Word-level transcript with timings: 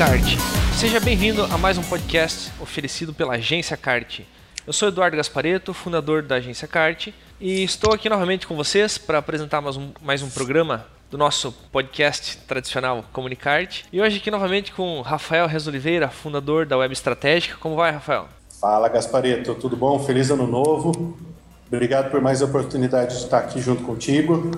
Cart. 0.00 0.24
Seja 0.78 0.98
bem-vindo 0.98 1.44
a 1.44 1.58
mais 1.58 1.76
um 1.76 1.82
podcast 1.82 2.50
oferecido 2.58 3.12
pela 3.12 3.34
Agência 3.34 3.76
Cart. 3.76 4.20
Eu 4.66 4.72
sou 4.72 4.88
Eduardo 4.88 5.14
Gaspareto, 5.14 5.74
fundador 5.74 6.22
da 6.22 6.36
Agência 6.36 6.66
Cart, 6.66 7.08
e 7.38 7.62
estou 7.62 7.92
aqui 7.92 8.08
novamente 8.08 8.46
com 8.46 8.56
vocês 8.56 8.96
para 8.96 9.18
apresentar 9.18 9.60
mais 9.60 9.76
um, 9.76 9.90
mais 10.00 10.22
um 10.22 10.30
programa 10.30 10.86
do 11.10 11.18
nosso 11.18 11.52
podcast 11.70 12.38
tradicional 12.48 13.04
Comunicarte. 13.12 13.84
E 13.92 14.00
hoje 14.00 14.16
aqui 14.16 14.30
novamente 14.30 14.72
com 14.72 15.02
Rafael 15.02 15.46
Reis 15.46 15.66
Oliveira, 15.66 16.08
fundador 16.08 16.64
da 16.64 16.78
Web 16.78 16.94
Estratégica. 16.94 17.58
Como 17.60 17.76
vai, 17.76 17.92
Rafael? 17.92 18.26
Fala, 18.58 18.88
Gaspareto. 18.88 19.54
Tudo 19.56 19.76
bom? 19.76 19.98
Feliz 19.98 20.30
ano 20.30 20.46
novo. 20.46 21.18
Obrigado 21.70 22.10
por 22.10 22.22
mais 22.22 22.40
a 22.40 22.46
oportunidade 22.46 23.18
de 23.18 23.24
estar 23.24 23.40
aqui 23.40 23.60
junto 23.60 23.82
contigo. 23.82 24.50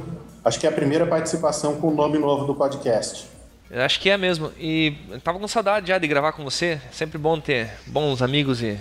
Acho 0.45 0.60
que 0.60 0.68
é 0.68 0.70
a 0.70 0.72
primeira 0.72 1.04
participação 1.04 1.80
com 1.80 1.88
o 1.88 1.95
nome 1.95 2.16
novo 2.16 2.45
do 2.45 2.54
podcast. 2.54 3.31
Eu 3.72 3.80
acho 3.80 3.98
que 3.98 4.10
é 4.10 4.18
mesmo. 4.18 4.52
E 4.58 4.94
tava 5.24 5.38
com 5.38 5.48
saudade 5.48 5.88
já 5.88 5.96
de 5.96 6.06
gravar 6.06 6.32
com 6.32 6.44
você. 6.44 6.78
É 6.86 6.92
sempre 6.92 7.16
bom 7.16 7.40
ter 7.40 7.70
bons 7.86 8.20
amigos 8.20 8.62
e 8.62 8.78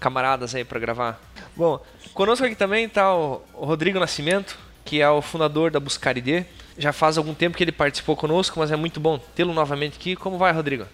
camaradas 0.00 0.52
aí 0.52 0.64
para 0.64 0.80
gravar. 0.80 1.22
Bom, 1.54 1.80
conosco 2.12 2.44
aqui 2.44 2.56
também 2.56 2.86
está 2.86 3.14
o 3.14 3.40
Rodrigo 3.54 4.00
Nascimento, 4.00 4.58
que 4.84 5.00
é 5.00 5.08
o 5.08 5.22
fundador 5.22 5.70
da 5.70 5.78
Buscar 5.78 6.18
ID. 6.18 6.44
Já 6.76 6.92
faz 6.92 7.16
algum 7.16 7.34
tempo 7.34 7.56
que 7.56 7.62
ele 7.62 7.70
participou 7.70 8.16
conosco, 8.16 8.58
mas 8.58 8.72
é 8.72 8.76
muito 8.76 8.98
bom 8.98 9.16
tê-lo 9.16 9.54
novamente 9.54 9.96
aqui. 9.96 10.16
Como 10.16 10.36
vai, 10.36 10.52
Rodrigo? 10.52 10.86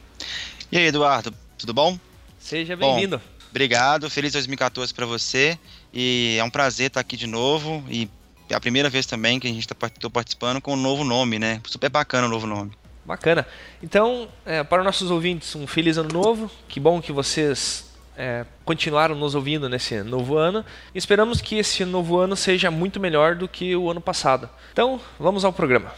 E 0.70 0.76
aí, 0.76 0.84
Eduardo, 0.84 1.32
tudo 1.56 1.72
bom? 1.72 1.98
Seja 2.38 2.76
bem-vindo. 2.76 3.18
Obrigado, 3.48 4.10
feliz 4.10 4.32
2014 4.32 4.92
para 4.92 5.06
você. 5.06 5.58
E 5.90 6.36
é 6.38 6.44
um 6.44 6.50
prazer 6.50 6.88
estar 6.88 7.00
aqui 7.00 7.16
de 7.16 7.26
novo. 7.26 7.82
E 7.88 8.10
é 8.50 8.54
a 8.54 8.60
primeira 8.60 8.90
vez 8.90 9.06
também 9.06 9.40
que 9.40 9.46
a 9.46 9.50
gente 9.50 9.62
está 9.62 9.74
participando 10.10 10.60
com 10.60 10.74
um 10.74 10.76
novo 10.76 11.02
nome, 11.02 11.38
né? 11.38 11.62
Super 11.66 11.88
bacana 11.88 12.26
o 12.26 12.30
novo 12.30 12.46
nome. 12.46 12.72
Bacana. 13.08 13.46
Então, 13.82 14.28
é, 14.44 14.62
para 14.62 14.80
os 14.80 14.84
nossos 14.84 15.10
ouvintes, 15.10 15.56
um 15.56 15.66
feliz 15.66 15.96
ano 15.96 16.10
novo. 16.12 16.50
Que 16.68 16.78
bom 16.78 17.00
que 17.00 17.10
vocês 17.10 17.90
é, 18.14 18.44
continuaram 18.66 19.14
nos 19.14 19.34
ouvindo 19.34 19.66
nesse 19.66 20.02
novo 20.02 20.36
ano. 20.36 20.62
E 20.94 20.98
esperamos 20.98 21.40
que 21.40 21.56
esse 21.56 21.86
novo 21.86 22.18
ano 22.18 22.36
seja 22.36 22.70
muito 22.70 23.00
melhor 23.00 23.34
do 23.34 23.48
que 23.48 23.74
o 23.74 23.90
ano 23.90 23.98
passado. 23.98 24.46
Então, 24.74 25.00
vamos 25.18 25.42
ao 25.42 25.54
programa. 25.54 25.90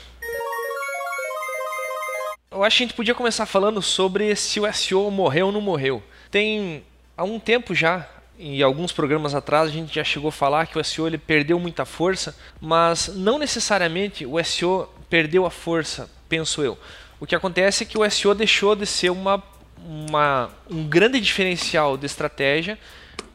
Eu 2.48 2.62
acho 2.62 2.76
que 2.76 2.84
a 2.84 2.86
gente 2.86 2.96
podia 2.96 3.14
começar 3.14 3.44
falando 3.44 3.82
sobre 3.82 4.36
se 4.36 4.60
o 4.60 4.72
SEO 4.72 5.10
morreu 5.10 5.46
ou 5.46 5.52
não 5.52 5.60
morreu. 5.60 6.00
Tem 6.30 6.84
há 7.16 7.24
um 7.24 7.40
tempo 7.40 7.74
já, 7.74 8.08
em 8.38 8.62
alguns 8.62 8.92
programas 8.92 9.34
atrás, 9.34 9.68
a 9.68 9.72
gente 9.72 9.92
já 9.92 10.04
chegou 10.04 10.28
a 10.28 10.32
falar 10.32 10.68
que 10.68 10.78
o 10.78 10.84
SEO 10.84 11.08
ele 11.08 11.18
perdeu 11.18 11.58
muita 11.58 11.84
força, 11.84 12.38
mas 12.60 13.08
não 13.16 13.36
necessariamente 13.36 14.24
o 14.24 14.40
SEO 14.44 14.88
perdeu 15.08 15.44
a 15.44 15.50
força, 15.50 16.08
penso 16.30 16.62
eu. 16.62 16.78
O 17.18 17.26
que 17.26 17.34
acontece 17.34 17.82
é 17.82 17.86
que 17.86 17.98
o 17.98 18.08
SEO 18.08 18.34
deixou 18.34 18.74
de 18.74 18.86
ser 18.86 19.10
uma, 19.10 19.42
uma 19.84 20.48
um 20.70 20.88
grande 20.88 21.20
diferencial 21.20 21.98
de 21.98 22.06
estratégia 22.06 22.78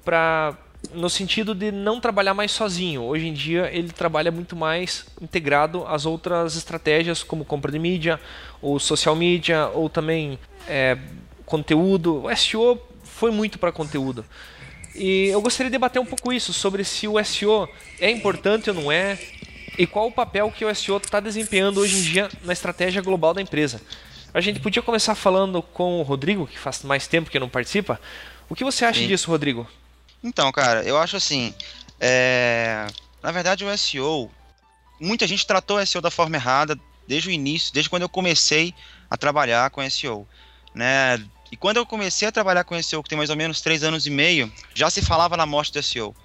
para 0.03 0.57
no 0.93 1.09
sentido 1.09 1.55
de 1.55 1.71
não 1.71 1.99
trabalhar 1.99 2.33
mais 2.33 2.51
sozinho. 2.51 3.01
Hoje 3.01 3.27
em 3.27 3.33
dia 3.33 3.69
ele 3.73 3.89
trabalha 3.89 4.31
muito 4.31 4.55
mais 4.55 5.05
integrado 5.19 5.83
às 5.87 6.05
outras 6.05 6.55
estratégias 6.55 7.23
como 7.23 7.43
compra 7.43 7.71
de 7.71 7.79
mídia, 7.79 8.19
ou 8.61 8.79
social 8.79 9.15
media, 9.15 9.67
ou 9.73 9.89
também 9.89 10.39
é, 10.67 10.97
conteúdo. 11.45 12.23
O 12.23 12.35
SEO 12.35 12.79
foi 13.03 13.31
muito 13.31 13.57
para 13.57 13.71
conteúdo. 13.71 14.23
E 14.93 15.27
eu 15.27 15.41
gostaria 15.41 15.69
de 15.69 15.73
debater 15.73 16.01
um 16.01 16.05
pouco 16.05 16.31
isso, 16.31 16.53
sobre 16.53 16.83
se 16.83 17.07
o 17.07 17.21
SEO 17.23 17.67
é 17.99 18.09
importante 18.09 18.69
ou 18.69 18.75
não 18.75 18.91
é, 18.91 19.19
e 19.77 19.87
qual 19.87 20.07
o 20.07 20.11
papel 20.11 20.51
que 20.51 20.65
o 20.65 20.73
SEO 20.73 20.97
está 20.97 21.19
desempenhando 21.19 21.79
hoje 21.79 21.97
em 21.97 22.01
dia 22.01 22.29
na 22.43 22.53
estratégia 22.53 23.01
global 23.01 23.33
da 23.33 23.41
empresa. 23.41 23.81
A 24.33 24.41
gente 24.41 24.59
podia 24.59 24.81
começar 24.81 25.15
falando 25.15 25.61
com 25.61 25.99
o 25.99 26.03
Rodrigo, 26.03 26.45
que 26.45 26.59
faz 26.59 26.83
mais 26.83 27.07
tempo 27.07 27.29
que 27.29 27.39
não 27.39 27.47
participa. 27.47 27.99
O 28.49 28.55
que 28.55 28.63
você 28.63 28.83
acha 28.83 28.99
Sim. 28.99 29.07
disso, 29.07 29.29
Rodrigo? 29.31 29.67
Então, 30.23 30.51
cara, 30.51 30.83
eu 30.83 30.97
acho 30.97 31.15
assim. 31.15 31.53
É... 31.99 32.85
Na 33.23 33.31
verdade, 33.31 33.63
o 33.63 33.77
SEO. 33.77 34.29
Muita 34.99 35.25
gente 35.25 35.47
tratou 35.47 35.77
o 35.77 35.85
SEO 35.85 36.01
da 36.01 36.11
forma 36.11 36.35
errada 36.35 36.77
desde 37.07 37.29
o 37.29 37.31
início, 37.31 37.73
desde 37.73 37.89
quando 37.89 38.03
eu 38.03 38.09
comecei 38.09 38.73
a 39.09 39.15
trabalhar 39.15 39.69
com 39.69 39.87
SEO. 39.89 40.27
Né? 40.73 41.23
E 41.51 41.55
quando 41.55 41.77
eu 41.77 41.85
comecei 41.85 42.27
a 42.27 42.31
trabalhar 42.31 42.63
com 42.63 42.81
SEO, 42.81 43.03
que 43.03 43.09
tem 43.09 43.17
mais 43.17 43.29
ou 43.29 43.35
menos 43.35 43.61
três 43.61 43.83
anos 43.83 44.05
e 44.05 44.09
meio, 44.09 44.51
já 44.73 44.89
se 44.89 45.01
falava 45.01 45.37
na 45.37 45.45
morte 45.45 45.71
do 45.71 45.81
SEO. 45.81 46.15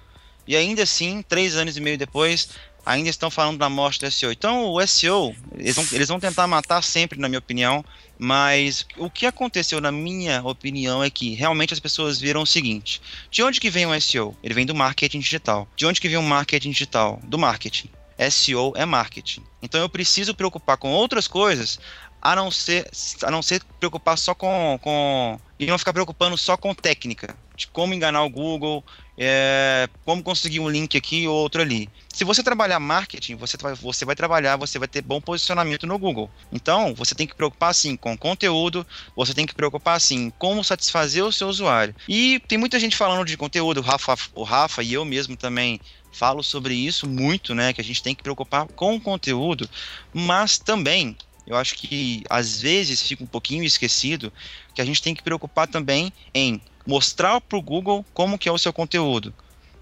E 0.47 0.55
ainda 0.55 0.83
assim, 0.83 1.21
três 1.21 1.55
anos 1.55 1.77
e 1.77 1.81
meio 1.81 1.97
depois, 1.97 2.49
ainda 2.85 3.09
estão 3.09 3.29
falando 3.29 3.57
da 3.57 3.69
morte 3.69 3.99
do 3.99 4.09
SEO. 4.09 4.31
Então, 4.31 4.69
o 4.69 4.87
SEO, 4.87 5.35
eles 5.55 5.75
vão, 5.75 5.87
eles 5.91 6.07
vão 6.07 6.19
tentar 6.19 6.47
matar 6.47 6.81
sempre, 6.81 7.19
na 7.19 7.29
minha 7.29 7.39
opinião, 7.39 7.83
mas 8.17 8.85
o 8.97 9.09
que 9.09 9.25
aconteceu, 9.25 9.81
na 9.81 9.91
minha 9.91 10.41
opinião, 10.43 11.03
é 11.03 11.09
que 11.09 11.33
realmente 11.33 11.73
as 11.73 11.79
pessoas 11.79 12.19
viram 12.19 12.41
o 12.41 12.47
seguinte: 12.47 13.01
de 13.29 13.41
onde 13.43 13.59
que 13.59 13.69
vem 13.69 13.85
o 13.85 14.01
SEO? 14.01 14.35
Ele 14.43 14.53
vem 14.53 14.65
do 14.65 14.75
marketing 14.75 15.19
digital. 15.19 15.67
De 15.75 15.85
onde 15.85 15.99
que 15.99 16.09
vem 16.09 16.17
o 16.17 16.23
marketing 16.23 16.71
digital? 16.71 17.19
Do 17.23 17.37
marketing. 17.37 17.89
SEO 18.29 18.73
é 18.75 18.85
marketing. 18.85 19.43
Então 19.61 19.81
eu 19.81 19.89
preciso 19.89 20.35
preocupar 20.35 20.77
com 20.77 20.91
outras 20.91 21.27
coisas 21.27 21.79
a 22.21 22.35
não 22.35 22.51
ser 22.51 22.89
a 23.23 23.31
não 23.31 23.41
ser 23.41 23.61
preocupar 23.79 24.17
só 24.17 24.35
com, 24.35 24.79
com 24.81 25.39
e 25.59 25.65
não 25.65 25.77
ficar 25.77 25.93
preocupando 25.93 26.37
só 26.37 26.55
com 26.55 26.73
técnica 26.73 27.35
de 27.61 27.67
como 27.67 27.93
enganar 27.93 28.23
o 28.23 28.29
Google, 28.29 28.83
é, 29.17 29.87
como 30.03 30.23
conseguir 30.23 30.59
um 30.59 30.69
link 30.69 30.97
aqui 30.97 31.27
ou 31.27 31.35
outro 31.35 31.61
ali. 31.61 31.87
Se 32.09 32.23
você 32.23 32.41
trabalhar 32.41 32.79
marketing, 32.79 33.35
você 33.35 33.55
você 33.79 34.03
vai 34.03 34.15
trabalhar, 34.15 34.55
você 34.55 34.79
vai 34.79 34.87
ter 34.87 35.01
bom 35.01 35.21
posicionamento 35.21 35.85
no 35.85 35.99
Google. 35.99 36.29
Então, 36.51 36.95
você 36.95 37.13
tem 37.13 37.27
que 37.27 37.35
preocupar 37.35 37.69
assim 37.69 37.95
com 37.95 38.17
conteúdo, 38.17 38.85
você 39.15 39.33
tem 39.33 39.45
que 39.45 39.53
preocupar 39.53 39.95
assim 39.95 40.31
como 40.39 40.63
satisfazer 40.63 41.23
o 41.23 41.31
seu 41.31 41.47
usuário. 41.47 41.95
E 42.07 42.39
tem 42.47 42.57
muita 42.57 42.79
gente 42.79 42.97
falando 42.97 43.25
de 43.25 43.37
conteúdo, 43.37 43.79
o 43.79 43.83
Rafa, 43.83 44.17
o 44.33 44.43
Rafa 44.43 44.81
e 44.81 44.93
eu 44.93 45.05
mesmo 45.05 45.35
também 45.35 45.79
falo 46.11 46.43
sobre 46.43 46.73
isso 46.73 47.07
muito, 47.07 47.53
né? 47.53 47.73
Que 47.73 47.81
a 47.81 47.83
gente 47.83 48.01
tem 48.01 48.15
que 48.15 48.23
preocupar 48.23 48.65
com 48.75 48.95
o 48.95 49.01
conteúdo, 49.01 49.69
mas 50.13 50.57
também 50.57 51.15
eu 51.45 51.55
acho 51.55 51.75
que 51.75 52.23
às 52.29 52.61
vezes 52.61 53.01
fica 53.01 53.23
um 53.23 53.27
pouquinho 53.27 53.63
esquecido 53.63 54.31
que 54.73 54.81
a 54.81 54.85
gente 54.85 55.01
tem 55.01 55.15
que 55.15 55.23
preocupar 55.23 55.67
também 55.67 56.13
em 56.33 56.61
mostrar 56.85 57.41
para 57.41 57.57
o 57.57 57.61
Google 57.61 58.05
como 58.13 58.37
que 58.37 58.47
é 58.47 58.51
o 58.51 58.57
seu 58.57 58.71
conteúdo. 58.71 59.33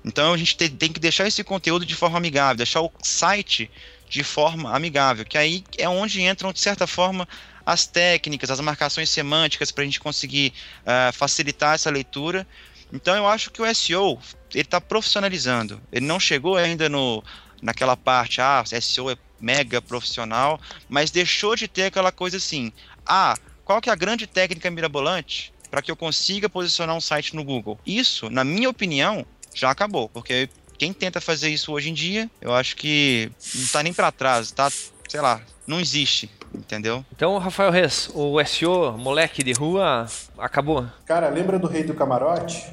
Então 0.03 0.34
a 0.34 0.38
gente 0.38 0.56
tem, 0.56 0.69
tem 0.69 0.92
que 0.92 1.00
deixar 1.00 1.28
esse 1.28 1.44
conteúdo 1.44 1.86
de 1.86 1.96
forma 1.96 2.18
amigável, 2.18 2.58
deixar 2.58 2.81
o 2.81 2.92
site 3.03 3.69
de 4.09 4.24
forma 4.24 4.75
amigável, 4.75 5.25
que 5.25 5.38
aí 5.38 5.64
é 5.78 5.88
onde 5.88 6.22
entram, 6.22 6.52
de 6.52 6.59
certa 6.59 6.88
forma, 6.88 7.28
as 7.66 7.86
técnicas, 7.86 8.50
as 8.50 8.59
marcações 8.59 9.09
semânticas 9.09 9.72
para 9.72 9.84
a 9.84 9.86
gente 9.86 10.00
conseguir 10.00 10.53
uh, 10.81 11.14
facilitar 11.14 11.75
essa 11.75 11.90
leitura. 11.92 12.48
Então 12.92 13.16
eu 13.16 13.28
acho 13.28 13.52
que 13.52 13.62
o 13.62 13.75
SEO 13.75 14.18
ele 14.52 14.62
está 14.62 14.81
profissionalizando. 14.81 15.80
Ele 15.92 16.06
não 16.06 16.19
chegou 16.19 16.56
ainda 16.56 16.90
no, 16.90 17.24
naquela 17.62 17.96
parte, 17.96 18.42
ah, 18.42 18.64
SEO 18.66 19.12
é 19.12 19.18
mega 19.39 19.81
profissional, 19.81 20.59
mas 20.88 21.11
deixou 21.11 21.55
de 21.55 21.67
ter 21.67 21.83
aquela 21.85 22.11
coisa 22.11 22.38
assim, 22.38 22.72
ah, 23.05 23.38
qual 23.63 23.81
que 23.81 23.89
é 23.89 23.94
a 23.94 23.95
grande 23.95 24.25
técnica 24.27 24.69
mirabolante 24.69 25.53
para 25.69 25.81
que 25.81 25.91
eu 25.91 25.95
consiga 25.95 26.50
posicionar 26.50 26.95
um 26.95 27.01
site 27.01 27.35
no 27.35 27.44
Google? 27.44 27.79
Isso, 27.85 28.29
na 28.29 28.44
minha 28.44 28.69
opinião, 28.69 29.25
já 29.53 29.69
acabou, 29.69 30.09
porque 30.09 30.50
quem 30.77 30.94
tenta 30.94 31.19
fazer 31.19 31.50
isso 31.50 31.72
hoje 31.72 31.89
em 31.89 31.94
dia, 31.94 32.29
eu 32.41 32.53
acho 32.53 32.75
que 32.75 33.31
não 33.53 33.63
está 33.63 33.83
nem 33.83 33.94
para 33.94 34.11
trás, 34.11 34.51
tá, 34.51 34.72
sei 35.07 35.22
lá, 35.22 35.41
não 35.67 35.79
existe, 35.79 36.29
entendeu? 36.53 37.06
Então, 37.13 37.38
Rafael 37.38 37.69
Reis, 37.69 38.09
o 38.13 38.44
SEO, 38.44 38.97
moleque 38.97 39.44
de 39.44 39.51
rua, 39.51 40.07
acabou. 40.38 40.88
Cara, 41.06 41.29
lembra 41.29 41.59
do 41.59 41.67
Rei 41.67 41.83
do 41.83 41.94
Camarote? 41.94 42.66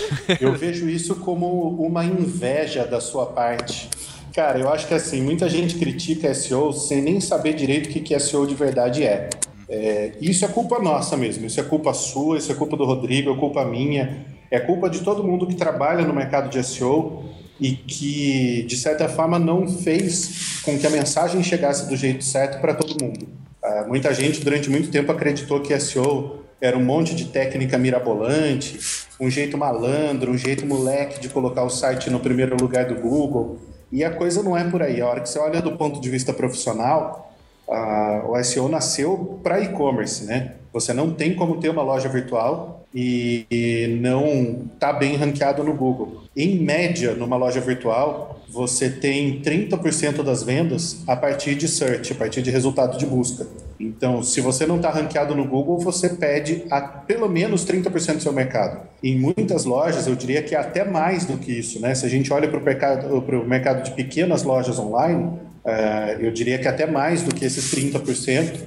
Eu 0.40 0.52
vejo 0.52 0.88
isso 0.88 1.16
como 1.16 1.70
uma 1.82 2.04
inveja 2.04 2.84
da 2.84 3.00
sua 3.00 3.26
parte. 3.26 3.88
Cara, 4.34 4.58
eu 4.58 4.68
acho 4.68 4.88
que 4.88 4.94
assim, 4.94 5.22
muita 5.22 5.48
gente 5.48 5.76
critica 5.76 6.34
SEO 6.34 6.72
sem 6.72 7.00
nem 7.00 7.20
saber 7.20 7.54
direito 7.54 7.86
o 7.86 7.88
que, 7.90 8.00
que 8.00 8.18
SEO 8.18 8.48
de 8.48 8.54
verdade 8.56 9.04
é. 9.04 9.30
é. 9.68 10.12
Isso 10.20 10.44
é 10.44 10.48
culpa 10.48 10.80
nossa 10.80 11.16
mesmo, 11.16 11.46
isso 11.46 11.60
é 11.60 11.62
culpa 11.62 11.94
sua, 11.94 12.36
isso 12.36 12.50
é 12.50 12.54
culpa 12.54 12.76
do 12.76 12.84
Rodrigo, 12.84 13.32
é 13.32 13.36
culpa 13.36 13.64
minha, 13.64 14.26
é 14.50 14.58
culpa 14.58 14.90
de 14.90 15.02
todo 15.02 15.22
mundo 15.22 15.46
que 15.46 15.54
trabalha 15.54 16.04
no 16.04 16.12
mercado 16.12 16.50
de 16.50 16.60
SEO 16.64 17.22
e 17.60 17.76
que, 17.76 18.64
de 18.64 18.76
certa 18.76 19.08
forma, 19.08 19.38
não 19.38 19.68
fez 19.68 20.60
com 20.64 20.76
que 20.76 20.84
a 20.84 20.90
mensagem 20.90 21.40
chegasse 21.40 21.88
do 21.88 21.96
jeito 21.96 22.24
certo 22.24 22.60
para 22.60 22.74
todo 22.74 23.00
mundo. 23.00 23.28
Uh, 23.62 23.88
muita 23.88 24.12
gente, 24.12 24.40
durante 24.40 24.68
muito 24.68 24.90
tempo, 24.90 25.12
acreditou 25.12 25.60
que 25.60 25.78
SEO 25.78 26.40
era 26.60 26.76
um 26.76 26.84
monte 26.84 27.14
de 27.14 27.26
técnica 27.26 27.78
mirabolante, 27.78 28.80
um 29.20 29.30
jeito 29.30 29.56
malandro, 29.56 30.32
um 30.32 30.36
jeito 30.36 30.66
moleque 30.66 31.20
de 31.20 31.28
colocar 31.28 31.62
o 31.62 31.70
site 31.70 32.10
no 32.10 32.18
primeiro 32.18 32.56
lugar 32.60 32.86
do 32.86 32.96
Google. 32.96 33.73
E 33.94 34.02
a 34.02 34.10
coisa 34.10 34.42
não 34.42 34.56
é 34.56 34.64
por 34.68 34.82
aí. 34.82 35.00
A 35.00 35.06
hora 35.06 35.20
que 35.20 35.28
você 35.28 35.38
olha 35.38 35.62
do 35.62 35.76
ponto 35.76 36.00
de 36.00 36.10
vista 36.10 36.32
profissional, 36.32 37.32
a, 37.70 38.24
o 38.26 38.42
SEO 38.42 38.68
nasceu 38.68 39.38
para 39.40 39.60
e-commerce, 39.60 40.24
né? 40.24 40.54
Você 40.72 40.92
não 40.92 41.12
tem 41.12 41.36
como 41.36 41.60
ter 41.60 41.68
uma 41.68 41.82
loja 41.84 42.08
virtual 42.08 42.84
e, 42.92 43.46
e 43.48 43.96
não 44.00 44.68
tá 44.80 44.92
bem 44.92 45.14
ranqueado 45.14 45.62
no 45.62 45.72
Google. 45.74 46.24
Em 46.36 46.58
média, 46.58 47.14
numa 47.14 47.36
loja 47.36 47.60
virtual, 47.60 48.40
você 48.48 48.90
tem 48.90 49.40
30% 49.40 50.24
das 50.24 50.42
vendas 50.42 51.04
a 51.06 51.14
partir 51.14 51.54
de 51.54 51.68
search, 51.68 52.14
a 52.14 52.16
partir 52.16 52.42
de 52.42 52.50
resultado 52.50 52.98
de 52.98 53.06
busca. 53.06 53.46
Então, 53.78 54.22
se 54.22 54.40
você 54.40 54.66
não 54.66 54.76
está 54.76 54.90
ranqueado 54.90 55.34
no 55.34 55.46
Google, 55.46 55.78
você 55.78 56.08
pede 56.08 56.64
a 56.70 56.80
pelo 56.80 57.28
menos 57.28 57.64
30% 57.64 58.16
do 58.16 58.22
seu 58.22 58.32
mercado. 58.32 58.80
Em 59.02 59.18
muitas 59.18 59.64
lojas, 59.64 60.06
eu 60.06 60.14
diria 60.14 60.42
que 60.42 60.54
é 60.54 60.58
até 60.58 60.84
mais 60.84 61.24
do 61.24 61.36
que 61.36 61.52
isso. 61.52 61.80
Né? 61.80 61.94
Se 61.94 62.06
a 62.06 62.08
gente 62.08 62.32
olha 62.32 62.48
para 62.48 62.58
o 62.58 62.62
mercado, 62.62 63.24
mercado 63.46 63.82
de 63.82 63.90
pequenas 63.90 64.42
lojas 64.42 64.78
online, 64.78 65.24
uh, 65.64 66.20
eu 66.20 66.30
diria 66.30 66.58
que 66.58 66.68
até 66.68 66.86
mais 66.86 67.22
do 67.22 67.34
que 67.34 67.44
esses 67.44 67.74
30% 67.74 68.60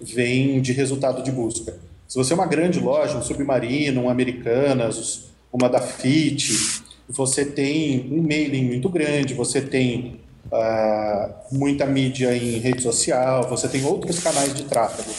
vem 0.00 0.60
de 0.60 0.72
resultado 0.72 1.22
de 1.22 1.30
busca. 1.30 1.74
Se 2.06 2.16
você 2.16 2.32
é 2.32 2.36
uma 2.36 2.46
grande 2.46 2.80
loja, 2.80 3.16
um 3.16 3.22
Submarino, 3.22 4.02
um 4.02 4.10
Americanas, 4.10 5.30
uma 5.52 5.68
da 5.68 5.80
Fit, 5.80 6.82
você 7.08 7.44
tem 7.44 8.08
um 8.10 8.22
mailing 8.22 8.64
muito 8.64 8.88
grande, 8.88 9.34
você 9.34 9.60
tem 9.60 10.20
uh, 10.46 11.34
muita 11.50 11.86
mídia 11.86 12.36
em 12.36 12.58
rede 12.58 12.82
social, 12.82 13.48
você 13.48 13.68
tem 13.68 13.84
outros 13.84 14.20
canais 14.20 14.54
de 14.54 14.64
tráfego. 14.64 15.10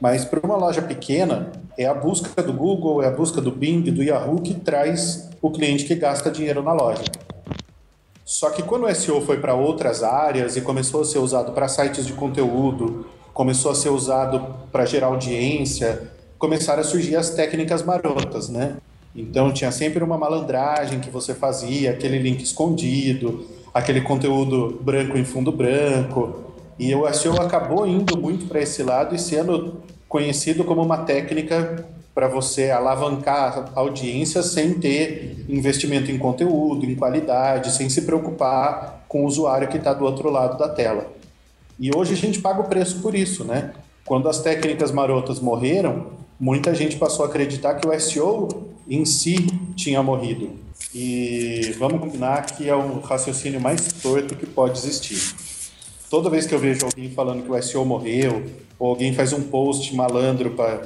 Mas 0.00 0.24
para 0.24 0.40
uma 0.44 0.56
loja 0.56 0.82
pequena, 0.82 1.52
é 1.78 1.86
a 1.86 1.94
busca 1.94 2.42
do 2.42 2.52
Google, 2.52 3.02
é 3.02 3.06
a 3.06 3.10
busca 3.10 3.40
do 3.40 3.52
Bing, 3.52 3.82
do 3.82 4.02
Yahoo 4.02 4.40
que 4.40 4.54
traz 4.54 5.30
o 5.40 5.50
cliente 5.50 5.84
que 5.84 5.94
gasta 5.94 6.30
dinheiro 6.30 6.62
na 6.62 6.72
loja. 6.72 7.04
Só 8.24 8.50
que 8.50 8.62
quando 8.62 8.86
o 8.86 8.94
SEO 8.94 9.20
foi 9.20 9.38
para 9.38 9.54
outras 9.54 10.02
áreas 10.02 10.56
e 10.56 10.60
começou 10.60 11.02
a 11.02 11.04
ser 11.04 11.18
usado 11.18 11.52
para 11.52 11.68
sites 11.68 12.06
de 12.06 12.12
conteúdo, 12.14 13.06
começou 13.32 13.70
a 13.70 13.74
ser 13.74 13.90
usado 13.90 14.54
para 14.70 14.84
gerar 14.84 15.08
audiência, 15.08 16.10
começaram 16.38 16.80
a 16.80 16.84
surgir 16.84 17.16
as 17.16 17.30
técnicas 17.30 17.82
marotas, 17.82 18.48
né? 18.48 18.76
Então 19.14 19.52
tinha 19.52 19.70
sempre 19.70 20.02
uma 20.02 20.16
malandragem 20.16 20.98
que 20.98 21.10
você 21.10 21.34
fazia, 21.34 21.90
aquele 21.90 22.18
link 22.18 22.42
escondido, 22.42 23.46
aquele 23.72 24.00
conteúdo 24.00 24.78
branco 24.82 25.16
em 25.16 25.24
fundo 25.24 25.50
branco. 25.50 26.52
E 26.78 26.94
o 26.94 27.10
SEO 27.12 27.40
acabou 27.40 27.86
indo 27.86 28.16
muito 28.18 28.46
para 28.46 28.60
esse 28.60 28.82
lado 28.82 29.14
e 29.14 29.18
sendo 29.18 29.80
conhecido 30.08 30.64
como 30.64 30.82
uma 30.82 30.98
técnica 30.98 31.86
para 32.14 32.28
você 32.28 32.70
alavancar 32.70 33.70
a 33.74 33.80
audiência 33.80 34.42
sem 34.42 34.74
ter 34.74 35.46
investimento 35.48 36.10
em 36.10 36.18
conteúdo, 36.18 36.84
em 36.84 36.94
qualidade, 36.94 37.72
sem 37.72 37.88
se 37.88 38.02
preocupar 38.02 39.04
com 39.08 39.24
o 39.24 39.26
usuário 39.26 39.68
que 39.68 39.78
está 39.78 39.94
do 39.94 40.04
outro 40.04 40.30
lado 40.30 40.58
da 40.58 40.68
tela. 40.68 41.06
E 41.78 41.90
hoje 41.94 42.12
a 42.12 42.16
gente 42.16 42.40
paga 42.40 42.60
o 42.60 42.64
preço 42.64 43.00
por 43.00 43.14
isso, 43.14 43.44
né? 43.44 43.72
Quando 44.04 44.28
as 44.28 44.40
técnicas 44.40 44.90
marotas 44.90 45.40
morreram, 45.40 46.08
muita 46.38 46.74
gente 46.74 46.96
passou 46.96 47.24
a 47.24 47.28
acreditar 47.28 47.74
que 47.74 47.88
o 47.88 48.00
SEO 48.00 48.48
em 48.88 49.04
si 49.04 49.46
tinha 49.74 50.02
morrido. 50.02 50.50
E 50.94 51.74
vamos 51.78 52.00
combinar 52.00 52.44
que 52.46 52.68
é 52.68 52.74
o 52.74 53.00
raciocínio 53.00 53.60
mais 53.60 53.92
torto 53.92 54.36
que 54.36 54.46
pode 54.46 54.78
existir. 54.78 55.34
Toda 56.10 56.28
vez 56.28 56.46
que 56.46 56.54
eu 56.54 56.58
vejo 56.58 56.84
alguém 56.84 57.10
falando 57.10 57.42
que 57.42 57.50
o 57.50 57.62
SEO 57.62 57.84
morreu, 57.84 58.44
ou 58.78 58.90
alguém 58.90 59.14
faz 59.14 59.32
um 59.32 59.42
post 59.42 59.94
malandro 59.96 60.50
para 60.50 60.82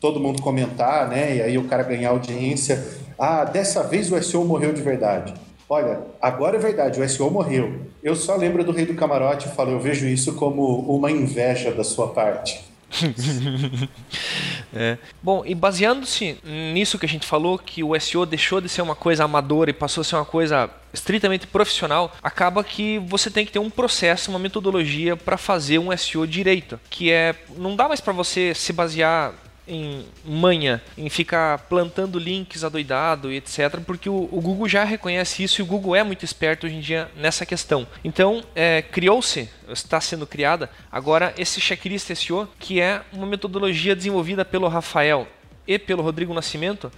todo 0.00 0.18
mundo 0.18 0.42
comentar, 0.42 1.08
né? 1.08 1.36
E 1.36 1.42
aí 1.42 1.56
o 1.56 1.64
cara 1.64 1.84
ganhar 1.84 2.10
audiência. 2.10 2.84
Ah, 3.18 3.44
dessa 3.44 3.84
vez 3.84 4.10
o 4.10 4.20
SEO 4.20 4.44
morreu 4.44 4.72
de 4.72 4.82
verdade. 4.82 5.32
Olha, 5.68 6.00
agora 6.20 6.56
é 6.56 6.58
verdade, 6.58 7.00
o 7.00 7.08
SEO 7.08 7.30
morreu. 7.30 7.80
Eu 8.02 8.16
só 8.16 8.36
lembro 8.36 8.64
do 8.64 8.72
Rei 8.72 8.84
do 8.84 8.94
Camarote 8.94 9.48
e 9.48 9.52
falo, 9.52 9.70
eu 9.70 9.80
vejo 9.80 10.06
isso 10.06 10.34
como 10.34 10.80
uma 10.94 11.10
inveja 11.10 11.70
da 11.70 11.84
sua 11.84 12.08
parte. 12.08 12.73
é. 14.74 14.98
Bom, 15.22 15.42
e 15.44 15.54
baseando-se 15.54 16.38
nisso 16.44 16.98
que 16.98 17.06
a 17.06 17.08
gente 17.08 17.26
falou, 17.26 17.58
que 17.58 17.82
o 17.82 17.98
SEO 17.98 18.26
deixou 18.26 18.60
de 18.60 18.68
ser 18.68 18.82
uma 18.82 18.94
coisa 18.94 19.24
amadora 19.24 19.70
e 19.70 19.72
passou 19.72 20.02
a 20.02 20.04
ser 20.04 20.16
uma 20.16 20.24
coisa 20.24 20.70
estritamente 20.92 21.46
profissional, 21.46 22.14
acaba 22.22 22.62
que 22.62 22.98
você 23.00 23.30
tem 23.30 23.44
que 23.44 23.52
ter 23.52 23.58
um 23.58 23.70
processo, 23.70 24.30
uma 24.30 24.38
metodologia 24.38 25.16
para 25.16 25.36
fazer 25.36 25.78
um 25.78 25.96
SEO 25.96 26.26
direito, 26.26 26.78
que 26.88 27.10
é 27.10 27.34
não 27.56 27.74
dá 27.74 27.88
mais 27.88 28.00
para 28.00 28.12
você 28.12 28.54
se 28.54 28.72
basear 28.72 29.34
em 29.66 30.04
manha, 30.24 30.82
em 30.96 31.08
ficar 31.08 31.58
plantando 31.68 32.18
links 32.18 32.64
adoidado 32.64 33.32
e 33.32 33.36
etc, 33.36 33.80
porque 33.86 34.08
o, 34.08 34.28
o, 34.30 34.40
Google 34.40 34.68
já 34.68 34.84
reconhece 34.84 35.42
isso 35.42 35.60
e 35.60 35.62
o 35.62 35.66
Google 35.66 35.96
é 35.96 36.02
muito 36.02 36.24
esperto 36.24 36.66
hoje 36.66 36.76
em 36.76 36.80
dia 36.80 37.10
nessa 37.16 37.46
questão. 37.46 37.86
Então, 38.02 38.42
é, 38.54 38.82
criou-se, 38.82 39.48
está 39.68 40.00
sendo 40.00 40.26
criada, 40.26 40.70
agora 40.90 41.34
esse 41.38 41.60
checklist 41.60 42.14
SEO, 42.14 42.48
que 42.58 42.80
é 42.80 43.02
uma 43.12 43.26
metodologia 43.26 43.96
desenvolvida 43.96 44.44
pelo 44.44 44.68
Rafael 44.68 45.26
e 45.66 45.78
pelo 45.78 46.02
Rodrigo 46.02 46.34
Nascimento, 46.34 46.92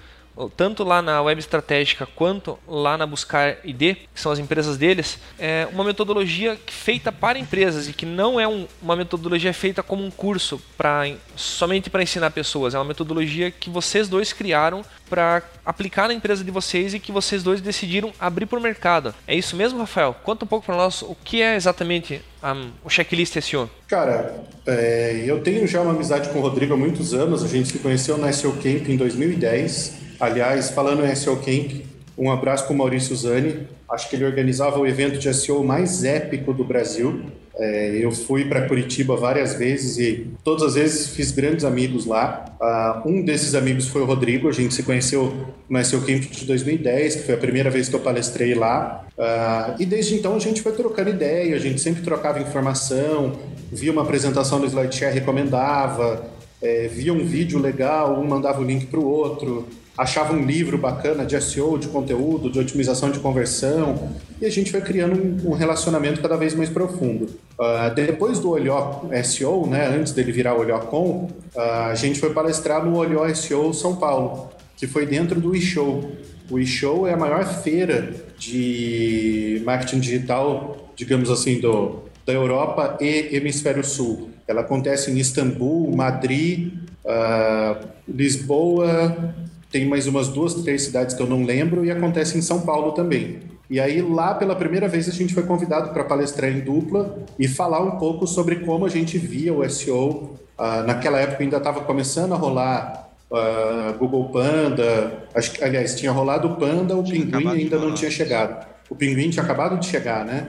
tanto 0.57 0.85
lá 0.85 1.01
na 1.01 1.23
Web 1.23 1.41
Estratégica 1.41 2.07
quanto 2.07 2.59
lá 2.69 2.99
na 2.99 3.07
Buscar 3.07 3.57
ID, 3.65 3.97
que 4.13 4.21
são 4.21 4.31
as 4.31 4.39
empresas 4.39 4.77
deles, 4.77 5.19
é 5.39 5.67
uma 5.73 5.83
metodologia 5.83 6.59
feita 6.67 7.11
para 7.11 7.39
empresas 7.39 7.89
e 7.89 7.93
que 7.93 8.05
não 8.05 8.39
é 8.39 8.47
um, 8.47 8.67
uma 8.83 8.95
metodologia 8.95 9.55
feita 9.55 9.83
como 9.83 10.05
um 10.05 10.11
curso 10.11 10.61
para 10.77 11.11
somente 11.35 11.89
para 11.89 12.03
ensinar 12.03 12.31
pessoas. 12.31 12.75
É 12.75 12.79
uma 12.79 12.85
metodologia 12.85 13.51
que 13.51 13.71
vocês 13.71 14.09
dois 14.09 14.33
criaram 14.33 14.85
para 15.09 15.43
aplicar 15.65 16.09
na 16.09 16.15
empresa 16.15 16.45
de 16.45 16.51
vocês 16.51 16.93
e 16.93 16.99
que 16.99 17.13
vocês 17.13 17.43
dois 17.43 17.61
decidiram 17.61 18.13
abrir 18.19 18.47
para 18.47 18.59
o 18.59 18.63
mercado. 18.63 19.15
É 19.27 19.35
isso 19.35 19.57
mesmo, 19.57 19.79
Rafael? 19.79 20.15
Conta 20.23 20.45
um 20.45 20.49
pouco 20.49 20.67
para 20.67 20.77
nós 20.77 21.03
o 21.03 21.17
que 21.25 21.41
é 21.41 21.55
exatamente 21.55 22.21
um, 22.43 22.71
o 22.85 22.91
checklist 22.91 23.41
SEO. 23.41 23.71
Cara, 23.89 24.35
é, 24.67 25.25
eu 25.27 25.41
tenho 25.41 25.67
já 25.67 25.81
uma 25.81 25.93
amizade 25.93 26.29
com 26.31 26.39
o 26.39 26.43
Rodrigo 26.43 26.75
há 26.75 26.77
muitos 26.77 27.15
anos. 27.15 27.43
A 27.45 27.49
gente 27.49 27.69
se 27.69 27.79
conheceu 27.79 28.19
na 28.19 28.33
SEO 28.33 28.53
Camp 28.55 28.89
em 28.89 28.97
2010. 28.97 30.06
Aliás, 30.19 30.71
falando 30.71 31.05
em 31.05 31.15
SEO 31.15 31.37
Camp, 31.37 31.85
um 32.17 32.31
abraço 32.31 32.65
para 32.65 32.73
o 32.73 32.77
Maurício 32.77 33.15
Zani. 33.15 33.67
Acho 33.91 34.09
que 34.09 34.17
ele 34.17 34.25
organizava 34.25 34.79
o 34.79 34.87
evento 34.87 35.19
de 35.19 35.33
SEO 35.35 35.63
mais 35.63 36.05
épico 36.05 36.55
do 36.55 36.65
Brasil. 36.65 37.21
É, 37.59 37.99
eu 38.01 38.11
fui 38.11 38.45
para 38.45 38.67
Curitiba 38.67 39.17
várias 39.17 39.55
vezes 39.55 39.99
e 39.99 40.27
todas 40.45 40.63
as 40.63 40.75
vezes 40.75 41.09
fiz 41.09 41.31
grandes 41.31 41.65
amigos 41.65 42.07
lá. 42.07 42.45
Uh, 42.61 43.09
um 43.09 43.23
desses 43.23 43.55
amigos 43.55 43.89
foi 43.89 44.03
o 44.03 44.05
Rodrigo, 44.05 44.49
a 44.49 44.53
gente 44.53 44.75
se 44.75 44.83
conheceu 44.83 45.33
no 45.69 45.85
SEO 45.85 46.01
Camp 46.01 46.23
de 46.23 46.45
2010, 46.45 47.17
que 47.17 47.23
foi 47.23 47.35
a 47.35 47.39
primeira 47.39 47.71
vez 47.71 47.89
que 47.89 47.95
eu 47.95 48.01
palestrei 48.01 48.55
lá. 48.55 49.07
Uh, 49.19 49.81
e 49.81 49.87
desde 49.87 50.15
então 50.15 50.35
a 50.35 50.39
gente 50.39 50.63
foi 50.63 50.73
trocando 50.73 51.11
ideia, 51.11 51.55
a 51.55 51.59
gente 51.59 51.81
sempre 51.81 52.03
trocava 52.03 52.41
informação, 52.41 53.39
via 53.73 53.93
uma 53.93 54.03
apresentação 54.03 54.59
no 54.59 54.67
SlideShare, 54.67 55.15
recomendava, 55.15 56.27
é, 56.61 56.89
via 56.89 57.13
um 57.13 57.25
vídeo 57.25 57.59
legal, 57.59 58.19
um 58.19 58.27
mandava 58.27 58.61
o 58.61 58.65
link 58.65 58.87
para 58.87 59.01
o 59.01 59.07
outro 59.07 59.67
achava 59.97 60.35
um 60.35 60.45
livro 60.45 60.77
bacana 60.77 61.25
de 61.25 61.41
SEO, 61.41 61.79
de 61.79 61.89
conteúdo, 61.89 62.51
de 62.51 62.59
otimização 62.59 63.11
de 63.11 63.19
conversão, 63.19 64.11
e 64.41 64.45
a 64.45 64.51
gente 64.51 64.71
foi 64.71 64.81
criando 64.81 65.15
um, 65.15 65.51
um 65.51 65.55
relacionamento 65.55 66.21
cada 66.21 66.37
vez 66.37 66.55
mais 66.55 66.69
profundo. 66.69 67.25
Uh, 67.59 67.95
depois 67.95 68.39
do 68.39 68.51
Olhó 68.51 69.03
SEO, 69.25 69.67
né, 69.67 69.89
antes 69.89 70.13
dele 70.13 70.33
virar 70.33 70.55
Olhó.com, 70.55 71.29
uh, 71.55 71.61
a 71.91 71.95
gente 71.95 72.21
foi 72.21 72.33
palestrar 72.33 72.85
no 72.85 72.97
Olhó 72.97 73.27
SEO 73.35 73.73
São 73.73 73.97
Paulo, 73.97 74.51
que 74.77 74.87
foi 74.87 75.07
dentro 75.07 75.41
do 75.41 75.55
eShow. 75.57 76.13
O 76.51 76.59
eShow 76.59 77.07
é 77.07 77.15
a 77.15 77.17
maior 77.17 77.45
feira 77.45 78.15
de 78.39 79.63
marketing 79.65 80.01
digital, 80.01 80.93
digamos 80.95 81.31
assim, 81.31 81.59
do, 81.59 82.03
da 82.27 82.33
Europa 82.33 82.99
e 83.01 83.35
Hemisfério 83.35 83.83
Sul. 83.83 84.31
Ela 84.47 84.61
acontece 84.61 85.11
em 85.11 85.19
Istambul, 85.19 85.91
Madrid, 85.97 86.73
uh, 87.05 87.87
Lisboa, 88.07 89.35
tem 89.71 89.87
mais 89.87 90.07
umas 90.07 90.29
duas, 90.29 90.55
três 90.55 90.83
cidades 90.83 91.15
que 91.15 91.23
eu 91.23 91.27
não 91.27 91.45
lembro 91.45 91.85
e 91.85 91.91
acontece 91.91 92.37
em 92.39 92.43
São 92.43 92.61
Paulo 92.61 92.93
também. 92.93 93.41
E 93.69 93.81
aí 93.81 94.01
lá 94.01 94.35
pela 94.35 94.55
primeira 94.55 94.87
vez 94.89 95.09
a 95.09 95.13
gente 95.13 95.35
foi 95.35 95.43
convidado 95.43 95.91
para 95.91 96.05
palestrar 96.05 96.51
em 96.51 96.61
dupla 96.61 97.19
e 97.39 97.49
falar 97.49 97.81
um 97.81 97.99
pouco 97.99 98.27
sobre 98.27 98.57
como 98.57 98.87
a 98.87 98.89
gente 98.89 99.19
via 99.19 99.53
o 99.53 99.69
SEO. 99.69 100.39
Ah, 100.57 100.83
naquela 100.83 101.19
época 101.19 101.43
ainda 101.43 101.57
estava 101.57 101.81
começando 101.81 102.33
a 102.33 102.37
rolar 102.37 103.07
uh, 103.31 103.99
Google 103.99 104.29
Panda, 104.31 105.25
acho 105.35 105.53
que, 105.53 105.63
aliás, 105.63 105.95
tinha 105.95 106.13
rolado 106.13 106.49
o 106.49 106.57
Panda, 106.57 106.97
o 106.97 107.03
tinha 107.03 107.27
Pinguim 107.27 107.49
ainda 107.49 107.79
não 107.79 107.93
tinha 107.93 108.11
chegado. 108.11 108.67
O 108.89 108.95
Pinguim 108.95 109.31
tinha 109.31 109.43
acabado 109.43 109.79
de 109.79 109.87
chegar, 109.87 110.25
né? 110.25 110.49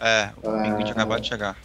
É, 0.00 0.30
o 0.42 0.50
uh, 0.50 0.62
Pinguim 0.62 0.84
tinha 0.84 0.92
acabado 0.92 1.20
de 1.20 1.28
chegar. 1.28 1.56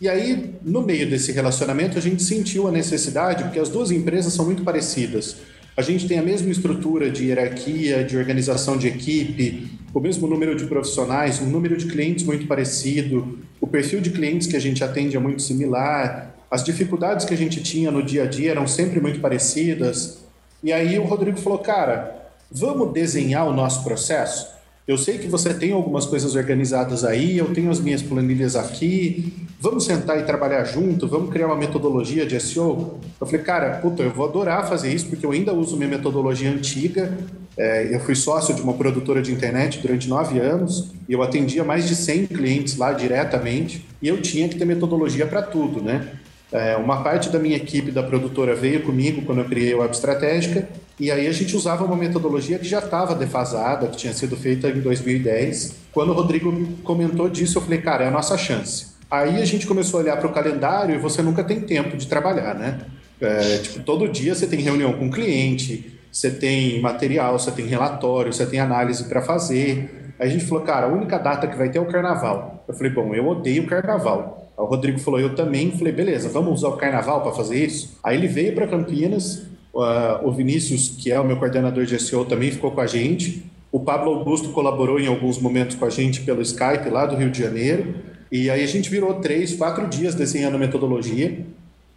E 0.00 0.08
aí, 0.08 0.54
no 0.62 0.82
meio 0.82 1.10
desse 1.10 1.32
relacionamento, 1.32 1.98
a 1.98 2.00
gente 2.00 2.22
sentiu 2.22 2.68
a 2.68 2.70
necessidade, 2.70 3.42
porque 3.42 3.58
as 3.58 3.68
duas 3.68 3.90
empresas 3.90 4.32
são 4.32 4.44
muito 4.44 4.62
parecidas. 4.62 5.36
A 5.78 5.80
gente 5.80 6.08
tem 6.08 6.18
a 6.18 6.22
mesma 6.22 6.50
estrutura 6.50 7.08
de 7.08 7.26
hierarquia, 7.26 8.02
de 8.02 8.16
organização 8.16 8.76
de 8.76 8.88
equipe, 8.88 9.70
o 9.94 10.00
mesmo 10.00 10.26
número 10.26 10.56
de 10.56 10.66
profissionais, 10.66 11.40
um 11.40 11.46
número 11.46 11.76
de 11.76 11.86
clientes 11.86 12.24
muito 12.24 12.48
parecido, 12.48 13.38
o 13.60 13.66
perfil 13.68 14.00
de 14.00 14.10
clientes 14.10 14.48
que 14.48 14.56
a 14.56 14.60
gente 14.60 14.82
atende 14.82 15.16
é 15.16 15.20
muito 15.20 15.40
similar, 15.40 16.34
as 16.50 16.64
dificuldades 16.64 17.24
que 17.24 17.32
a 17.32 17.36
gente 17.36 17.62
tinha 17.62 17.92
no 17.92 18.02
dia 18.02 18.24
a 18.24 18.26
dia 18.26 18.50
eram 18.50 18.66
sempre 18.66 19.00
muito 19.00 19.20
parecidas. 19.20 20.18
E 20.64 20.72
aí 20.72 20.98
o 20.98 21.04
Rodrigo 21.04 21.38
falou: 21.38 21.60
cara, 21.60 22.28
vamos 22.50 22.92
desenhar 22.92 23.46
o 23.46 23.52
nosso 23.52 23.84
processo? 23.84 24.57
Eu 24.88 24.96
sei 24.96 25.18
que 25.18 25.28
você 25.28 25.52
tem 25.52 25.70
algumas 25.70 26.06
coisas 26.06 26.34
organizadas 26.34 27.04
aí, 27.04 27.36
eu 27.36 27.52
tenho 27.52 27.70
as 27.70 27.78
minhas 27.78 28.00
planilhas 28.00 28.56
aqui. 28.56 29.34
Vamos 29.60 29.84
sentar 29.84 30.18
e 30.18 30.22
trabalhar 30.22 30.64
junto? 30.64 31.06
Vamos 31.06 31.30
criar 31.30 31.48
uma 31.48 31.56
metodologia 31.56 32.24
de 32.24 32.40
SEO? 32.40 32.98
Eu 33.20 33.26
falei, 33.26 33.42
cara, 33.42 33.70
puta, 33.82 34.02
eu 34.02 34.10
vou 34.10 34.26
adorar 34.26 34.66
fazer 34.66 34.90
isso 34.90 35.06
porque 35.10 35.26
eu 35.26 35.32
ainda 35.32 35.52
uso 35.52 35.76
minha 35.76 35.90
metodologia 35.90 36.50
antiga. 36.50 37.18
É, 37.54 37.94
eu 37.94 38.00
fui 38.00 38.14
sócio 38.14 38.54
de 38.54 38.62
uma 38.62 38.72
produtora 38.72 39.20
de 39.20 39.30
internet 39.30 39.78
durante 39.78 40.08
nove 40.08 40.38
anos 40.38 40.90
e 41.06 41.12
eu 41.12 41.22
atendia 41.22 41.62
mais 41.62 41.86
de 41.86 41.94
100 41.94 42.28
clientes 42.28 42.78
lá 42.78 42.90
diretamente 42.90 43.84
e 44.00 44.08
eu 44.08 44.22
tinha 44.22 44.48
que 44.48 44.56
ter 44.56 44.64
metodologia 44.64 45.26
para 45.26 45.42
tudo, 45.42 45.82
né? 45.82 46.12
É, 46.50 46.76
uma 46.76 47.02
parte 47.02 47.28
da 47.28 47.38
minha 47.38 47.56
equipe 47.56 47.90
da 47.90 48.02
produtora 48.02 48.54
veio 48.54 48.82
comigo 48.82 49.22
quando 49.22 49.38
eu 49.38 49.44
criei 49.44 49.74
a 49.74 49.78
Web 49.78 49.94
Estratégica, 49.94 50.68
e 50.98 51.10
aí 51.10 51.26
a 51.26 51.32
gente 51.32 51.54
usava 51.54 51.84
uma 51.84 51.96
metodologia 51.96 52.58
que 52.58 52.66
já 52.66 52.78
estava 52.78 53.14
defasada, 53.14 53.86
que 53.88 53.96
tinha 53.96 54.12
sido 54.12 54.36
feita 54.36 54.68
em 54.68 54.80
2010. 54.80 55.76
Quando 55.92 56.10
o 56.10 56.12
Rodrigo 56.12 56.52
comentou 56.82 57.28
disso, 57.28 57.58
eu 57.58 57.62
falei, 57.62 57.80
cara, 57.80 58.04
é 58.04 58.08
a 58.08 58.10
nossa 58.10 58.36
chance. 58.36 58.98
Aí 59.10 59.40
a 59.40 59.44
gente 59.44 59.66
começou 59.66 60.00
a 60.00 60.02
olhar 60.02 60.16
para 60.16 60.26
o 60.26 60.32
calendário 60.32 60.94
e 60.94 60.98
você 60.98 61.22
nunca 61.22 61.44
tem 61.44 61.60
tempo 61.60 61.96
de 61.96 62.06
trabalhar, 62.06 62.54
né? 62.54 62.80
É, 63.20 63.58
tipo, 63.58 63.80
todo 63.80 64.08
dia 64.08 64.34
você 64.34 64.46
tem 64.46 64.60
reunião 64.60 64.92
com 64.92 65.06
o 65.06 65.10
cliente, 65.10 65.98
você 66.10 66.30
tem 66.30 66.80
material, 66.80 67.38
você 67.38 67.50
tem 67.50 67.66
relatório, 67.66 68.32
você 68.32 68.46
tem 68.46 68.58
análise 68.58 69.04
para 69.04 69.22
fazer. 69.22 70.12
Aí 70.18 70.28
a 70.28 70.30
gente 70.30 70.46
falou, 70.46 70.64
cara, 70.64 70.86
a 70.86 70.90
única 70.90 71.16
data 71.18 71.46
que 71.46 71.56
vai 71.56 71.68
ter 71.70 71.78
é 71.78 71.80
o 71.80 71.86
carnaval. 71.86 72.64
Eu 72.66 72.74
falei, 72.74 72.92
bom, 72.92 73.14
eu 73.14 73.26
odeio 73.26 73.62
o 73.62 73.66
carnaval. 73.66 74.47
O 74.58 74.64
Rodrigo 74.64 74.98
falou, 74.98 75.20
eu 75.20 75.34
também. 75.36 75.70
Falei, 75.70 75.92
beleza, 75.92 76.28
vamos 76.28 76.52
usar 76.54 76.68
o 76.68 76.76
carnaval 76.76 77.22
para 77.22 77.32
fazer 77.32 77.64
isso? 77.64 77.96
Aí 78.02 78.16
ele 78.16 78.26
veio 78.26 78.54
para 78.54 78.66
Campinas, 78.66 79.46
uh, 79.72 80.26
o 80.26 80.32
Vinícius, 80.32 80.88
que 80.88 81.12
é 81.12 81.20
o 81.20 81.24
meu 81.24 81.36
coordenador 81.36 81.84
de 81.84 81.98
SEO, 81.98 82.24
também 82.24 82.50
ficou 82.50 82.72
com 82.72 82.80
a 82.80 82.86
gente. 82.86 83.44
O 83.70 83.78
Pablo 83.78 84.10
Augusto 84.10 84.48
colaborou 84.48 84.98
em 84.98 85.06
alguns 85.06 85.38
momentos 85.38 85.76
com 85.76 85.84
a 85.84 85.90
gente 85.90 86.22
pelo 86.22 86.42
Skype 86.42 86.88
lá 86.90 87.06
do 87.06 87.14
Rio 87.14 87.30
de 87.30 87.38
Janeiro. 87.38 87.94
E 88.32 88.50
aí 88.50 88.62
a 88.62 88.66
gente 88.66 88.90
virou 88.90 89.14
três, 89.14 89.54
quatro 89.54 89.86
dias 89.86 90.14
desenhando 90.14 90.58
metodologia 90.58 91.46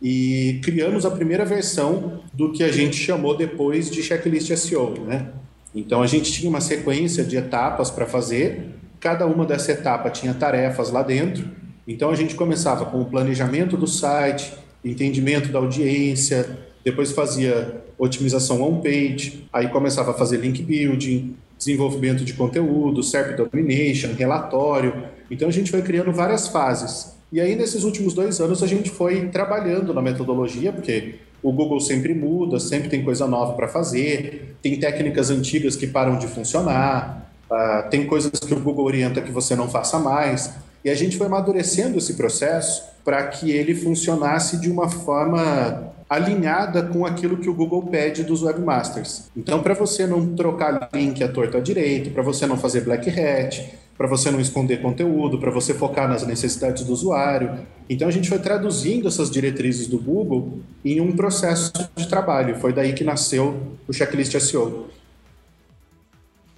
e 0.01 0.60
criamos 0.63 1.06
a 1.06 1.12
primeira 1.12 1.46
versão 1.46 2.22
do 2.34 2.51
que 2.51 2.63
a 2.63 2.72
gente 2.72 2.96
chamou 2.96 3.36
depois 3.36 3.89
de 3.89 4.01
checklist 4.01 4.56
SEO, 4.56 4.94
né? 5.06 5.27
Então 5.74 6.01
a 6.01 6.08
gente 6.08 6.32
tinha 6.32 6.50
uma 6.50 6.62
sequência 6.62 7.24
de 7.24 7.38
etapas 7.38 7.89
para 7.89 8.06
fazer, 8.06 8.70
cada 9.00 9.25
uma 9.25 9.46
dessa 9.46 9.72
etapa 9.72 10.10
tinha 10.10 10.34
tarefas 10.34 10.91
lá 10.91 11.01
dentro 11.01 11.61
então 11.88 12.09
a 12.09 12.15
gente 12.15 12.35
começava 12.35 12.85
com 12.85 13.01
o 13.01 13.05
planejamento 13.05 13.75
do 13.75 13.88
site, 13.88 14.53
entendimento 14.83 15.50
da 15.50 15.59
audiência, 15.59 16.57
depois 16.83 17.11
fazia 17.11 17.83
otimização 17.97 18.61
on-page, 18.63 19.47
aí 19.53 19.67
começava 19.69 20.11
a 20.11 20.13
fazer 20.13 20.38
link 20.38 20.63
building, 20.63 21.35
desenvolvimento 21.57 22.25
de 22.25 22.33
conteúdo, 22.33 23.03
SERP 23.03 23.38
domination, 23.38 24.13
relatório. 24.17 25.03
Então 25.29 25.47
a 25.47 25.51
gente 25.51 25.69
foi 25.69 25.83
criando 25.83 26.11
várias 26.11 26.47
fases. 26.47 27.15
E 27.31 27.39
aí 27.39 27.55
nesses 27.55 27.83
últimos 27.83 28.13
dois 28.13 28.41
anos 28.41 28.63
a 28.63 28.67
gente 28.67 28.89
foi 28.89 29.27
trabalhando 29.27 29.93
na 29.93 30.01
metodologia, 30.01 30.73
porque 30.73 31.15
o 31.43 31.51
Google 31.51 31.79
sempre 31.79 32.13
muda, 32.13 32.59
sempre 32.59 32.89
tem 32.89 33.03
coisa 33.03 33.27
nova 33.27 33.53
para 33.53 33.67
fazer, 33.67 34.55
tem 34.61 34.79
técnicas 34.79 35.29
antigas 35.29 35.75
que 35.75 35.88
param 35.88 36.17
de 36.17 36.27
funcionar, 36.27 37.31
uh, 37.50 37.89
tem 37.89 38.05
coisas 38.05 38.31
que 38.31 38.53
o 38.53 38.59
Google 38.59 38.85
orienta 38.85 39.21
que 39.21 39.31
você 39.31 39.55
não 39.55 39.69
faça 39.69 40.00
mais. 40.00 40.53
E 40.83 40.89
a 40.89 40.95
gente 40.95 41.17
foi 41.17 41.27
amadurecendo 41.27 41.97
esse 41.97 42.15
processo 42.15 42.83
para 43.03 43.27
que 43.27 43.51
ele 43.51 43.75
funcionasse 43.75 44.59
de 44.59 44.69
uma 44.69 44.89
forma 44.89 45.91
alinhada 46.09 46.83
com 46.83 47.05
aquilo 47.05 47.38
que 47.38 47.50
o 47.50 47.53
Google 47.53 47.83
pede 47.83 48.23
dos 48.23 48.43
webmasters. 48.43 49.29
Então, 49.35 49.63
para 49.63 49.73
você 49.73 50.05
não 50.05 50.35
trocar 50.35 50.89
link 50.93 51.23
à 51.23 51.27
torta 51.27 51.57
à 51.57 51.61
direita, 51.61 52.09
para 52.09 52.21
você 52.21 52.45
não 52.45 52.57
fazer 52.57 52.81
black 52.81 53.09
hat, 53.09 53.79
para 53.97 54.07
você 54.07 54.29
não 54.29 54.41
esconder 54.41 54.81
conteúdo, 54.81 55.39
para 55.39 55.50
você 55.51 55.73
focar 55.73 56.09
nas 56.09 56.25
necessidades 56.25 56.83
do 56.83 56.91
usuário. 56.91 57.59
Então, 57.89 58.07
a 58.07 58.11
gente 58.11 58.27
foi 58.27 58.39
traduzindo 58.39 59.07
essas 59.07 59.31
diretrizes 59.31 59.88
do 59.88 59.97
Google 59.97 60.59
em 60.83 61.00
um 61.00 61.15
processo 61.15 61.71
de 61.95 62.07
trabalho. 62.07 62.55
Foi 62.55 62.73
daí 62.73 62.91
que 62.91 63.03
nasceu 63.03 63.77
o 63.88 63.93
Checklist 63.93 64.38
SEO. 64.39 64.89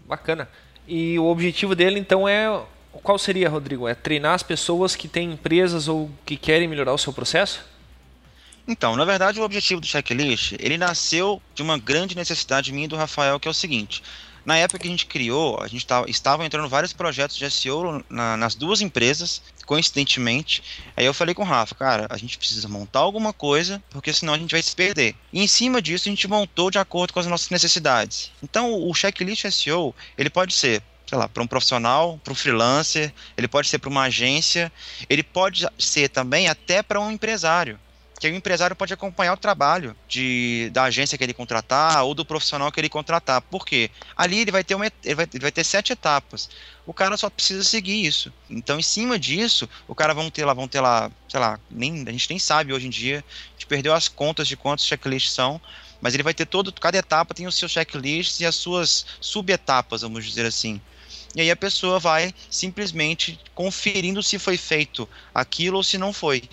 Bacana. 0.08 0.50
E 0.88 1.20
o 1.20 1.26
objetivo 1.26 1.76
dele, 1.76 2.00
então, 2.00 2.28
é 2.28 2.50
qual 3.02 3.18
seria, 3.18 3.50
Rodrigo? 3.50 3.88
É 3.88 3.96
treinar 3.96 4.34
as 4.34 4.44
pessoas 4.44 4.96
que 4.96 5.08
têm 5.08 5.32
empresas 5.34 5.88
ou 5.88 6.12
que 6.26 6.38
querem 6.38 6.68
melhorar 6.68 6.94
o 6.94 6.98
seu 6.98 7.12
processo? 7.12 7.66
Então, 8.68 8.96
na 8.96 9.04
verdade, 9.04 9.40
o 9.40 9.44
objetivo 9.44 9.82
do 9.82 9.88
checklist, 9.88 10.54
ele 10.60 10.78
nasceu 10.78 11.42
de 11.54 11.62
uma 11.62 11.78
grande 11.78 12.16
necessidade 12.16 12.72
minha 12.72 12.86
e 12.86 12.88
do 12.88 12.96
Rafael, 12.96 13.40
que 13.40 13.48
é 13.48 13.52
o 13.52 13.54
seguinte. 13.54 14.02
Na 14.46 14.58
época 14.58 14.80
que 14.80 14.88
a 14.88 14.92
gente 14.92 15.06
criou, 15.06 15.62
a 15.62 15.68
gente 15.68 15.86
tava, 15.86 16.10
estava 16.10 16.46
entrando 16.46 16.68
vários 16.68 16.92
projetos 16.92 17.38
de 17.38 17.50
SEO 17.50 18.04
na, 18.10 18.36
nas 18.36 18.56
duas 18.56 18.82
empresas, 18.82 19.42
coincidentemente. 19.66 20.62
Aí 20.98 21.06
eu 21.06 21.14
falei 21.14 21.34
com 21.34 21.44
o 21.44 21.46
Rafa, 21.46 21.76
cara, 21.76 22.08
a 22.10 22.18
gente 22.18 22.38
precisa 22.38 22.68
montar 22.68 23.00
alguma 23.00 23.32
coisa, 23.32 23.82
porque 23.90 24.14
senão 24.14 24.34
a 24.34 24.38
gente 24.38 24.52
vai 24.52 24.62
se 24.62 24.76
perder. 24.76 25.16
E 25.32 25.42
em 25.42 25.48
cima 25.48 25.82
disso, 25.82 26.10
a 26.10 26.12
gente 26.12 26.28
montou 26.28 26.70
de 26.70 26.78
acordo 26.78 27.14
com 27.14 27.20
as 27.20 27.28
nossas 27.28 27.50
necessidades. 27.50 28.32
Então, 28.42 28.74
o 28.74 28.94
checklist 28.94 29.46
SEO, 29.50 29.96
ele 30.18 30.30
pode 30.30 30.54
ser 30.54 30.84
sei 31.14 31.20
lá, 31.20 31.30
para 31.30 31.44
um 31.44 31.48
profissional, 31.48 32.20
para 32.24 32.34
um 32.34 32.36
freelancer, 32.36 33.14
ele 33.38 33.48
pode 33.48 33.68
ser 33.68 33.78
para 33.78 33.88
uma 33.88 34.02
agência, 34.02 34.72
ele 35.08 35.22
pode 35.22 35.68
ser 35.78 36.10
também 36.10 36.48
até 36.48 36.82
para 36.82 37.00
um 37.00 37.12
empresário. 37.12 37.80
Que 38.20 38.28
o 38.28 38.36
empresário 38.36 38.76
pode 38.76 38.94
acompanhar 38.94 39.34
o 39.34 39.38
trabalho 39.38 39.96
de, 40.08 40.72
da 40.74 40.86
agência 40.86 41.16
que 41.16 41.24
ele 41.24 41.34
contratar 41.34 42.04
ou 42.04 42.16
do 42.16 42.26
profissional 42.26 42.72
que 42.72 42.80
ele 42.80 42.90
contratar. 42.90 43.42
Por 43.42 43.64
quê? 43.64 43.92
Ali 44.18 44.40
ele 44.40 44.52
vai 44.52 44.64
ter 44.64 44.74
uma, 44.74 44.86
ele 45.04 45.14
vai, 45.14 45.28
ele 45.32 45.42
vai 45.42 45.52
ter 45.52 45.64
sete 45.64 45.94
etapas. 45.94 46.50
O 46.84 46.94
cara 46.94 47.16
só 47.16 47.30
precisa 47.30 47.64
seguir 47.64 48.04
isso. 48.04 48.34
Então, 48.50 48.80
em 48.80 48.84
cima 48.84 49.20
disso, 49.20 49.70
o 49.88 49.94
cara 49.94 50.16
vão 50.16 50.32
ter 50.32 50.46
lá, 50.46 50.54
vão 50.54 50.68
ter 50.68 50.80
lá, 50.80 51.12
sei 51.30 51.40
lá, 51.40 51.60
nem, 51.70 52.06
a 52.08 52.12
gente 52.12 52.30
nem 52.30 52.40
sabe 52.40 52.74
hoje 52.74 52.88
em 52.88 52.90
dia, 52.90 53.24
a 53.50 53.52
gente 53.52 53.68
perdeu 53.68 53.94
as 53.94 54.08
contas 54.08 54.48
de 54.48 54.58
quantos 54.58 54.86
checklists 54.86 55.32
são, 55.32 55.62
mas 56.02 56.14
ele 56.14 56.24
vai 56.24 56.34
ter 56.34 56.46
todo, 56.46 56.74
cada 56.74 56.98
etapa 56.98 57.36
tem 57.36 57.46
os 57.46 57.56
seus 57.56 57.72
checklists 57.72 58.40
e 58.40 58.46
as 58.46 58.56
suas 58.56 59.06
subetapas, 59.22 60.02
vamos 60.02 60.26
dizer 60.26 60.46
assim. 60.46 60.82
E 61.36 61.42
aí 61.42 61.52
a 61.52 61.56
pessoa 61.56 62.00
vai 62.00 62.34
simplesmente 62.50 63.40
conferindo 63.56 64.22
se 64.22 64.38
foi 64.38 64.58
feito 64.58 65.08
aquilo 65.34 65.78
ou 65.78 65.84
se 65.84 65.98
não 65.98 66.14
foi. 66.14 66.44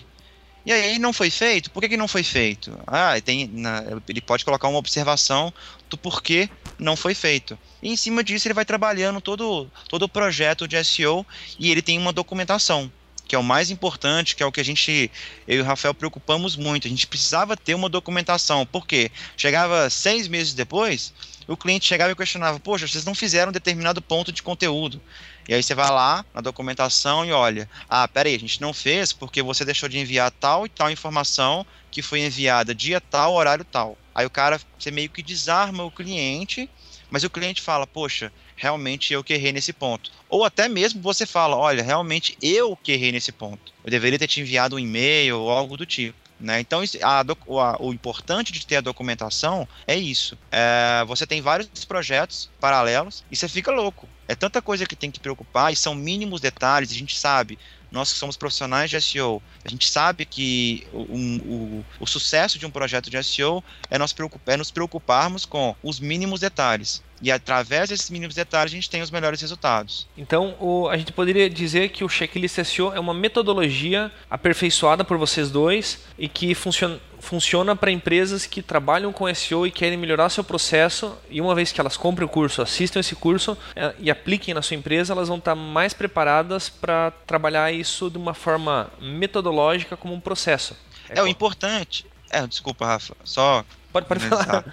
E 0.65 0.71
aí 0.71 0.99
não 0.99 1.11
foi 1.11 1.29
feito? 1.31 1.71
Por 1.71 1.81
que, 1.81 1.89
que 1.89 1.97
não 1.97 2.07
foi 2.07 2.23
feito? 2.23 2.77
Ah, 2.85 3.19
tem, 3.19 3.47
na, 3.47 3.83
ele 4.07 4.21
pode 4.21 4.45
colocar 4.45 4.67
uma 4.67 4.77
observação 4.77 5.51
do 5.89 5.97
porquê 5.97 6.49
não 6.77 6.95
foi 6.95 7.13
feito. 7.13 7.57
E 7.81 7.89
em 7.89 7.95
cima 7.95 8.23
disso 8.23 8.47
ele 8.47 8.53
vai 8.53 8.65
trabalhando 8.65 9.21
todo, 9.21 9.69
todo 9.87 10.03
o 10.03 10.09
projeto 10.09 10.67
de 10.67 10.83
SEO 10.83 11.25
e 11.59 11.71
ele 11.71 11.81
tem 11.81 11.97
uma 11.97 12.11
documentação, 12.11 12.91
que 13.31 13.35
é 13.35 13.39
o 13.39 13.43
mais 13.43 13.71
importante, 13.71 14.35
que 14.35 14.43
é 14.43 14.45
o 14.45 14.51
que 14.51 14.59
a 14.59 14.65
gente, 14.65 15.09
eu 15.47 15.59
e 15.59 15.61
o 15.61 15.63
Rafael 15.63 15.93
preocupamos 15.93 16.57
muito. 16.57 16.85
A 16.85 16.89
gente 16.89 17.07
precisava 17.07 17.55
ter 17.55 17.73
uma 17.73 17.87
documentação, 17.87 18.65
porque 18.65 19.09
chegava 19.37 19.89
seis 19.89 20.27
meses 20.27 20.53
depois, 20.53 21.13
o 21.47 21.55
cliente 21.55 21.85
chegava 21.85 22.11
e 22.11 22.15
questionava: 22.15 22.59
Poxa, 22.59 22.85
vocês 22.85 23.05
não 23.05 23.15
fizeram 23.15 23.49
determinado 23.49 24.01
ponto 24.01 24.33
de 24.33 24.43
conteúdo. 24.43 25.01
E 25.47 25.53
aí 25.53 25.63
você 25.63 25.73
vai 25.73 25.89
lá 25.89 26.25
na 26.33 26.41
documentação 26.41 27.23
e 27.25 27.31
olha: 27.31 27.69
Ah, 27.87 28.05
peraí, 28.05 28.35
a 28.35 28.39
gente 28.39 28.59
não 28.59 28.73
fez 28.73 29.13
porque 29.13 29.41
você 29.41 29.63
deixou 29.63 29.87
de 29.87 29.97
enviar 29.97 30.29
tal 30.29 30.65
e 30.65 30.69
tal 30.69 30.91
informação 30.91 31.65
que 31.89 32.01
foi 32.01 32.19
enviada 32.19 32.75
dia 32.75 32.99
tal, 32.99 33.33
horário 33.35 33.63
tal. 33.63 33.97
Aí 34.13 34.25
o 34.25 34.29
cara, 34.29 34.59
você 34.77 34.91
meio 34.91 35.09
que 35.09 35.23
desarma 35.23 35.85
o 35.85 35.91
cliente, 35.91 36.69
mas 37.09 37.23
o 37.23 37.29
cliente 37.29 37.61
fala: 37.61 37.87
Poxa, 37.87 38.29
realmente 38.61 39.11
eu 39.11 39.23
que 39.23 39.33
errei 39.33 39.51
nesse 39.51 39.73
ponto. 39.73 40.11
Ou 40.29 40.45
até 40.45 40.69
mesmo 40.69 41.01
você 41.01 41.25
fala: 41.25 41.57
Olha, 41.57 41.81
realmente 41.81 42.37
eu 42.39 42.77
que 42.77 42.91
errei 42.91 43.11
nesse 43.11 43.31
ponto. 43.31 43.73
Eu 43.83 43.89
deveria 43.89 44.19
ter 44.19 44.27
te 44.27 44.39
enviado 44.39 44.75
um 44.75 44.79
e-mail 44.79 45.39
ou 45.39 45.49
algo 45.49 45.75
do 45.75 45.85
tipo. 45.85 46.15
Né? 46.39 46.59
Então, 46.59 46.81
a, 47.03 47.19
a, 47.21 47.77
o 47.79 47.93
importante 47.93 48.51
de 48.51 48.65
ter 48.65 48.77
a 48.77 48.81
documentação 48.81 49.67
é 49.85 49.95
isso. 49.95 50.37
É, 50.51 51.03
você 51.05 51.25
tem 51.25 51.41
vários 51.41 51.85
projetos 51.85 52.49
paralelos 52.59 53.23
e 53.31 53.35
você 53.35 53.47
fica 53.47 53.71
louco. 53.71 54.07
É 54.27 54.35
tanta 54.35 54.61
coisa 54.61 54.85
que 54.85 54.95
tem 54.95 55.11
que 55.11 55.19
preocupar 55.19 55.71
e 55.71 55.75
são 55.75 55.93
mínimos 55.93 56.41
detalhes. 56.41 56.91
A 56.91 56.95
gente 56.95 57.17
sabe, 57.17 57.59
nós 57.91 58.11
que 58.13 58.17
somos 58.17 58.37
profissionais 58.37 58.89
de 58.89 58.99
SEO, 58.99 59.41
a 59.63 59.69
gente 59.69 59.87
sabe 59.87 60.25
que 60.25 60.87
o, 60.91 61.01
o, 61.01 61.85
o 61.99 62.07
sucesso 62.07 62.57
de 62.57 62.65
um 62.65 62.71
projeto 62.71 63.09
de 63.09 63.21
SEO 63.23 63.63
é, 63.89 63.99
nós 63.99 64.15
é 64.47 64.57
nos 64.57 64.71
preocuparmos 64.71 65.45
com 65.45 65.75
os 65.83 65.99
mínimos 65.99 66.39
detalhes. 66.39 67.03
E 67.21 67.31
através 67.31 67.89
desses 67.89 68.09
mínimos 68.09 68.35
detalhes 68.35 68.71
a 68.71 68.75
gente 68.75 68.89
tem 68.89 69.01
os 69.01 69.11
melhores 69.11 69.39
resultados. 69.39 70.07
Então, 70.17 70.55
o, 70.59 70.89
a 70.89 70.97
gente 70.97 71.11
poderia 71.11 71.49
dizer 71.49 71.89
que 71.89 72.03
o 72.03 72.09
checklist 72.09 72.63
SEO 72.63 72.93
é 72.93 72.99
uma 72.99 73.13
metodologia 73.13 74.11
aperfeiçoada 74.29 75.03
por 75.03 75.17
vocês 75.17 75.51
dois 75.51 75.99
e 76.17 76.27
que 76.27 76.55
funciona, 76.55 76.99
funciona 77.19 77.75
para 77.75 77.91
empresas 77.91 78.45
que 78.45 78.61
trabalham 78.61 79.13
com 79.13 79.33
SEO 79.33 79.67
e 79.67 79.71
querem 79.71 79.97
melhorar 79.97 80.29
seu 80.29 80.43
processo. 80.43 81.15
E 81.29 81.39
uma 81.39 81.53
vez 81.53 81.71
que 81.71 81.79
elas 81.79 81.95
comprem 81.95 82.25
o 82.25 82.29
curso, 82.29 82.61
assistam 82.61 82.99
esse 82.99 83.15
curso 83.15 83.57
é, 83.75 83.93
e 83.99 84.09
apliquem 84.09 84.53
na 84.53 84.61
sua 84.61 84.75
empresa, 84.75 85.13
elas 85.13 85.27
vão 85.27 85.37
estar 85.37 85.55
mais 85.55 85.93
preparadas 85.93 86.69
para 86.69 87.11
trabalhar 87.27 87.71
isso 87.71 88.09
de 88.09 88.17
uma 88.17 88.33
forma 88.33 88.91
metodológica 88.99 89.95
como 89.95 90.13
um 90.13 90.19
processo. 90.19 90.75
É, 91.07 91.19
é 91.19 91.23
o 91.23 91.27
importante. 91.27 92.05
É, 92.31 92.47
desculpa, 92.47 92.85
Rafa. 92.85 93.15
Só 93.23 93.63
Pode, 93.91 94.05
pode 94.05 94.21
falar. 94.21 94.65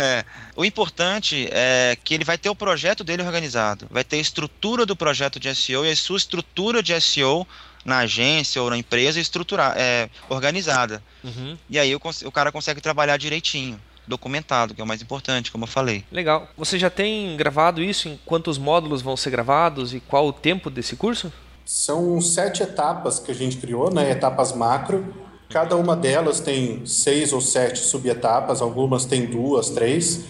É, 0.00 0.24
o 0.56 0.64
importante 0.64 1.48
é 1.50 1.96
que 2.02 2.14
ele 2.14 2.24
vai 2.24 2.38
ter 2.38 2.48
o 2.48 2.54
projeto 2.54 3.04
dele 3.04 3.22
organizado, 3.22 3.86
vai 3.90 4.04
ter 4.04 4.16
a 4.16 4.20
estrutura 4.20 4.86
do 4.86 4.96
projeto 4.96 5.38
de 5.38 5.54
SEO 5.54 5.84
e 5.84 5.90
a 5.90 5.96
sua 5.96 6.16
estrutura 6.16 6.82
de 6.82 6.98
SEO 7.00 7.46
na 7.84 7.98
agência 7.98 8.62
ou 8.62 8.70
na 8.70 8.78
empresa 8.78 9.18
estruturar, 9.20 9.74
é, 9.76 10.08
organizada. 10.28 11.02
Uhum. 11.22 11.58
E 11.68 11.78
aí 11.78 11.94
o, 11.94 12.00
o 12.24 12.32
cara 12.32 12.52
consegue 12.52 12.80
trabalhar 12.80 13.16
direitinho 13.16 13.80
documentado, 14.06 14.74
que 14.74 14.80
é 14.80 14.84
o 14.84 14.86
mais 14.86 15.02
importante, 15.02 15.50
como 15.50 15.64
eu 15.64 15.68
falei. 15.68 16.04
Legal. 16.10 16.48
Você 16.56 16.78
já 16.78 16.90
tem 16.90 17.36
gravado 17.36 17.82
isso? 17.82 18.08
Em 18.08 18.18
quantos 18.24 18.58
módulos 18.58 19.02
vão 19.02 19.16
ser 19.16 19.30
gravados 19.30 19.94
e 19.94 20.00
qual 20.00 20.26
o 20.26 20.32
tempo 20.32 20.70
desse 20.70 20.96
curso? 20.96 21.32
São 21.64 22.20
sete 22.20 22.62
etapas 22.62 23.18
que 23.18 23.30
a 23.30 23.34
gente 23.34 23.56
criou, 23.56 23.92
né? 23.92 24.10
Etapas 24.10 24.52
macro 24.52 25.14
Cada 25.52 25.76
uma 25.76 25.94
delas 25.94 26.40
tem 26.40 26.86
seis 26.86 27.30
ou 27.30 27.40
sete 27.40 27.80
subetapas, 27.80 28.62
algumas 28.62 29.04
tem 29.04 29.26
duas, 29.26 29.68
três. 29.68 30.24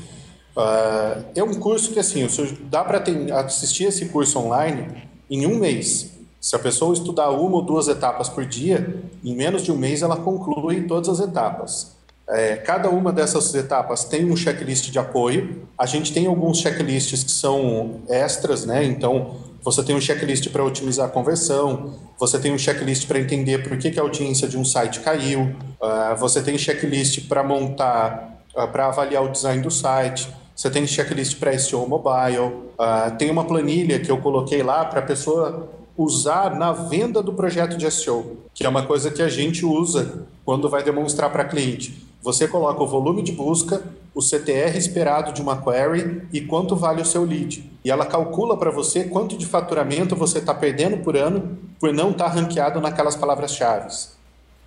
Uh, 0.56 1.24
é 1.32 1.44
um 1.44 1.54
curso 1.54 1.92
que, 1.92 2.00
assim, 2.00 2.26
dá 2.62 2.82
para 2.82 3.00
assistir 3.36 3.84
esse 3.84 4.06
curso 4.06 4.40
online 4.40 5.08
em 5.30 5.46
um 5.46 5.54
mês. 5.60 6.10
Se 6.40 6.56
a 6.56 6.58
pessoa 6.58 6.92
estudar 6.92 7.30
uma 7.30 7.54
ou 7.54 7.62
duas 7.62 7.86
etapas 7.86 8.28
por 8.28 8.44
dia, 8.44 9.00
em 9.24 9.32
menos 9.36 9.62
de 9.62 9.70
um 9.70 9.76
mês 9.76 10.02
ela 10.02 10.16
conclui 10.16 10.88
todas 10.88 11.08
as 11.08 11.20
etapas. 11.28 11.96
É, 12.28 12.56
cada 12.56 12.88
uma 12.88 13.12
dessas 13.12 13.54
etapas 13.54 14.04
tem 14.04 14.30
um 14.30 14.36
checklist 14.36 14.90
de 14.90 14.98
apoio. 14.98 15.66
A 15.76 15.86
gente 15.86 16.12
tem 16.12 16.26
alguns 16.26 16.58
checklists 16.58 17.24
que 17.24 17.30
são 17.30 18.00
extras, 18.08 18.64
né? 18.64 18.84
Então, 18.84 19.36
você 19.62 19.82
tem 19.82 19.94
um 19.94 20.00
checklist 20.00 20.48
para 20.50 20.64
otimizar 20.64 21.06
a 21.06 21.08
conversão, 21.08 21.94
você 22.18 22.38
tem 22.38 22.52
um 22.52 22.58
checklist 22.58 23.06
para 23.06 23.20
entender 23.20 23.62
por 23.62 23.76
que, 23.78 23.90
que 23.90 23.98
a 23.98 24.02
audiência 24.02 24.48
de 24.48 24.58
um 24.58 24.64
site 24.64 25.00
caiu, 25.00 25.54
uh, 25.80 26.16
você 26.18 26.42
tem 26.42 26.58
checklist 26.58 27.28
para 27.28 27.44
montar, 27.44 28.42
uh, 28.56 28.66
para 28.66 28.86
avaliar 28.86 29.22
o 29.24 29.28
design 29.28 29.62
do 29.62 29.70
site, 29.70 30.28
você 30.54 30.68
tem 30.68 30.84
checklist 30.86 31.38
para 31.38 31.56
SEO 31.56 31.86
mobile, 31.88 32.40
uh, 32.40 33.16
tem 33.16 33.30
uma 33.30 33.44
planilha 33.44 34.00
que 34.00 34.10
eu 34.10 34.18
coloquei 34.18 34.64
lá 34.64 34.84
para 34.84 34.98
a 34.98 35.02
pessoa 35.02 35.68
usar 35.96 36.56
na 36.56 36.72
venda 36.72 37.22
do 37.22 37.32
projeto 37.32 37.76
de 37.76 37.88
SEO, 37.90 38.38
que 38.52 38.66
é 38.66 38.68
uma 38.68 38.84
coisa 38.84 39.10
que 39.12 39.22
a 39.22 39.28
gente 39.28 39.64
usa 39.64 40.26
quando 40.44 40.68
vai 40.68 40.82
demonstrar 40.82 41.30
para 41.30 41.44
cliente. 41.44 42.11
Você 42.22 42.46
coloca 42.46 42.82
o 42.82 42.86
volume 42.86 43.22
de 43.22 43.32
busca, 43.32 43.82
o 44.14 44.22
CTR 44.22 44.76
esperado 44.76 45.32
de 45.32 45.42
uma 45.42 45.60
query 45.60 46.22
e 46.32 46.40
quanto 46.40 46.76
vale 46.76 47.02
o 47.02 47.04
seu 47.04 47.24
lead. 47.24 47.68
E 47.84 47.90
ela 47.90 48.06
calcula 48.06 48.56
para 48.56 48.70
você 48.70 49.04
quanto 49.04 49.36
de 49.36 49.44
faturamento 49.44 50.14
você 50.14 50.38
está 50.38 50.54
perdendo 50.54 50.98
por 50.98 51.16
ano 51.16 51.58
por 51.80 51.92
não 51.92 52.10
estar 52.10 52.26
tá 52.26 52.30
ranqueado 52.30 52.80
naquelas 52.80 53.16
palavras-chave. 53.16 53.88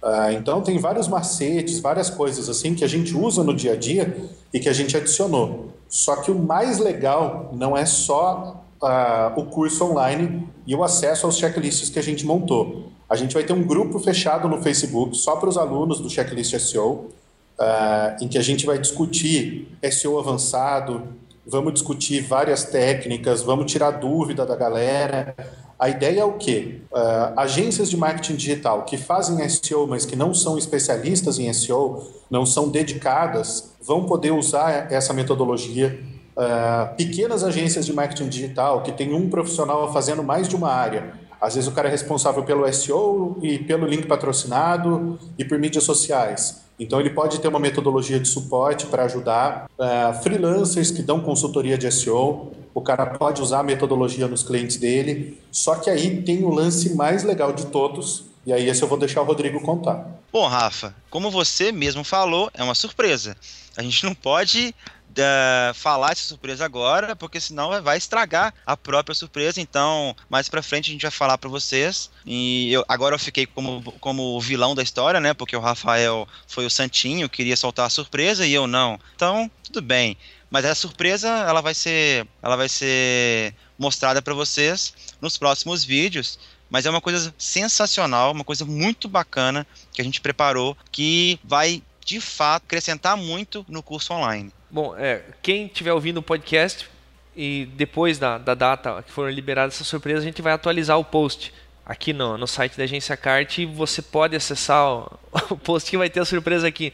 Uh, 0.03 0.31
então, 0.37 0.61
tem 0.61 0.77
vários 0.77 1.07
macetes, 1.07 1.79
várias 1.79 2.09
coisas 2.09 2.49
assim 2.49 2.75
que 2.75 2.83
a 2.83 2.87
gente 2.87 3.15
usa 3.15 3.43
no 3.43 3.55
dia 3.55 3.73
a 3.73 3.75
dia 3.75 4.29
e 4.53 4.59
que 4.59 4.67
a 4.67 4.73
gente 4.73 4.95
adicionou. 4.97 5.69
Só 5.87 6.17
que 6.17 6.29
o 6.29 6.37
mais 6.37 6.77
legal 6.77 7.51
não 7.53 7.75
é 7.75 7.85
só 7.85 8.65
uh, 8.81 9.39
o 9.39 9.45
curso 9.45 9.85
online 9.85 10.47
e 10.67 10.75
o 10.75 10.83
acesso 10.83 11.25
aos 11.25 11.37
checklists 11.37 11.89
que 11.89 11.97
a 11.97 12.03
gente 12.03 12.25
montou. 12.25 12.91
A 13.09 13.15
gente 13.15 13.33
vai 13.33 13.43
ter 13.43 13.53
um 13.53 13.63
grupo 13.63 13.97
fechado 13.99 14.47
no 14.47 14.61
Facebook 14.61 15.15
só 15.15 15.35
para 15.37 15.47
os 15.47 15.57
alunos 15.57 15.99
do 15.99 16.09
Checklist 16.09 16.59
SEO, 16.59 17.11
uh, 17.59 18.23
em 18.23 18.27
que 18.27 18.37
a 18.37 18.41
gente 18.41 18.65
vai 18.65 18.77
discutir 18.77 19.67
SEO 19.91 20.19
avançado, 20.19 21.03
vamos 21.45 21.73
discutir 21.73 22.21
várias 22.21 22.63
técnicas, 22.63 23.41
vamos 23.41 23.71
tirar 23.71 23.91
dúvida 23.91 24.45
da 24.45 24.55
galera. 24.55 25.35
A 25.77 25.89
ideia 25.89 26.21
é 26.21 26.25
o 26.25 26.33
quê? 26.33 26.81
Uh, 26.91 27.39
agências 27.39 27.89
de 27.89 27.97
marketing 27.97 28.35
digital 28.35 28.83
que 28.83 28.97
fazem 28.97 29.47
SEO, 29.49 29.87
mas 29.87 30.05
que 30.05 30.15
não 30.15 30.33
são 30.33 30.57
especialistas 30.57 31.37
em 31.37 31.51
SEO, 31.53 32.03
não 32.29 32.45
são 32.45 32.69
dedicadas, 32.69 33.75
vão 33.81 34.05
poder 34.05 34.31
usar 34.31 34.91
essa 34.91 35.13
metodologia 35.13 35.99
Uh, 36.37 36.93
pequenas 36.97 37.45
agências 37.45 37.85
de 37.85 37.93
marketing 37.93 38.27
digital 38.27 38.83
que 38.83 38.91
tem 38.91 39.13
um 39.13 39.29
profissional 39.29 39.93
fazendo 39.93 40.21
mais 40.21 40.49
de 40.49 40.55
uma 40.57 40.69
área. 40.69 41.13
Às 41.39 41.55
vezes 41.55 41.69
o 41.69 41.71
cara 41.71 41.87
é 41.87 41.91
responsável 41.91 42.43
pelo 42.43 42.69
SEO 42.73 43.37
e 43.41 43.57
pelo 43.59 43.87
link 43.87 44.05
patrocinado 44.05 45.17
e 45.37 45.45
por 45.45 45.57
mídias 45.57 45.85
sociais. 45.85 46.64
Então 46.79 46.99
ele 46.99 47.09
pode 47.09 47.39
ter 47.39 47.47
uma 47.47 47.59
metodologia 47.59 48.19
de 48.19 48.27
suporte 48.27 48.85
para 48.87 49.03
ajudar 49.05 49.69
uh, 49.79 50.21
freelancers 50.21 50.91
que 50.91 51.01
dão 51.01 51.19
consultoria 51.21 51.77
de 51.77 51.89
SEO. 51.91 52.51
O 52.73 52.81
cara 52.81 53.05
pode 53.05 53.41
usar 53.41 53.59
a 53.59 53.63
metodologia 53.63 54.27
nos 54.27 54.43
clientes 54.43 54.77
dele. 54.77 55.39
Só 55.51 55.75
que 55.75 55.89
aí 55.89 56.21
tem 56.21 56.43
o 56.43 56.49
lance 56.49 56.93
mais 56.93 57.23
legal 57.23 57.53
de 57.53 57.67
todos. 57.67 58.25
E 58.45 58.51
aí 58.51 58.67
esse 58.67 58.81
eu 58.81 58.87
vou 58.87 58.97
deixar 58.97 59.21
o 59.21 59.25
Rodrigo 59.25 59.61
contar. 59.61 60.05
Bom, 60.31 60.45
Rafa, 60.47 60.93
como 61.09 61.31
você 61.31 61.71
mesmo 61.71 62.03
falou, 62.03 62.51
é 62.53 62.61
uma 62.61 62.75
surpresa. 62.75 63.37
A 63.77 63.81
gente 63.81 64.03
não 64.03 64.13
pode 64.13 64.75
uh, 65.21 65.73
falar 65.73 66.11
essa 66.11 66.23
surpresa 66.23 66.65
agora, 66.65 67.15
porque 67.15 67.39
senão 67.39 67.81
vai 67.81 67.97
estragar 67.97 68.53
a 68.65 68.75
própria 68.75 69.15
surpresa. 69.15 69.61
Então, 69.61 70.15
mais 70.29 70.49
pra 70.49 70.63
frente 70.63 70.89
a 70.89 70.93
gente 70.93 71.01
vai 71.01 71.11
falar 71.11 71.37
para 71.37 71.49
vocês. 71.49 72.09
E 72.25 72.71
eu, 72.71 72.83
agora 72.87 73.15
eu 73.15 73.19
fiquei 73.19 73.45
como, 73.45 73.81
como 73.99 74.39
vilão 74.39 74.75
da 74.75 74.83
história, 74.83 75.19
né? 75.19 75.33
Porque 75.33 75.55
o 75.55 75.59
Rafael 75.59 76.27
foi 76.47 76.65
o 76.65 76.69
santinho, 76.69 77.29
queria 77.29 77.57
soltar 77.57 77.87
a 77.87 77.89
surpresa 77.89 78.45
e 78.45 78.53
eu 78.53 78.67
não. 78.67 78.99
Então, 79.15 79.49
tudo 79.63 79.81
bem. 79.81 80.17
Mas 80.49 80.63
essa 80.63 80.81
surpresa, 80.81 81.27
ela 81.27 81.61
vai 81.61 81.73
ser, 81.73 82.27
ela 82.41 82.55
vai 82.55 82.69
ser 82.69 83.53
mostrada 83.77 84.21
para 84.21 84.33
vocês 84.33 84.93
nos 85.19 85.37
próximos 85.37 85.83
vídeos 85.83 86.39
mas 86.69 86.85
é 86.85 86.89
uma 86.89 87.01
coisa 87.01 87.33
sensacional, 87.37 88.31
uma 88.31 88.43
coisa 88.43 88.65
muito 88.65 89.07
bacana 89.07 89.65
que 89.93 90.01
a 90.01 90.03
gente 90.03 90.19
preparou 90.19 90.75
que 90.91 91.39
vai 91.43 91.81
de 92.05 92.21
fato 92.21 92.63
acrescentar 92.63 93.17
muito 93.17 93.65
no 93.67 93.81
curso 93.81 94.13
online. 94.13 94.51
Bom, 94.75 94.93
é, 94.97 95.21
quem 95.41 95.67
estiver 95.67 95.93
ouvindo 95.93 96.17
o 96.17 96.21
podcast 96.21 96.85
e 97.33 97.65
depois 97.77 98.19
da, 98.19 98.37
da 98.37 98.53
data 98.53 99.01
que 99.03 99.09
for 99.09 99.31
liberada 99.31 99.69
essa 99.69 99.85
surpresa, 99.85 100.19
a 100.19 100.25
gente 100.25 100.41
vai 100.41 100.51
atualizar 100.51 100.99
o 100.99 101.05
post 101.05 101.53
aqui 101.85 102.11
no, 102.11 102.37
no 102.37 102.45
site 102.45 102.75
da 102.77 102.83
Agência 102.83 103.15
Cart 103.15 103.59
e 103.59 103.65
você 103.65 104.01
pode 104.01 104.35
acessar 104.35 104.85
o, 104.85 105.19
o 105.51 105.57
post 105.57 105.89
que 105.89 105.97
vai 105.97 106.09
ter 106.09 106.19
a 106.19 106.25
surpresa 106.25 106.67
aqui. 106.67 106.91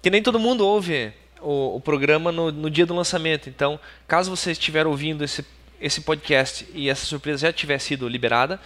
Que 0.00 0.08
nem 0.08 0.22
todo 0.22 0.38
mundo 0.38 0.64
ouve 0.64 1.12
o, 1.40 1.74
o 1.74 1.80
programa 1.80 2.30
no, 2.30 2.52
no, 2.52 2.70
dia 2.70 2.86
do 2.86 2.94
lançamento. 2.94 3.48
Então, 3.48 3.80
caso 4.06 4.30
você 4.30 4.52
estiver 4.52 4.86
ouvindo 4.86 5.24
esse, 5.24 5.44
esse 5.80 6.02
podcast 6.02 6.64
e 6.72 6.88
essa 6.88 7.04
surpresa 7.04 7.48
já 7.48 7.52
tiver 7.52 7.80
sido 7.80 8.08
liberada, 8.08 8.60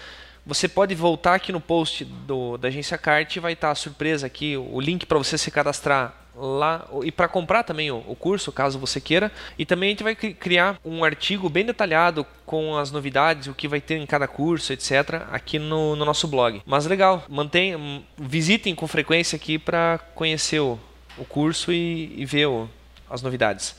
você 0.44 0.68
pode 0.68 0.94
voltar 0.94 1.36
aqui 1.36 1.50
no 1.50 1.62
post 1.62 2.04
do, 2.04 2.58
da 2.58 2.68
Agência 2.68 2.98
Cart 2.98 3.36
e 3.36 3.40
vai 3.40 3.54
estar 3.54 3.70
a 3.70 3.74
surpresa 3.74 4.26
aqui, 4.26 4.54
o 4.54 4.78
link 4.82 5.06
para 5.06 5.16
você 5.16 5.38
se 5.38 5.50
cadastrar 5.50 6.23
lá 6.36 6.86
e 7.02 7.12
para 7.12 7.28
comprar 7.28 7.62
também 7.62 7.90
o, 7.90 8.16
curso, 8.18 8.52
caso 8.52 8.78
você 8.78 9.00
queira. 9.00 9.30
E 9.58 9.64
também 9.64 9.88
a 9.88 9.90
gente 9.90 10.02
vai 10.02 10.14
criar 10.14 10.78
um 10.84 11.04
artigo 11.04 11.48
bem 11.48 11.64
detalhado 11.64 12.26
com 12.44 12.76
as 12.76 12.90
novidades, 12.90 13.46
o 13.46 13.54
que 13.54 13.68
vai 13.68 13.80
ter 13.80 13.96
em 13.96 14.06
cada 14.06 14.26
curso, 14.28 14.72
etc, 14.72 15.22
aqui 15.30 15.58
no, 15.58 15.96
no 15.96 16.04
nosso 16.04 16.28
blog. 16.28 16.62
Mas 16.66 16.86
legal, 16.86 17.24
mantenham, 17.28 18.02
visitem 18.16 18.74
com 18.74 18.86
frequência 18.86 19.36
aqui 19.36 19.58
para 19.58 19.98
conhecer 20.14 20.60
o, 20.60 20.78
o 21.16 21.24
curso 21.24 21.72
e, 21.72 22.14
e 22.16 22.24
ver 22.24 22.46
o, 22.46 22.68
as 23.08 23.22
novidades. 23.22 23.76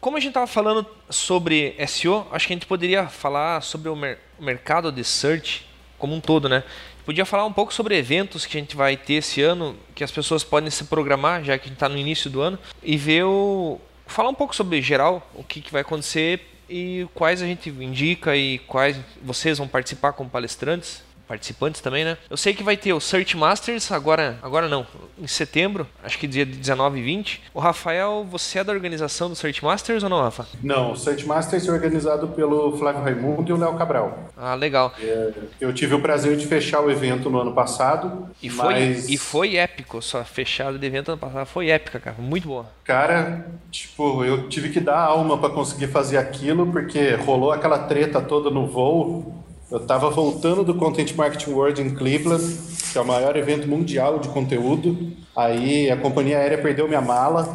Como 0.00 0.16
a 0.16 0.20
gente 0.20 0.30
estava 0.30 0.46
falando 0.46 0.86
sobre 1.10 1.74
SEO, 1.88 2.28
acho 2.30 2.46
que 2.46 2.52
a 2.52 2.56
gente 2.56 2.66
poderia 2.66 3.08
falar 3.08 3.60
sobre 3.60 3.88
o, 3.88 3.96
mer 3.96 4.18
o 4.38 4.44
mercado 4.44 4.92
de 4.92 5.02
search 5.02 5.66
como 5.98 6.14
um 6.14 6.20
todo, 6.20 6.48
né? 6.48 6.62
Podia 7.06 7.24
falar 7.24 7.46
um 7.46 7.52
pouco 7.52 7.72
sobre 7.72 7.96
eventos 7.96 8.44
que 8.44 8.58
a 8.58 8.60
gente 8.60 8.74
vai 8.74 8.96
ter 8.96 9.14
esse 9.14 9.40
ano, 9.40 9.76
que 9.94 10.02
as 10.02 10.10
pessoas 10.10 10.42
podem 10.42 10.68
se 10.70 10.82
programar, 10.86 11.44
já 11.44 11.56
que 11.56 11.66
a 11.66 11.68
gente 11.68 11.76
está 11.76 11.88
no 11.88 11.96
início 11.96 12.28
do 12.28 12.40
ano, 12.40 12.58
e 12.82 12.96
ver 12.96 13.22
o. 13.22 13.80
falar 14.08 14.28
um 14.28 14.34
pouco 14.34 14.56
sobre 14.56 14.82
geral, 14.82 15.24
o 15.32 15.44
que, 15.44 15.60
que 15.60 15.70
vai 15.70 15.82
acontecer 15.82 16.44
e 16.68 17.06
quais 17.14 17.40
a 17.40 17.46
gente 17.46 17.70
indica 17.70 18.36
e 18.36 18.58
quais 18.58 18.98
vocês 19.22 19.56
vão 19.56 19.68
participar 19.68 20.14
como 20.14 20.28
palestrantes 20.28 21.05
participantes 21.26 21.80
também, 21.80 22.04
né? 22.04 22.16
Eu 22.30 22.36
sei 22.36 22.54
que 22.54 22.62
vai 22.62 22.76
ter 22.76 22.92
o 22.92 23.00
Search 23.00 23.36
Masters 23.36 23.90
agora, 23.90 24.38
agora 24.42 24.68
não, 24.68 24.86
em 25.18 25.26
setembro, 25.26 25.86
acho 26.02 26.18
que 26.18 26.26
dia 26.26 26.44
19 26.44 26.98
e 26.98 27.02
20. 27.02 27.42
O 27.52 27.60
Rafael, 27.60 28.26
você 28.28 28.58
é 28.58 28.64
da 28.64 28.72
organização 28.72 29.28
do 29.28 29.36
Search 29.36 29.64
Masters 29.64 30.02
ou 30.02 30.08
não, 30.08 30.20
Rafa? 30.20 30.46
Não, 30.62 30.92
o 30.92 30.96
Search 30.96 31.26
Masters 31.26 31.66
é 31.68 31.72
organizado 31.72 32.28
pelo 32.28 32.76
Flávio 32.76 33.02
Raimundo 33.02 33.50
e 33.50 33.52
o 33.52 33.56
Léo 33.56 33.76
Cabral. 33.76 34.30
Ah, 34.36 34.54
legal. 34.54 34.92
É, 35.00 35.32
eu 35.60 35.72
tive 35.72 35.94
o 35.94 36.00
prazer 36.00 36.36
de 36.36 36.46
fechar 36.46 36.80
o 36.80 36.90
evento 36.90 37.28
no 37.28 37.40
ano 37.40 37.52
passado. 37.52 38.28
E 38.42 38.48
foi, 38.48 38.74
mas... 38.74 39.08
e 39.08 39.16
foi 39.16 39.56
épico, 39.56 40.00
só 40.00 40.24
fechado 40.24 40.78
de 40.78 40.86
evento 40.86 41.10
ano 41.10 41.18
passado, 41.18 41.46
foi 41.46 41.70
épica, 41.70 41.98
cara, 41.98 42.16
muito 42.18 42.48
boa. 42.48 42.66
Cara, 42.84 43.46
tipo, 43.70 44.24
eu 44.24 44.48
tive 44.48 44.68
que 44.68 44.80
dar 44.80 45.00
alma 45.00 45.38
para 45.38 45.50
conseguir 45.50 45.88
fazer 45.88 46.18
aquilo, 46.18 46.66
porque 46.70 47.14
rolou 47.14 47.52
aquela 47.52 47.78
treta 47.80 48.20
toda 48.20 48.50
no 48.50 48.66
voo 48.66 49.45
eu 49.70 49.78
estava 49.78 50.08
voltando 50.10 50.62
do 50.62 50.74
Content 50.74 51.12
Marketing 51.14 51.50
World 51.50 51.82
em 51.82 51.94
Cleveland, 51.94 52.44
que 52.92 52.96
é 52.96 53.00
o 53.00 53.06
maior 53.06 53.36
evento 53.36 53.66
mundial 53.66 54.18
de 54.18 54.28
conteúdo. 54.28 55.12
Aí 55.34 55.90
a 55.90 55.96
companhia 55.96 56.38
aérea 56.38 56.58
perdeu 56.58 56.86
minha 56.86 57.00
mala. 57.00 57.54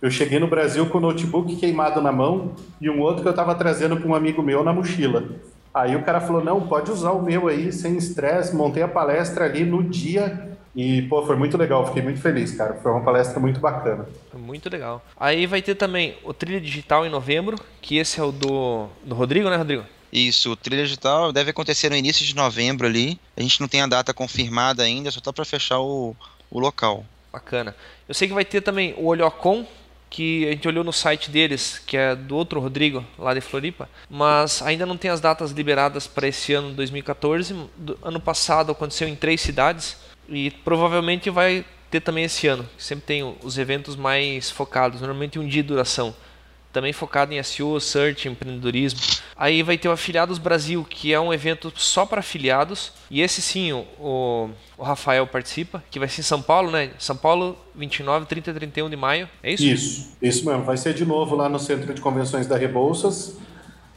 Eu 0.00 0.10
cheguei 0.10 0.38
no 0.38 0.46
Brasil 0.46 0.86
com 0.86 0.96
o 0.96 1.00
notebook 1.00 1.56
queimado 1.56 2.00
na 2.00 2.10
mão 2.10 2.52
e 2.80 2.88
um 2.88 3.00
outro 3.00 3.22
que 3.22 3.28
eu 3.28 3.32
estava 3.32 3.54
trazendo 3.54 3.98
para 3.98 4.08
um 4.08 4.14
amigo 4.14 4.42
meu 4.42 4.64
na 4.64 4.72
mochila. 4.72 5.24
Aí 5.72 5.94
o 5.94 6.02
cara 6.02 6.20
falou: 6.20 6.42
não, 6.42 6.66
pode 6.66 6.90
usar 6.90 7.12
o 7.12 7.22
meu 7.22 7.46
aí 7.46 7.70
sem 7.70 7.96
estresse. 7.96 8.56
Montei 8.56 8.82
a 8.82 8.88
palestra 8.88 9.44
ali 9.44 9.62
no 9.62 9.82
dia 9.82 10.56
e, 10.74 11.02
pô, 11.02 11.24
foi 11.26 11.36
muito 11.36 11.58
legal, 11.58 11.86
fiquei 11.86 12.02
muito 12.02 12.20
feliz, 12.20 12.52
cara. 12.52 12.74
Foi 12.82 12.90
uma 12.90 13.02
palestra 13.02 13.38
muito 13.38 13.60
bacana. 13.60 14.06
Muito 14.32 14.70
legal. 14.70 15.02
Aí 15.18 15.46
vai 15.46 15.60
ter 15.60 15.74
também 15.74 16.16
o 16.24 16.32
Trilha 16.32 16.60
Digital 16.60 17.04
em 17.04 17.10
novembro, 17.10 17.56
que 17.82 17.98
esse 17.98 18.18
é 18.18 18.22
o 18.22 18.32
do, 18.32 18.86
do 19.04 19.14
Rodrigo, 19.14 19.50
né, 19.50 19.56
Rodrigo? 19.56 19.84
Isso, 20.12 20.52
o 20.52 20.56
trilha 20.56 20.82
digital 20.82 21.32
deve 21.32 21.50
acontecer 21.50 21.88
no 21.88 21.96
início 21.96 22.24
de 22.24 22.34
novembro 22.34 22.86
ali. 22.86 23.18
A 23.36 23.42
gente 23.42 23.60
não 23.60 23.68
tem 23.68 23.80
a 23.80 23.86
data 23.86 24.12
confirmada 24.12 24.82
ainda, 24.82 25.10
só 25.10 25.20
tá 25.20 25.32
para 25.32 25.44
fechar 25.44 25.80
o, 25.80 26.16
o 26.50 26.58
local. 26.58 27.04
Bacana. 27.32 27.76
Eu 28.08 28.14
sei 28.14 28.26
que 28.26 28.34
vai 28.34 28.44
ter 28.44 28.60
também 28.60 28.94
o 28.96 29.06
Olhocon 29.06 29.66
que 30.10 30.48
a 30.48 30.50
gente 30.50 30.66
olhou 30.66 30.82
no 30.82 30.92
site 30.92 31.30
deles, 31.30 31.80
que 31.86 31.96
é 31.96 32.16
do 32.16 32.36
outro 32.36 32.58
Rodrigo, 32.58 33.04
lá 33.16 33.32
de 33.32 33.40
Floripa, 33.40 33.88
mas 34.10 34.60
ainda 34.60 34.84
não 34.84 34.96
tem 34.96 35.08
as 35.08 35.20
datas 35.20 35.52
liberadas 35.52 36.08
para 36.08 36.26
esse 36.26 36.52
ano 36.52 36.72
2014. 36.72 37.54
Do 37.76 37.96
ano 38.02 38.18
passado 38.18 38.72
aconteceu 38.72 39.06
em 39.06 39.14
três 39.14 39.40
cidades 39.40 39.96
e 40.28 40.50
provavelmente 40.50 41.30
vai 41.30 41.64
ter 41.88 42.00
também 42.00 42.24
esse 42.24 42.48
ano. 42.48 42.68
Sempre 42.76 43.06
tem 43.06 43.36
os 43.42 43.56
eventos 43.56 43.94
mais 43.94 44.50
focados, 44.50 45.00
normalmente 45.00 45.38
um 45.38 45.46
dia 45.46 45.62
de 45.62 45.68
duração 45.68 46.12
também 46.72 46.92
focado 46.92 47.32
em 47.32 47.42
SEO, 47.42 47.80
search, 47.80 48.28
empreendedorismo. 48.28 49.00
Aí 49.36 49.62
vai 49.62 49.76
ter 49.76 49.88
o 49.88 49.92
Afiliados 49.92 50.38
Brasil, 50.38 50.86
que 50.88 51.12
é 51.12 51.18
um 51.18 51.32
evento 51.32 51.72
só 51.76 52.06
para 52.06 52.20
afiliados. 52.20 52.92
E 53.10 53.20
esse 53.20 53.42
sim, 53.42 53.72
o, 53.72 54.50
o 54.78 54.82
Rafael 54.82 55.26
participa, 55.26 55.82
que 55.90 55.98
vai 55.98 56.08
ser 56.08 56.20
em 56.20 56.24
São 56.24 56.40
Paulo, 56.40 56.70
né? 56.70 56.90
São 56.98 57.16
Paulo, 57.16 57.56
29, 57.74 58.26
30 58.26 58.50
e 58.50 58.54
31 58.54 58.90
de 58.90 58.96
maio. 58.96 59.28
É 59.42 59.52
isso? 59.52 59.64
Isso, 59.64 60.16
isso 60.22 60.46
mesmo. 60.46 60.64
Vai 60.64 60.76
ser 60.76 60.94
de 60.94 61.04
novo 61.04 61.34
lá 61.34 61.48
no 61.48 61.58
Centro 61.58 61.92
de 61.92 62.00
Convenções 62.00 62.46
da 62.46 62.56
Rebouças. 62.56 63.36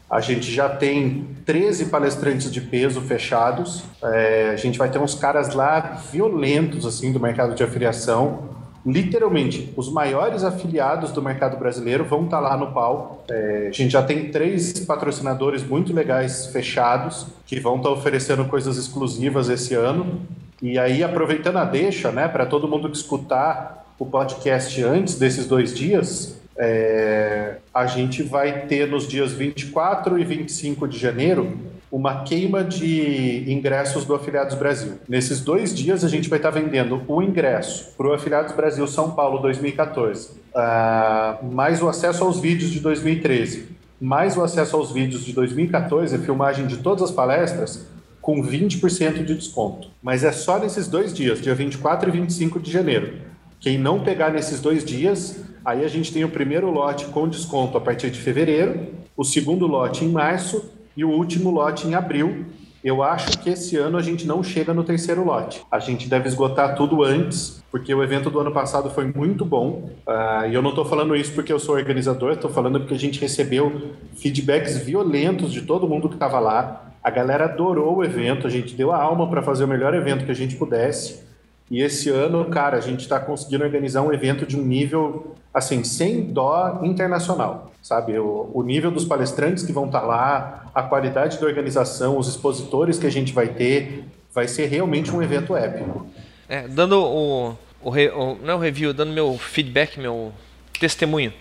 A 0.09 0.21
gente 0.21 0.51
já 0.51 0.69
tem 0.69 1.27
13 1.45 1.85
palestrantes 1.85 2.51
de 2.51 2.61
peso 2.61 3.01
fechados. 3.01 3.83
É, 4.03 4.51
a 4.51 4.55
gente 4.55 4.77
vai 4.77 4.89
ter 4.89 4.99
uns 4.99 5.15
caras 5.15 5.53
lá 5.53 6.01
violentos 6.11 6.85
assim 6.85 7.11
do 7.11 7.19
mercado 7.19 7.55
de 7.55 7.63
afiliação 7.63 8.62
literalmente, 8.85 9.73
os 9.75 9.91
maiores 9.91 10.43
afiliados 10.43 11.11
do 11.11 11.21
mercado 11.21 11.57
brasileiro 11.57 12.03
vão 12.03 12.25
estar 12.25 12.39
lá 12.39 12.57
no 12.57 12.71
palco. 12.71 13.23
É, 13.29 13.67
a 13.69 13.71
gente 13.71 13.91
já 13.91 14.03
tem 14.03 14.29
três 14.29 14.79
patrocinadores 14.79 15.63
muito 15.63 15.93
legais 15.93 16.47
fechados 16.47 17.27
que 17.45 17.59
vão 17.59 17.77
estar 17.77 17.89
oferecendo 17.89 18.45
coisas 18.45 18.77
exclusivas 18.77 19.49
esse 19.49 19.73
ano. 19.73 20.21
E 20.61 20.77
aí, 20.77 21.03
aproveitando 21.03 21.57
a 21.57 21.65
deixa, 21.65 22.11
né, 22.11 22.27
para 22.27 22.45
todo 22.45 22.67
mundo 22.67 22.89
que 22.89 22.97
escutar 22.97 23.85
o 23.99 24.05
podcast 24.05 24.81
antes 24.83 25.15
desses 25.15 25.45
dois 25.45 25.73
dias, 25.73 26.39
é, 26.57 27.57
a 27.73 27.85
gente 27.85 28.21
vai 28.21 28.65
ter 28.67 28.87
nos 28.87 29.07
dias 29.07 29.31
24 29.31 30.19
e 30.19 30.23
25 30.23 30.87
de 30.87 30.97
janeiro 30.97 31.72
uma 31.93 32.23
queima 32.23 32.63
de 32.63 33.43
ingressos 33.47 34.03
do 34.03 34.15
Afiliados 34.15 34.55
Brasil. 34.55 34.93
Nesses 35.07 35.41
dois 35.41 35.75
dias, 35.75 36.03
a 36.03 36.07
gente 36.07 36.27
vai 36.27 36.39
estar 36.39 36.49
vendendo 36.49 36.99
o 37.07 37.21
ingresso 37.21 37.93
para 37.95 38.07
o 38.07 38.13
Afiliados 38.13 38.51
Brasil 38.55 38.87
São 38.87 39.11
Paulo 39.11 39.37
2014, 39.37 40.31
uh, 40.31 41.53
mais 41.53 41.83
o 41.83 41.87
acesso 41.87 42.23
aos 42.23 42.39
vídeos 42.39 42.71
de 42.71 42.79
2013, 42.79 43.67
mais 44.01 44.35
o 44.35 44.41
acesso 44.41 44.75
aos 44.75 44.91
vídeos 44.91 45.23
de 45.23 45.33
2014, 45.33 46.17
filmagem 46.17 46.65
de 46.65 46.77
todas 46.77 47.03
as 47.03 47.11
palestras, 47.11 47.85
com 48.19 48.41
20% 48.41 49.23
de 49.23 49.35
desconto. 49.35 49.89
Mas 50.01 50.23
é 50.23 50.31
só 50.31 50.57
nesses 50.57 50.87
dois 50.87 51.13
dias, 51.13 51.39
dia 51.39 51.53
24 51.53 52.09
e 52.09 52.11
25 52.11 52.59
de 52.59 52.71
janeiro. 52.71 53.19
Quem 53.59 53.77
não 53.77 53.99
pegar 53.99 54.31
nesses 54.31 54.59
dois 54.59 54.83
dias, 54.83 55.43
aí 55.63 55.85
a 55.85 55.87
gente 55.87 56.11
tem 56.11 56.23
o 56.23 56.29
primeiro 56.29 56.71
lote 56.71 57.05
com 57.05 57.27
desconto 57.27 57.77
a 57.77 57.81
partir 57.81 58.09
de 58.09 58.19
fevereiro, 58.19 58.87
o 59.15 59.23
segundo 59.23 59.67
lote 59.67 60.03
em 60.03 60.09
março 60.09 60.72
e 60.95 61.03
o 61.03 61.09
último 61.09 61.51
lote 61.51 61.87
em 61.87 61.95
abril. 61.95 62.45
Eu 62.83 63.01
acho 63.01 63.39
que 63.39 63.49
esse 63.49 63.77
ano 63.77 63.97
a 63.97 64.01
gente 64.01 64.27
não 64.27 64.43
chega 64.43 64.73
no 64.73 64.83
terceiro 64.83 65.23
lote. 65.23 65.61
A 65.71 65.79
gente 65.79 66.09
deve 66.09 66.27
esgotar 66.27 66.75
tudo 66.75 67.01
antes, 67.01 67.63
porque 67.71 67.93
o 67.93 68.03
evento 68.03 68.29
do 68.29 68.39
ano 68.39 68.51
passado 68.51 68.89
foi 68.89 69.05
muito 69.05 69.45
bom. 69.45 69.89
Uh, 70.05 70.49
e 70.49 70.53
eu 70.53 70.61
não 70.61 70.71
estou 70.71 70.83
falando 70.83 71.15
isso 71.15 71.31
porque 71.31 71.53
eu 71.53 71.59
sou 71.59 71.75
organizador, 71.75 72.33
estou 72.33 72.51
falando 72.51 72.81
porque 72.81 72.93
a 72.93 72.99
gente 72.99 73.21
recebeu 73.21 73.93
feedbacks 74.17 74.77
violentos 74.79 75.53
de 75.53 75.61
todo 75.61 75.87
mundo 75.87 76.09
que 76.09 76.15
estava 76.15 76.41
lá. 76.41 76.91
A 77.01 77.09
galera 77.09 77.45
adorou 77.45 77.97
o 77.97 78.03
evento, 78.03 78.47
a 78.47 78.49
gente 78.49 78.75
deu 78.75 78.91
a 78.91 79.01
alma 79.01 79.29
para 79.29 79.41
fazer 79.41 79.63
o 79.63 79.67
melhor 79.67 79.93
evento 79.93 80.25
que 80.25 80.31
a 80.31 80.35
gente 80.35 80.57
pudesse. 80.57 81.21
E 81.69 81.81
esse 81.81 82.09
ano, 82.09 82.45
cara, 82.45 82.77
a 82.77 82.81
gente 82.81 83.01
está 83.01 83.19
conseguindo 83.19 83.63
organizar 83.63 84.01
um 84.01 84.13
evento 84.13 84.45
de 84.45 84.59
um 84.59 84.63
nível, 84.63 85.35
assim, 85.53 85.83
sem 85.83 86.21
dó 86.21 86.81
internacional, 86.83 87.71
sabe? 87.81 88.17
O, 88.19 88.51
o 88.53 88.63
nível 88.63 88.91
dos 88.91 89.05
palestrantes 89.05 89.63
que 89.63 89.71
vão 89.71 89.85
estar 89.85 90.01
tá 90.01 90.05
lá, 90.05 90.65
a 90.73 90.83
qualidade 90.83 91.39
da 91.39 91.45
organização, 91.45 92.17
os 92.17 92.27
expositores 92.27 92.99
que 92.99 93.07
a 93.07 93.11
gente 93.11 93.33
vai 93.33 93.47
ter, 93.47 94.05
vai 94.33 94.47
ser 94.47 94.67
realmente 94.67 95.11
um 95.11 95.21
evento 95.21 95.55
épico. 95.55 96.05
É, 96.47 96.67
dando 96.67 97.01
o, 97.01 97.57
o, 97.81 97.89
re, 97.89 98.09
o 98.09 98.35
não 98.43 98.61
é 98.61 98.65
review, 98.65 98.93
dando 98.93 99.13
meu 99.13 99.37
feedback, 99.37 99.99
meu 99.99 100.31
testemunho. 100.79 101.33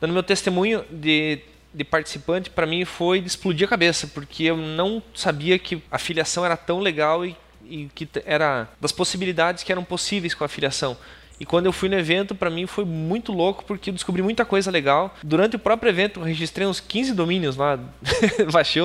Dando 0.00 0.12
meu 0.12 0.22
testemunho 0.22 0.84
de 0.90 1.40
de 1.72 1.84
participante 1.84 2.50
para 2.50 2.66
mim 2.66 2.84
foi 2.84 3.20
de 3.20 3.28
explodir 3.28 3.66
a 3.66 3.70
cabeça, 3.70 4.06
porque 4.08 4.44
eu 4.44 4.56
não 4.56 5.02
sabia 5.14 5.58
que 5.58 5.82
a 5.90 5.98
filiação 5.98 6.44
era 6.44 6.56
tão 6.56 6.80
legal 6.80 7.24
e 7.24 7.36
e 7.70 7.88
que 7.94 8.08
era 8.26 8.68
das 8.80 8.92
possibilidades 8.92 9.62
que 9.62 9.72
eram 9.72 9.84
possíveis 9.84 10.34
com 10.34 10.44
a 10.44 10.48
filiação. 10.48 10.96
E 11.40 11.46
quando 11.46 11.64
eu 11.64 11.72
fui 11.72 11.88
no 11.88 11.98
evento, 11.98 12.34
para 12.34 12.50
mim 12.50 12.66
foi 12.66 12.84
muito 12.84 13.32
louco 13.32 13.64
porque 13.64 13.88
eu 13.88 13.94
descobri 13.94 14.22
muita 14.22 14.44
coisa 14.44 14.70
legal. 14.70 15.16
Durante 15.22 15.56
o 15.56 15.58
próprio 15.58 15.88
evento, 15.88 16.20
eu 16.20 16.24
registrei 16.24 16.66
uns 16.66 16.80
15 16.80 17.14
domínios 17.14 17.56
lá. 17.56 17.78
Baixei 18.52 18.82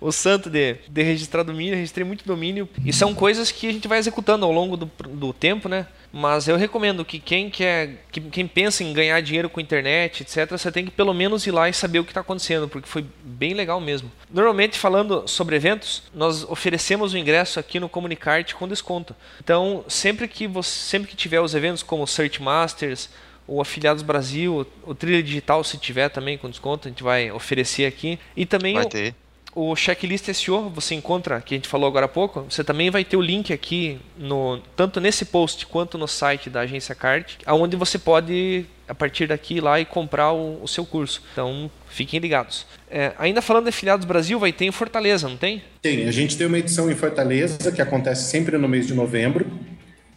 o, 0.00 0.08
o 0.08 0.12
santo 0.12 0.48
de, 0.50 0.76
de 0.88 1.02
registrar 1.02 1.42
domínio, 1.42 1.74
registrei 1.74 2.04
muito 2.04 2.24
domínio. 2.24 2.68
E 2.84 2.92
são 2.92 3.14
coisas 3.14 3.50
que 3.50 3.68
a 3.68 3.72
gente 3.72 3.88
vai 3.88 3.98
executando 3.98 4.44
ao 4.44 4.52
longo 4.52 4.76
do, 4.76 4.90
do 5.08 5.32
tempo, 5.32 5.68
né? 5.68 5.86
Mas 6.12 6.48
eu 6.48 6.56
recomendo 6.56 7.04
que 7.04 7.18
quem 7.18 7.50
quer, 7.50 8.06
que, 8.10 8.20
quem 8.20 8.46
pensa 8.46 8.82
em 8.82 8.92
ganhar 8.92 9.20
dinheiro 9.20 9.50
com 9.50 9.60
internet, 9.60 10.22
etc., 10.22 10.50
você 10.50 10.72
tem 10.72 10.84
que 10.84 10.90
pelo 10.90 11.12
menos 11.12 11.46
ir 11.46 11.50
lá 11.50 11.68
e 11.68 11.72
saber 11.72 11.98
o 11.98 12.04
que 12.04 12.10
está 12.10 12.22
acontecendo, 12.22 12.66
porque 12.66 12.88
foi 12.88 13.04
bem 13.22 13.52
legal 13.52 13.80
mesmo. 13.80 14.10
Normalmente, 14.30 14.78
falando 14.78 15.28
sobre 15.28 15.56
eventos, 15.56 16.04
nós 16.14 16.44
oferecemos 16.44 17.12
o 17.12 17.18
ingresso 17.18 17.60
aqui 17.60 17.78
no 17.78 17.88
Comunicarte 17.88 18.54
com 18.54 18.66
desconto. 18.66 19.14
Então, 19.42 19.84
sempre 19.86 20.26
que 20.26 20.46
você, 20.46 20.70
sempre 20.70 21.08
que 21.08 21.16
tiver 21.16 21.40
os 21.40 21.54
eventos 21.54 21.82
como 21.82 22.06
Search 22.06 22.42
Masters, 22.42 23.10
o 23.46 23.60
Afiliados 23.60 24.02
Brasil, 24.02 24.66
o 24.84 24.94
Trilha 24.94 25.22
Digital, 25.22 25.62
se 25.64 25.78
tiver 25.78 26.08
também 26.10 26.36
com 26.36 26.50
desconto, 26.50 26.88
a 26.88 26.90
gente 26.90 27.02
vai 27.02 27.30
oferecer 27.30 27.86
aqui. 27.86 28.18
E 28.36 28.46
também 28.46 28.74
vai 28.74 28.86
ter 28.86 29.14
o 29.58 29.74
checklist 29.74 30.32
SEO 30.32 30.70
você 30.70 30.94
encontra, 30.94 31.40
que 31.40 31.52
a 31.52 31.56
gente 31.56 31.66
falou 31.66 31.88
agora 31.88 32.06
há 32.06 32.08
pouco, 32.08 32.46
você 32.48 32.62
também 32.62 32.90
vai 32.90 33.04
ter 33.04 33.16
o 33.16 33.20
link 33.20 33.52
aqui, 33.52 33.98
no, 34.16 34.60
tanto 34.76 35.00
nesse 35.00 35.24
post 35.24 35.66
quanto 35.66 35.98
no 35.98 36.06
site 36.06 36.48
da 36.48 36.60
agência 36.60 36.94
CART, 36.94 37.38
onde 37.44 37.76
você 37.76 37.98
pode, 37.98 38.66
a 38.86 38.94
partir 38.94 39.26
daqui, 39.26 39.56
ir 39.56 39.60
lá 39.60 39.80
e 39.80 39.84
comprar 39.84 40.32
o, 40.32 40.62
o 40.62 40.68
seu 40.68 40.86
curso. 40.86 41.24
Então, 41.32 41.68
fiquem 41.88 42.20
ligados. 42.20 42.66
É, 42.88 43.12
ainda 43.18 43.42
falando 43.42 43.64
de 43.64 43.70
Afiliados 43.70 44.06
Brasil, 44.06 44.38
vai 44.38 44.52
ter 44.52 44.64
em 44.64 44.70
Fortaleza, 44.70 45.28
não 45.28 45.36
tem? 45.36 45.60
Tem, 45.82 46.06
a 46.06 46.12
gente 46.12 46.38
tem 46.38 46.46
uma 46.46 46.58
edição 46.58 46.88
em 46.88 46.94
Fortaleza, 46.94 47.72
que 47.72 47.82
acontece 47.82 48.30
sempre 48.30 48.56
no 48.58 48.68
mês 48.68 48.86
de 48.86 48.94
novembro. 48.94 49.44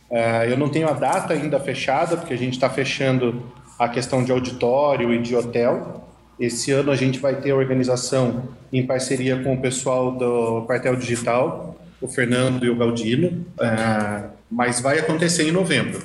Uh, 0.08 0.44
eu 0.50 0.58
não 0.58 0.70
tenho 0.70 0.88
a 0.88 0.94
data 0.94 1.34
ainda 1.34 1.60
fechada, 1.60 2.16
porque 2.16 2.34
a 2.34 2.38
gente 2.38 2.54
está 2.54 2.70
fechando 2.70 3.52
a 3.80 3.90
questão 3.90 4.24
de 4.24 4.32
auditório 4.32 5.12
e 5.12 5.20
de 5.20 5.36
hotel, 5.36 6.11
esse 6.42 6.72
ano 6.72 6.92
a 6.92 6.96
gente 6.96 7.20
vai 7.20 7.36
ter 7.36 7.52
a 7.52 7.56
organização 7.56 8.50
em 8.74 8.86
parceria 8.86 9.42
com 9.44 9.54
o 9.54 9.62
pessoal 9.62 10.12
do 10.12 10.64
Quartel 10.66 10.96
Digital, 10.96 11.80
o 12.02 12.08
Fernando 12.08 12.66
e 12.66 12.70
o 12.70 12.76
Galdino, 12.76 13.46
uh, 13.60 14.30
mas 14.50 14.82
vai 14.82 14.98
acontecer 14.98 15.48
em 15.48 15.52
novembro. 15.52 16.02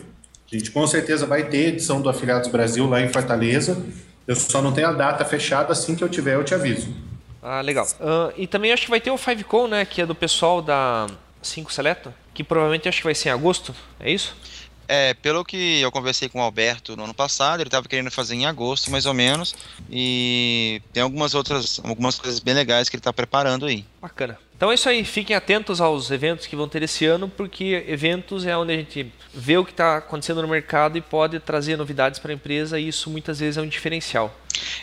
A 0.52 0.54
gente 0.54 0.70
com 0.70 0.86
certeza 0.86 1.24
vai 1.24 1.44
ter 1.44 1.68
edição 1.68 2.02
do 2.02 2.10
Afiliados 2.10 2.50
Brasil 2.50 2.86
lá 2.86 3.00
em 3.00 3.08
Fortaleza. 3.08 3.82
Eu 4.26 4.36
só 4.36 4.60
não 4.60 4.72
tenho 4.72 4.88
a 4.88 4.92
data 4.92 5.24
fechada, 5.24 5.72
assim 5.72 5.94
que 5.94 6.04
eu 6.04 6.08
tiver 6.08 6.34
eu 6.34 6.44
te 6.44 6.54
aviso. 6.54 6.88
Ah, 7.42 7.62
legal. 7.62 7.86
Uh, 7.98 8.32
e 8.36 8.46
também 8.46 8.72
acho 8.72 8.84
que 8.84 8.90
vai 8.90 9.00
ter 9.00 9.10
o 9.10 9.16
5 9.16 9.68
né, 9.68 9.86
que 9.86 10.02
é 10.02 10.06
do 10.06 10.14
pessoal 10.14 10.60
da 10.60 11.06
5 11.40 11.72
Seleto, 11.72 12.12
que 12.34 12.44
provavelmente 12.44 12.88
acho 12.88 12.98
que 12.98 13.04
vai 13.04 13.14
ser 13.14 13.30
em 13.30 13.32
agosto, 13.32 13.74
é 13.98 14.10
isso? 14.10 14.36
É, 14.88 15.14
pelo 15.14 15.44
que 15.44 15.80
eu 15.80 15.90
conversei 15.90 16.28
com 16.28 16.38
o 16.38 16.42
Alberto 16.42 16.96
no 16.96 17.04
ano 17.04 17.14
passado, 17.14 17.60
ele 17.60 17.68
estava 17.68 17.88
querendo 17.88 18.10
fazer 18.10 18.34
em 18.34 18.46
agosto, 18.46 18.90
mais 18.90 19.06
ou 19.06 19.14
menos, 19.14 19.54
e 19.90 20.80
tem 20.92 21.02
algumas 21.02 21.34
outras, 21.34 21.80
algumas 21.82 22.18
coisas 22.18 22.40
bem 22.40 22.54
legais 22.54 22.88
que 22.88 22.96
ele 22.96 23.00
está 23.00 23.12
preparando 23.12 23.66
aí. 23.66 23.84
Bacana. 24.00 24.38
Então 24.56 24.70
é 24.70 24.74
isso 24.74 24.88
aí, 24.88 25.04
fiquem 25.04 25.36
atentos 25.36 25.82
aos 25.82 26.10
eventos 26.10 26.46
que 26.46 26.56
vão 26.56 26.66
ter 26.66 26.82
esse 26.82 27.04
ano, 27.04 27.28
porque 27.28 27.84
eventos 27.86 28.46
é 28.46 28.56
onde 28.56 28.72
a 28.72 28.76
gente 28.76 29.12
vê 29.34 29.58
o 29.58 29.64
que 29.64 29.70
está 29.70 29.98
acontecendo 29.98 30.40
no 30.40 30.48
mercado 30.48 30.96
e 30.96 31.02
pode 31.02 31.38
trazer 31.40 31.76
novidades 31.76 32.18
para 32.18 32.32
a 32.32 32.34
empresa, 32.34 32.80
e 32.80 32.88
isso 32.88 33.10
muitas 33.10 33.38
vezes 33.38 33.58
é 33.58 33.60
um 33.60 33.68
diferencial. 33.68 34.34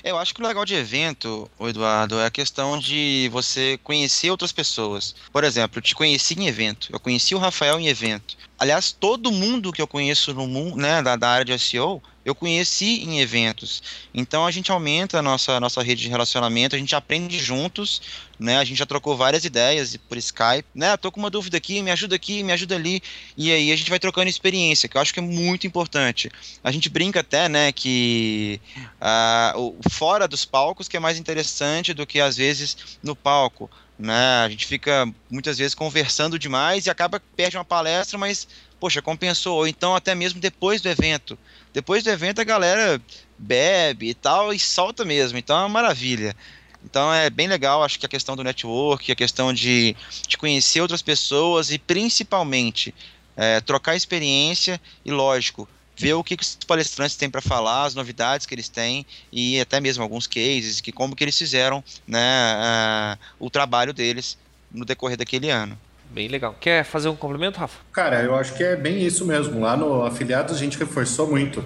Eu 0.03 0.17
acho 0.19 0.35
que 0.35 0.41
o 0.41 0.47
legal 0.47 0.65
de 0.65 0.75
evento, 0.75 1.49
Eduardo, 1.59 2.19
é 2.19 2.27
a 2.27 2.31
questão 2.31 2.77
de 2.77 3.29
você 3.31 3.79
conhecer 3.83 4.29
outras 4.29 4.51
pessoas. 4.51 5.15
Por 5.31 5.43
exemplo, 5.43 5.79
eu 5.79 5.81
te 5.81 5.95
conheci 5.95 6.39
em 6.39 6.47
evento, 6.47 6.89
eu 6.91 6.99
conheci 6.99 7.33
o 7.33 7.39
Rafael 7.39 7.79
em 7.79 7.87
evento. 7.87 8.37
Aliás, 8.63 8.93
todo 8.93 9.30
mundo 9.30 9.73
que 9.73 9.82
eu 9.82 9.88
conheço 9.88 10.34
no 10.34 10.47
mundo, 10.47 10.78
né, 10.78 11.02
da, 11.02 11.17
da 11.17 11.28
área 11.28 11.43
de 11.43 11.60
SEO, 11.60 12.02
eu 12.23 12.34
conheci 12.34 13.04
em 13.04 13.19
eventos. 13.19 13.84
Então 14.13 14.45
a 14.45 14.52
gente 14.52 14.71
aumenta 14.71 15.19
a 15.19 15.21
nossa, 15.21 15.60
nossa 15.60 15.84
rede 15.84 16.04
de 16.04 16.08
relacionamento, 16.08 16.73
a 16.73 16.80
gente 16.80 16.95
aprende 16.95 17.38
juntos, 17.39 18.02
né? 18.39 18.60
A 18.60 18.63
gente 18.63 18.78
já 18.78 18.86
trocou 18.86 19.17
várias 19.17 19.43
ideias 19.43 19.97
por 20.08 20.17
Skype, 20.17 20.65
né? 20.73 20.95
Tô 20.95 21.12
com 21.12 21.19
uma 21.19 21.30
dúvida 21.30 21.58
aqui, 21.58 21.82
me 21.82 21.91
ajuda 21.91 22.15
aqui, 22.15 22.41
me 22.41 22.54
ajuda 22.54 22.76
ali. 22.76 23.04
E 23.36 23.52
aí 23.52 23.69
a 23.69 23.76
gente 23.76 23.89
vai 23.89 23.99
trocando 23.99 24.30
experiência, 24.30 24.88
que 24.88 24.95
eu 24.95 25.02
acho 25.02 25.13
que 25.13 25.19
é 25.19 25.23
muito 25.23 25.67
importante. 25.67 26.32
A 26.63 26.71
gente 26.71 26.88
brinca 26.89 27.19
até, 27.19 27.49
né, 27.49 27.73
que 27.73 28.62
uh, 28.78 29.76
fora 29.89 30.26
dos 30.26 30.45
palcos 30.45 30.88
que 30.88 30.95
é 30.95 31.02
mais 31.02 31.19
interessante 31.19 31.93
do 31.93 32.08
que 32.08 32.21
às 32.21 32.38
vezes 32.38 32.97
no 33.04 33.13
palco. 33.13 33.69
Né? 34.03 34.43
A 34.43 34.49
gente 34.49 34.65
fica 34.65 35.09
muitas 35.31 35.57
vezes 35.57 35.73
conversando 35.73 36.37
demais 36.37 36.85
e 36.85 36.89
acaba 36.89 37.21
perde 37.37 37.55
uma 37.55 37.63
palestra, 37.63 38.17
mas 38.17 38.45
poxa, 38.77 39.01
compensou. 39.01 39.59
Ou 39.59 39.67
então 39.67 39.95
até 39.95 40.13
mesmo 40.13 40.41
depois 40.41 40.81
do 40.81 40.89
evento. 40.89 41.39
Depois 41.71 42.03
do 42.03 42.09
evento 42.09 42.41
a 42.41 42.43
galera 42.43 43.01
bebe 43.37 44.09
e 44.09 44.13
tal 44.13 44.53
e 44.53 44.59
solta 44.59 45.05
mesmo. 45.05 45.37
Então 45.37 45.55
é 45.55 45.61
uma 45.61 45.69
maravilha. 45.69 46.35
Então 46.83 47.13
é 47.13 47.29
bem 47.29 47.47
legal, 47.47 47.81
acho 47.81 47.97
que 47.97 48.05
a 48.05 48.09
questão 48.09 48.35
do 48.35 48.43
network, 48.43 49.09
a 49.09 49.15
questão 49.15 49.53
de, 49.53 49.95
de 50.27 50.37
conhecer 50.37 50.81
outras 50.81 51.01
pessoas 51.01 51.71
e 51.71 51.79
principalmente 51.79 52.93
é, 53.37 53.61
trocar 53.61 53.95
experiência 53.95 54.81
e, 55.05 55.11
lógico, 55.11 55.65
ver 55.95 56.13
o 56.13 56.23
que 56.23 56.36
os 56.39 56.58
palestrantes 56.67 57.15
têm 57.15 57.29
para 57.29 57.41
falar, 57.41 57.86
as 57.86 57.95
novidades 57.95 58.45
que 58.45 58.56
eles 58.56 58.69
têm 58.69 59.06
e 59.32 59.60
até 59.60 59.79
mesmo 59.79 60.03
alguns 60.03 60.27
cases, 60.27 60.82
que 60.82 60.91
como 60.91 61.15
que 61.15 61.23
eles 61.23 61.38
fizeram 61.38 61.84
né, 62.08 62.19
uh, 62.19 63.17
o 63.39 63.49
trabalho 63.49 63.93
deles 63.93 64.38
no 64.71 64.86
decorrer 64.86 65.17
daquele 65.17 65.49
ano. 65.49 65.77
Bem 66.10 66.27
legal. 66.27 66.56
Quer 66.60 66.84
fazer 66.84 67.10
um 67.10 67.15
complemento, 67.15 67.60
Rafa? 67.60 67.79
Cara, 67.91 68.21
eu 68.21 68.36
acho 68.36 68.53
que 68.53 68.63
é 68.63 68.75
bem 68.75 69.03
isso 69.03 69.25
mesmo. 69.25 69.60
Lá 69.60 69.75
no 69.75 70.03
Afiliados 70.06 70.56
a 70.56 70.60
gente 70.60 70.77
reforçou 70.77 71.27
muito 71.27 71.63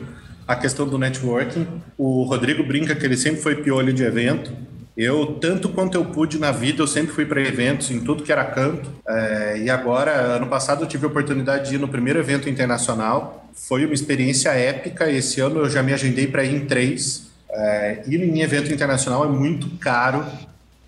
a 0.47 0.55
questão 0.55 0.87
do 0.87 0.97
networking. 0.97 1.67
O 1.97 2.23
Rodrigo 2.23 2.63
brinca 2.63 2.95
que 2.95 3.05
ele 3.05 3.17
sempre 3.17 3.41
foi 3.41 3.57
piolho 3.57 3.91
de 3.91 4.03
evento. 4.03 4.55
Eu, 4.97 5.37
tanto 5.39 5.69
quanto 5.69 5.93
eu 5.93 6.05
pude 6.05 6.39
na 6.39 6.51
vida, 6.51 6.81
eu 6.81 6.87
sempre 6.87 7.13
fui 7.13 7.23
para 7.23 7.39
eventos 7.39 7.91
em 7.91 7.99
tudo 7.99 8.23
que 8.23 8.31
era 8.31 8.43
canto. 8.43 8.89
É, 9.07 9.59
e 9.59 9.69
agora, 9.69 10.11
ano 10.11 10.47
passado, 10.47 10.83
eu 10.83 10.87
tive 10.87 11.05
a 11.05 11.07
oportunidade 11.07 11.69
de 11.69 11.75
ir 11.75 11.77
no 11.77 11.87
primeiro 11.87 12.17
evento 12.17 12.49
internacional. 12.49 13.47
Foi 13.53 13.85
uma 13.85 13.93
experiência 13.93 14.49
épica. 14.49 15.07
Esse 15.07 15.39
ano 15.39 15.59
eu 15.59 15.69
já 15.69 15.83
me 15.83 15.93
agendei 15.93 16.25
para 16.25 16.43
ir 16.43 16.55
em 16.55 16.65
três. 16.65 17.27
É, 17.47 18.01
ir 18.07 18.23
em 18.23 18.41
evento 18.41 18.73
internacional 18.73 19.23
é 19.23 19.27
muito 19.27 19.69
caro, 19.77 20.25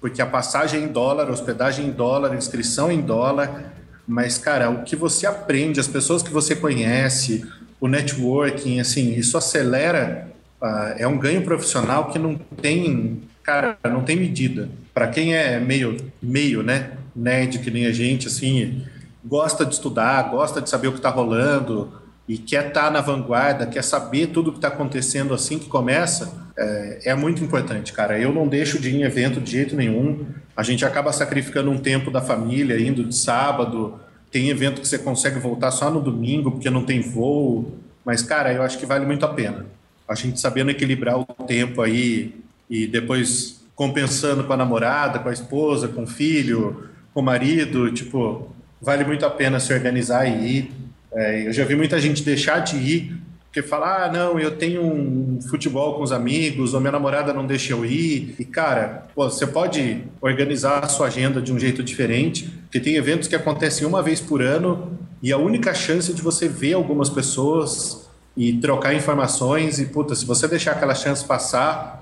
porque 0.02 0.24
a 0.24 0.26
passagem 0.26 0.86
em 0.86 0.88
dólar, 0.88 1.30
hospedagem 1.30 1.86
em 1.86 1.92
dólar, 1.92 2.36
inscrição 2.36 2.92
em 2.92 3.02
dólar. 3.02 3.76
Mas, 4.08 4.40
cara, 4.40 4.72
o 4.72 4.84
que 4.84 4.96
você 4.96 5.28
aprende, 5.28 5.80
as 5.80 5.88
pessoas 5.88 6.24
que 6.24 6.32
você 6.32 6.56
conhece, 6.56 7.46
o 7.80 7.88
networking, 7.88 8.80
assim, 8.80 9.14
isso 9.14 9.38
acelera. 9.38 10.28
Uh, 10.60 10.96
é 10.98 11.08
um 11.08 11.18
ganho 11.18 11.44
profissional 11.44 12.10
que 12.10 12.18
não 12.18 12.36
tem 12.36 13.22
cara, 13.50 13.78
não 13.86 14.04
tem 14.04 14.16
medida. 14.16 14.70
Para 14.94 15.08
quem 15.08 15.36
é 15.36 15.60
meio, 15.60 15.98
meio, 16.22 16.62
né, 16.62 16.92
nerd 17.16 17.58
que 17.60 17.72
nem 17.72 17.88
a 17.88 17.92
gente, 17.92 18.28
assim, 18.28 18.84
gosta 19.26 19.66
de 19.66 19.74
estudar, 19.74 20.30
gosta 20.30 20.62
de 20.62 20.70
saber 20.70 20.88
o 20.88 20.92
que 20.92 21.00
está 21.00 21.10
rolando 21.10 21.92
e 22.28 22.38
quer 22.38 22.68
estar 22.68 22.84
tá 22.84 22.92
na 22.92 23.02
vanguarda, 23.02 23.66
quer 23.66 23.84
saber 23.84 24.28
tudo 24.28 24.50
o 24.50 24.52
que 24.52 24.60
está 24.60 24.68
acontecendo 24.68 25.34
assim 25.34 25.58
que 25.58 25.66
começa, 25.66 26.32
é, 26.56 27.00
é, 27.06 27.16
muito 27.16 27.44
importante, 27.44 27.92
cara. 27.92 28.20
Eu 28.20 28.32
não 28.32 28.48
deixo 28.48 28.80
de 28.80 28.90
ir 28.90 28.98
em 28.98 29.04
evento 29.04 29.42
de 29.42 29.52
jeito 29.52 29.76
nenhum. 29.76 30.28
A 30.56 30.62
gente 30.62 30.86
acaba 30.86 31.12
sacrificando 31.12 31.72
um 31.72 31.78
tempo 31.78 32.12
da 32.12 32.22
família, 32.22 32.80
indo 32.80 33.04
de 33.04 33.16
sábado. 33.16 34.00
Tem 34.30 34.50
evento 34.50 34.82
que 34.82 34.88
você 34.88 35.00
consegue 35.00 35.40
voltar 35.40 35.72
só 35.72 35.90
no 35.90 36.02
domingo 36.02 36.52
porque 36.52 36.70
não 36.70 36.84
tem 36.84 37.02
voo. 37.02 37.80
Mas, 38.06 38.22
cara, 38.22 38.54
eu 38.54 38.62
acho 38.62 38.78
que 38.78 38.86
vale 38.86 39.06
muito 39.06 39.26
a 39.26 39.30
pena. 39.30 39.66
A 40.08 40.14
gente 40.14 40.40
sabendo 40.40 40.70
equilibrar 40.70 41.18
o 41.18 41.26
tempo 41.26 41.82
aí 41.82 42.39
e 42.70 42.86
depois 42.88 43.62
compensando 43.76 44.44
com 44.44 44.54
a 44.54 44.58
namorada, 44.58 45.20
com 45.20 45.30
a 45.30 45.34
esposa, 45.34 45.88
com 45.88 46.04
o 46.04 46.08
filho, 46.08 46.90
com 47.14 47.22
o 47.22 47.24
marido, 47.24 47.92
tipo, 47.92 48.54
vale 48.82 49.04
muito 49.06 49.26
a 49.26 49.30
pena 49.30 49.60
se 49.60 49.74
organizar 49.74 50.26
e 50.26 50.58
ir. 50.58 50.72
É, 51.14 51.48
eu 51.48 51.54
já 51.54 51.66
vi 51.66 51.76
muita 51.76 52.00
gente 52.00 52.24
deixar 52.24 52.60
de 52.60 52.78
ir 52.78 53.20
porque 53.50 53.64
fala, 53.64 54.06
ah, 54.06 54.12
não, 54.12 54.40
eu 54.40 54.52
tenho 54.52 54.84
um 54.84 55.40
futebol 55.42 55.96
com 55.96 56.04
os 56.04 56.12
amigos, 56.12 56.76
ou 56.76 56.80
minha 56.80 56.92
namorada 56.92 57.34
não 57.34 57.48
deixa 57.48 57.74
eu 57.74 57.84
ir. 57.84 58.36
E, 58.38 58.46
cara, 58.46 59.08
pô, 59.16 59.28
você 59.28 59.48
pode 59.48 60.04
organizar 60.22 60.86
a 60.86 60.88
sua 60.88 61.08
agenda 61.08 61.42
de 61.42 61.52
um 61.52 61.58
jeito 61.58 61.82
diferente, 61.82 62.48
porque 62.48 62.80
tem 62.80 62.96
eventos 62.96 63.28
que 63.28 63.36
acontecem 63.36 63.88
uma 63.88 64.04
vez 64.04 64.22
por 64.22 64.44
ano, 64.44 64.96
e 65.22 65.34
a 65.34 65.38
única 65.40 65.74
chance 65.74 66.14
de 66.14 66.22
você 66.22 66.48
ver 66.48 66.74
algumas 66.74 67.10
pessoas 67.10 68.08
e 68.38 68.54
trocar 68.54 68.94
informações, 68.94 69.80
e, 69.80 69.86
puta, 69.86 70.14
se 70.14 70.28
você 70.28 70.48
deixar 70.48 70.74
aquela 70.74 70.94
chance 70.94 71.26
passar, 71.26 71.99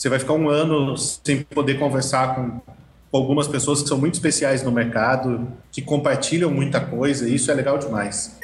você 0.00 0.08
vai 0.08 0.18
ficar 0.18 0.32
um 0.32 0.48
ano 0.48 0.96
sem 0.96 1.42
poder 1.42 1.78
conversar 1.78 2.34
com, 2.34 2.58
algumas 3.12 3.46
pessoas 3.46 3.82
que 3.82 3.88
são 3.88 3.98
muito 3.98 4.14
especiais 4.14 4.62
no 4.62 4.72
mercado, 4.72 5.46
que 5.70 5.82
compartilham 5.82 6.50
muita 6.50 6.80
coisa, 6.80 7.28
e 7.28 7.34
isso 7.34 7.50
é 7.50 7.54
legal 7.54 7.76
demais. 7.76 8.38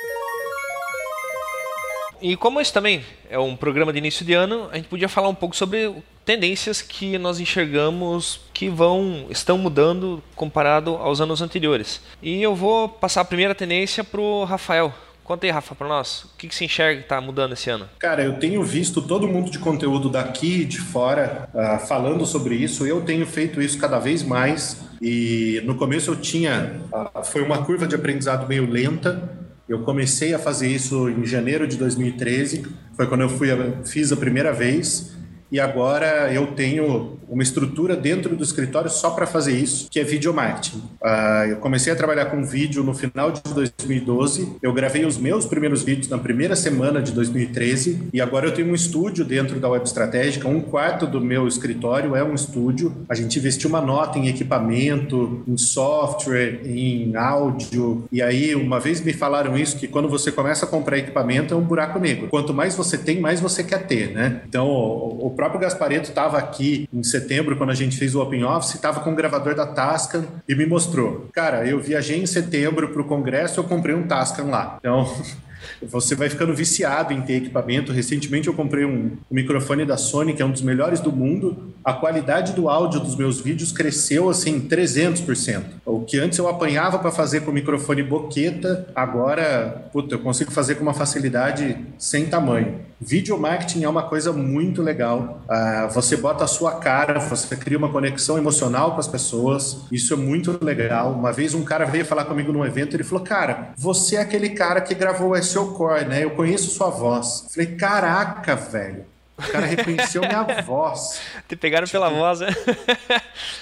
E 2.20 2.36
como 2.36 2.60
esse 2.60 2.70
também 2.70 3.02
é 3.30 3.38
um 3.38 3.56
programa 3.56 3.90
de 3.90 3.98
início 3.98 4.22
de 4.22 4.34
ano, 4.34 4.68
a 4.70 4.76
gente 4.76 4.88
podia 4.88 5.08
falar 5.08 5.28
um 5.28 5.34
pouco 5.34 5.56
sobre 5.56 5.94
tendências 6.26 6.82
que 6.82 7.16
nós 7.16 7.40
enxergamos 7.40 8.40
que 8.52 8.68
vão 8.68 9.26
estão 9.30 9.56
mudando 9.56 10.22
comparado 10.34 10.96
aos 10.96 11.22
anos 11.22 11.40
anteriores. 11.40 12.02
E 12.20 12.42
eu 12.42 12.54
vou 12.54 12.86
passar 12.86 13.22
a 13.22 13.24
primeira 13.24 13.54
tendência 13.54 14.04
para 14.04 14.20
o 14.20 14.44
Rafael. 14.44 14.92
Conta 15.26 15.44
aí, 15.44 15.50
Rafa, 15.50 15.74
para 15.74 15.88
nós. 15.88 16.22
O 16.22 16.28
que, 16.38 16.46
que 16.46 16.54
se 16.54 16.64
enxerga 16.64 16.98
que 16.98 17.06
está 17.06 17.20
mudando 17.20 17.52
esse 17.52 17.68
ano? 17.68 17.88
Cara, 17.98 18.22
eu 18.22 18.38
tenho 18.38 18.62
visto 18.62 19.02
todo 19.02 19.26
mundo 19.26 19.50
de 19.50 19.58
conteúdo 19.58 20.08
daqui 20.08 20.60
e 20.60 20.64
de 20.64 20.78
fora 20.78 21.48
uh, 21.52 21.84
falando 21.84 22.24
sobre 22.24 22.54
isso. 22.54 22.86
Eu 22.86 23.00
tenho 23.00 23.26
feito 23.26 23.60
isso 23.60 23.76
cada 23.76 23.98
vez 23.98 24.22
mais. 24.22 24.80
E 25.02 25.60
no 25.64 25.74
começo 25.74 26.12
eu 26.12 26.16
tinha. 26.16 26.80
Uh, 26.92 27.24
foi 27.24 27.42
uma 27.42 27.64
curva 27.64 27.88
de 27.88 27.96
aprendizado 27.96 28.46
meio 28.46 28.70
lenta. 28.70 29.36
Eu 29.68 29.80
comecei 29.80 30.32
a 30.32 30.38
fazer 30.38 30.68
isso 30.68 31.10
em 31.10 31.26
janeiro 31.26 31.66
de 31.66 31.76
2013. 31.76 32.64
Foi 32.94 33.08
quando 33.08 33.22
eu 33.22 33.28
fui, 33.28 33.48
fiz 33.84 34.12
a 34.12 34.16
primeira 34.16 34.52
vez 34.52 35.15
e 35.50 35.60
agora 35.60 36.32
eu 36.32 36.48
tenho 36.48 37.18
uma 37.28 37.42
estrutura 37.42 37.96
dentro 37.96 38.36
do 38.36 38.42
escritório 38.42 38.90
só 38.90 39.10
para 39.10 39.26
fazer 39.26 39.52
isso, 39.52 39.88
que 39.90 39.98
é 40.00 40.04
video 40.04 40.32
marketing. 40.32 40.78
Uh, 41.02 41.50
eu 41.50 41.56
comecei 41.56 41.92
a 41.92 41.96
trabalhar 41.96 42.26
com 42.26 42.44
vídeo 42.44 42.82
no 42.82 42.94
final 42.94 43.30
de 43.30 43.42
2012, 43.42 44.56
eu 44.62 44.72
gravei 44.72 45.04
os 45.04 45.18
meus 45.18 45.46
primeiros 45.46 45.82
vídeos 45.82 46.08
na 46.08 46.18
primeira 46.18 46.56
semana 46.56 47.02
de 47.02 47.12
2013 47.12 48.08
e 48.12 48.20
agora 48.20 48.46
eu 48.46 48.54
tenho 48.54 48.70
um 48.70 48.74
estúdio 48.74 49.24
dentro 49.24 49.58
da 49.60 49.68
Web 49.68 49.84
Estratégica, 49.84 50.48
um 50.48 50.60
quarto 50.60 51.06
do 51.06 51.20
meu 51.20 51.46
escritório 51.46 52.14
é 52.14 52.22
um 52.22 52.34
estúdio. 52.34 52.92
A 53.08 53.14
gente 53.14 53.38
investiu 53.38 53.68
uma 53.68 53.80
nota 53.80 54.18
em 54.18 54.28
equipamento, 54.28 55.42
em 55.46 55.56
software, 55.56 56.60
em 56.64 57.14
áudio 57.16 58.04
e 58.10 58.22
aí 58.22 58.54
uma 58.54 58.80
vez 58.80 59.00
me 59.00 59.12
falaram 59.12 59.56
isso 59.56 59.76
que 59.76 59.88
quando 59.88 60.08
você 60.08 60.32
começa 60.32 60.64
a 60.64 60.68
comprar 60.68 60.98
equipamento 60.98 61.54
é 61.54 61.56
um 61.56 61.62
buraco 61.62 61.98
negro. 61.98 62.28
Quanto 62.28 62.52
mais 62.54 62.74
você 62.74 62.96
tem, 62.96 63.20
mais 63.20 63.40
você 63.40 63.62
quer 63.62 63.86
ter, 63.86 64.12
né? 64.12 64.42
Então 64.48 64.68
o 64.68 65.30
próprio 65.36 65.60
Gaspareto 65.60 66.08
estava 66.08 66.38
aqui 66.38 66.88
em 66.92 67.02
setembro, 67.02 67.56
quando 67.56 67.70
a 67.70 67.74
gente 67.74 67.96
fez 67.96 68.14
o 68.14 68.22
Open 68.22 68.42
Office, 68.44 68.74
estava 68.74 69.00
com 69.00 69.12
o 69.12 69.14
gravador 69.14 69.54
da 69.54 69.66
Tascam 69.66 70.24
e 70.48 70.54
me 70.54 70.66
mostrou. 70.66 71.28
Cara, 71.32 71.66
eu 71.66 71.78
viajei 71.78 72.20
em 72.20 72.26
setembro 72.26 72.88
para 72.88 73.02
o 73.02 73.04
congresso, 73.04 73.60
eu 73.60 73.64
comprei 73.64 73.94
um 73.94 74.06
Tascam 74.06 74.50
lá. 74.50 74.78
Então, 74.80 75.06
você 75.82 76.14
vai 76.14 76.28
ficando 76.28 76.54
viciado 76.54 77.12
em 77.12 77.20
ter 77.20 77.34
equipamento. 77.34 77.92
Recentemente 77.92 78.48
eu 78.48 78.54
comprei 78.54 78.84
um, 78.84 79.16
microfone 79.30 79.84
da 79.84 79.96
Sony, 79.96 80.32
que 80.32 80.42
é 80.42 80.44
um 80.44 80.50
dos 80.50 80.62
melhores 80.62 81.00
do 81.00 81.12
mundo. 81.12 81.74
A 81.84 81.92
qualidade 81.92 82.52
do 82.52 82.68
áudio 82.68 83.00
dos 83.00 83.16
meus 83.16 83.40
vídeos 83.40 83.72
cresceu 83.72 84.28
assim 84.28 84.60
300%. 84.60 85.62
O 85.84 86.00
que 86.00 86.18
antes 86.18 86.38
eu 86.38 86.48
apanhava 86.48 86.98
para 86.98 87.10
fazer 87.10 87.40
com 87.40 87.50
o 87.50 87.54
microfone 87.54 88.02
boqueta, 88.02 88.88
agora, 88.94 89.88
puta, 89.92 90.14
eu 90.14 90.18
consigo 90.18 90.50
fazer 90.50 90.76
com 90.76 90.82
uma 90.82 90.94
facilidade 90.94 91.76
sem 91.98 92.26
tamanho. 92.26 92.86
Video 92.98 93.38
marketing 93.38 93.84
é 93.84 93.88
uma 93.88 94.04
coisa 94.04 94.32
muito 94.32 94.80
legal. 94.80 95.42
Uh, 95.44 95.92
você 95.92 96.16
bota 96.16 96.44
a 96.44 96.46
sua 96.46 96.76
cara, 96.76 97.20
você 97.20 97.54
cria 97.54 97.76
uma 97.76 97.92
conexão 97.92 98.38
emocional 98.38 98.94
com 98.94 99.00
as 99.00 99.06
pessoas. 99.06 99.82
Isso 99.92 100.14
é 100.14 100.16
muito 100.16 100.58
legal. 100.64 101.12
Uma 101.12 101.30
vez 101.30 101.52
um 101.52 101.62
cara 101.62 101.84
veio 101.84 102.06
falar 102.06 102.24
comigo 102.24 102.50
num 102.52 102.64
evento, 102.64 102.96
ele 102.96 103.04
falou: 103.04 103.22
Cara, 103.22 103.72
você 103.76 104.16
é 104.16 104.20
aquele 104.20 104.50
cara 104.50 104.80
que 104.80 104.94
gravou 104.94 105.32
o 105.32 105.42
SEO 105.42 105.74
Core, 105.74 106.06
né? 106.06 106.24
Eu 106.24 106.30
conheço 106.30 106.70
sua 106.70 106.88
voz. 106.88 107.44
Eu 107.44 107.50
falei: 107.50 107.76
Caraca, 107.76 108.56
velho. 108.56 109.04
O 109.38 109.42
cara 109.42 109.66
reconheceu 109.66 110.22
minha 110.22 110.62
voz. 110.62 111.20
Te 111.46 111.54
pegaram 111.54 111.86
tipo, 111.86 111.98
pela 111.98 112.08
voz, 112.08 112.40
né? 112.40 112.48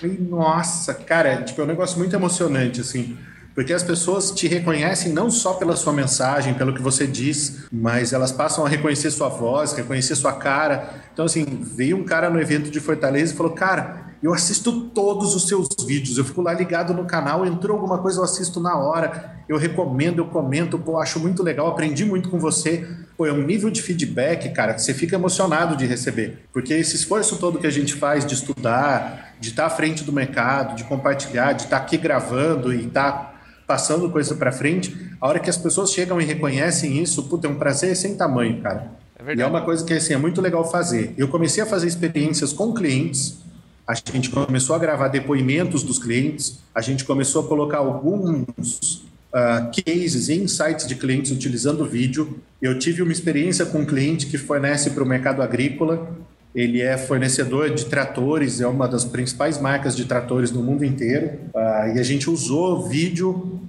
Falei, 0.00 0.16
Nossa, 0.20 0.94
cara, 0.94 1.42
tipo, 1.42 1.60
é 1.60 1.64
um 1.64 1.66
negócio 1.66 1.98
muito 1.98 2.14
emocionante, 2.14 2.80
assim. 2.80 3.18
Porque 3.54 3.72
as 3.72 3.84
pessoas 3.84 4.32
te 4.32 4.48
reconhecem 4.48 5.12
não 5.12 5.30
só 5.30 5.54
pela 5.54 5.76
sua 5.76 5.92
mensagem, 5.92 6.54
pelo 6.54 6.74
que 6.74 6.82
você 6.82 7.06
diz, 7.06 7.66
mas 7.70 8.12
elas 8.12 8.32
passam 8.32 8.66
a 8.66 8.68
reconhecer 8.68 9.10
sua 9.12 9.28
voz, 9.28 9.72
reconhecer 9.72 10.16
sua 10.16 10.32
cara. 10.32 11.04
Então, 11.12 11.24
assim, 11.24 11.44
veio 11.62 11.96
um 11.96 12.04
cara 12.04 12.28
no 12.28 12.40
evento 12.40 12.68
de 12.68 12.80
Fortaleza 12.80 13.32
e 13.32 13.36
falou: 13.36 13.52
Cara, 13.52 14.14
eu 14.20 14.32
assisto 14.32 14.88
todos 14.88 15.36
os 15.36 15.46
seus 15.46 15.68
vídeos, 15.86 16.18
eu 16.18 16.24
fico 16.24 16.42
lá 16.42 16.52
ligado 16.52 16.92
no 16.94 17.04
canal, 17.04 17.46
entrou 17.46 17.76
alguma 17.76 17.98
coisa, 17.98 18.20
eu 18.20 18.24
assisto 18.24 18.58
na 18.58 18.76
hora, 18.76 19.36
eu 19.48 19.56
recomendo, 19.56 20.18
eu 20.18 20.24
comento, 20.24 20.78
pô, 20.78 20.98
acho 20.98 21.20
muito 21.20 21.42
legal, 21.42 21.68
aprendi 21.68 22.04
muito 22.04 22.30
com 22.30 22.38
você. 22.38 22.88
Pô, 23.16 23.26
é 23.26 23.32
um 23.32 23.42
nível 23.42 23.70
de 23.70 23.80
feedback, 23.82 24.48
cara, 24.52 24.74
que 24.74 24.82
você 24.82 24.92
fica 24.92 25.14
emocionado 25.14 25.76
de 25.76 25.86
receber. 25.86 26.46
Porque 26.52 26.74
esse 26.74 26.96
esforço 26.96 27.36
todo 27.36 27.60
que 27.60 27.66
a 27.66 27.70
gente 27.70 27.94
faz 27.94 28.26
de 28.26 28.34
estudar, 28.34 29.34
de 29.38 29.50
estar 29.50 29.66
à 29.66 29.70
frente 29.70 30.02
do 30.02 30.12
mercado, 30.12 30.74
de 30.74 30.84
compartilhar, 30.84 31.52
de 31.52 31.64
estar 31.64 31.76
aqui 31.76 31.96
gravando 31.96 32.72
e 32.72 32.86
estar 32.86 33.33
passando 33.66 34.10
coisa 34.10 34.34
para 34.34 34.52
frente, 34.52 34.96
a 35.20 35.28
hora 35.28 35.38
que 35.38 35.50
as 35.50 35.56
pessoas 35.56 35.92
chegam 35.92 36.20
e 36.20 36.24
reconhecem 36.24 37.02
isso, 37.02 37.22
puta, 37.24 37.46
é 37.46 37.50
um 37.50 37.56
prazer 37.56 37.96
sem 37.96 38.16
tamanho, 38.16 38.60
cara. 38.60 38.92
É. 39.18 39.34
E 39.34 39.40
é 39.40 39.46
uma 39.46 39.62
coisa 39.62 39.84
que 39.84 39.92
assim, 39.94 40.12
é 40.12 40.18
muito 40.18 40.40
legal 40.40 40.70
fazer. 40.70 41.14
Eu 41.16 41.28
comecei 41.28 41.62
a 41.62 41.66
fazer 41.66 41.86
experiências 41.86 42.52
com 42.52 42.74
clientes 42.74 43.44
a 43.86 43.94
gente 43.94 44.30
começou 44.30 44.74
a 44.74 44.78
gravar 44.78 45.08
depoimentos 45.08 45.82
dos 45.82 45.98
clientes, 45.98 46.58
a 46.74 46.80
gente 46.80 47.04
começou 47.04 47.44
a 47.44 47.48
colocar 47.48 47.78
alguns 47.78 49.04
uh, 49.30 49.70
cases 49.84 50.28
e 50.28 50.34
insights 50.34 50.86
de 50.86 50.94
clientes 50.94 51.30
utilizando 51.30 51.84
vídeo. 51.84 52.40
Eu 52.62 52.78
tive 52.78 53.02
uma 53.02 53.12
experiência 53.12 53.66
com 53.66 53.80
um 53.80 53.84
cliente 53.84 54.26
que 54.26 54.38
fornece 54.38 54.90
para 54.90 55.02
o 55.02 55.06
mercado 55.06 55.42
agrícola 55.42 56.08
ele 56.54 56.80
é 56.80 56.96
fornecedor 56.96 57.70
de 57.70 57.86
tratores, 57.86 58.60
é 58.60 58.66
uma 58.66 58.86
das 58.86 59.04
principais 59.04 59.60
marcas 59.60 59.96
de 59.96 60.04
tratores 60.04 60.52
no 60.52 60.62
mundo 60.62 60.84
inteiro. 60.84 61.32
Uh, 61.52 61.96
e 61.96 61.98
a 61.98 62.02
gente 62.02 62.30
usou 62.30 62.88
vídeo 62.88 63.60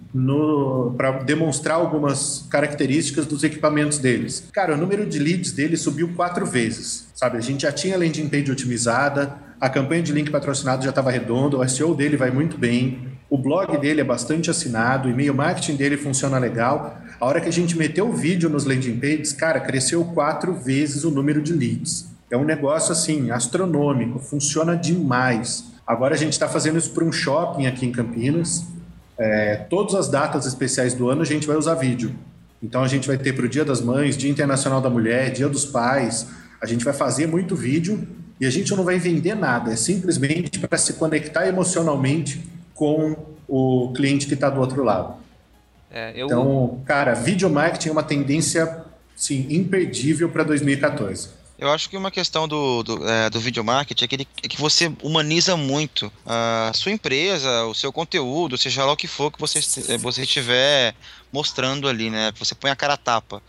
para 0.95 1.11
demonstrar 1.23 1.75
algumas 1.75 2.45
características 2.49 3.25
dos 3.25 3.43
equipamentos 3.43 3.97
deles. 3.97 4.47
Cara, 4.53 4.75
o 4.75 4.77
número 4.77 5.05
de 5.05 5.19
leads 5.19 5.51
dele 5.51 5.75
subiu 5.75 6.13
quatro 6.15 6.45
vezes. 6.45 7.07
Sabe, 7.13 7.37
a 7.37 7.41
gente 7.41 7.63
já 7.63 7.71
tinha 7.71 7.95
a 7.95 7.97
landing 7.97 8.29
page 8.29 8.49
otimizada, 8.49 9.35
a 9.59 9.69
campanha 9.69 10.03
de 10.03 10.13
link 10.13 10.29
patrocinado 10.29 10.83
já 10.83 10.89
estava 10.89 11.11
redonda, 11.11 11.57
o 11.57 11.67
SEO 11.67 11.93
dele 11.93 12.15
vai 12.15 12.31
muito 12.31 12.57
bem, 12.57 13.09
o 13.29 13.37
blog 13.37 13.77
dele 13.77 13.99
é 13.99 14.03
bastante 14.03 14.49
assinado, 14.49 15.09
o 15.09 15.11
e-mail 15.11 15.33
marketing 15.33 15.75
dele 15.75 15.97
funciona 15.97 16.37
legal. 16.37 17.01
A 17.19 17.25
hora 17.25 17.41
que 17.41 17.49
a 17.49 17.51
gente 17.51 17.77
meteu 17.77 18.07
o 18.07 18.13
vídeo 18.13 18.49
nos 18.49 18.63
landing 18.63 18.99
pages, 18.99 19.33
cara, 19.33 19.59
cresceu 19.59 20.05
quatro 20.05 20.53
vezes 20.53 21.03
o 21.03 21.11
número 21.11 21.41
de 21.41 21.51
leads. 21.51 22.14
É 22.35 22.37
um 22.37 22.43
negócio 22.43 22.91
assim, 22.91 23.31
astronômico, 23.31 24.19
funciona 24.19 24.75
demais. 24.75 25.63
Agora 25.87 26.15
a 26.15 26.17
gente 26.17 26.33
está 26.33 26.49
fazendo 26.49 26.77
isso 26.77 26.91
para 26.91 27.05
um 27.05 27.11
shopping 27.11 27.65
aqui 27.65 27.85
em 27.85 27.93
Campinas. 27.93 28.65
É, 29.17 29.55
todas 29.69 29.95
as 29.95 30.09
datas 30.09 30.45
especiais 30.45 30.93
do 30.93 31.09
ano 31.09 31.21
a 31.21 31.25
gente 31.25 31.47
vai 31.47 31.55
usar 31.55 31.75
vídeo. 31.75 32.13
Então 32.61 32.83
a 32.83 32.89
gente 32.89 33.07
vai 33.07 33.17
ter 33.17 33.31
para 33.31 33.45
o 33.45 33.47
Dia 33.47 33.63
das 33.63 33.79
Mães, 33.79 34.17
Dia 34.17 34.29
Internacional 34.29 34.81
da 34.81 34.89
Mulher, 34.89 35.31
Dia 35.31 35.47
dos 35.47 35.63
Pais. 35.63 36.27
A 36.61 36.65
gente 36.65 36.83
vai 36.83 36.93
fazer 36.93 37.25
muito 37.25 37.55
vídeo 37.55 38.05
e 38.37 38.45
a 38.45 38.49
gente 38.49 38.75
não 38.75 38.83
vai 38.83 38.99
vender 38.99 39.33
nada. 39.33 39.71
É 39.71 39.77
simplesmente 39.77 40.59
para 40.59 40.77
se 40.77 40.95
conectar 40.95 41.47
emocionalmente 41.47 42.45
com 42.73 43.15
o 43.47 43.93
cliente 43.95 44.27
que 44.27 44.33
está 44.33 44.49
do 44.49 44.59
outro 44.59 44.83
lado. 44.83 45.13
É, 45.89 46.11
eu... 46.13 46.25
Então, 46.25 46.81
cara, 46.85 47.13
vídeo 47.13 47.49
marketing 47.49 47.87
é 47.87 47.91
uma 47.93 48.03
tendência 48.03 48.83
sim, 49.15 49.47
imperdível 49.49 50.27
para 50.27 50.43
2014. 50.43 51.44
Eu 51.57 51.71
acho 51.71 51.89
que 51.89 51.95
uma 51.95 52.11
questão 52.11 52.47
do, 52.47 52.83
do, 52.83 53.09
é, 53.09 53.29
do 53.29 53.63
marketing 53.63 54.03
é 54.03 54.07
que, 54.07 54.15
ele, 54.15 54.27
é 54.43 54.47
que 54.47 54.59
você 54.59 54.91
humaniza 55.01 55.55
muito 55.55 56.11
a 56.25 56.71
sua 56.75 56.91
empresa, 56.91 57.63
o 57.65 57.73
seu 57.73 57.93
conteúdo, 57.93 58.57
seja 58.57 58.83
lá 58.83 58.91
o 58.91 58.97
que 58.97 59.07
for 59.07 59.31
que 59.31 59.39
você, 59.39 59.59
é, 59.93 59.97
você 59.97 60.23
estiver 60.23 60.93
mostrando 61.31 61.87
ali, 61.87 62.09
né? 62.09 62.33
Você 62.37 62.53
põe 62.53 62.71
a 62.71 62.75
cara 62.75 62.95
a 62.95 62.97
tapa. 62.97 63.41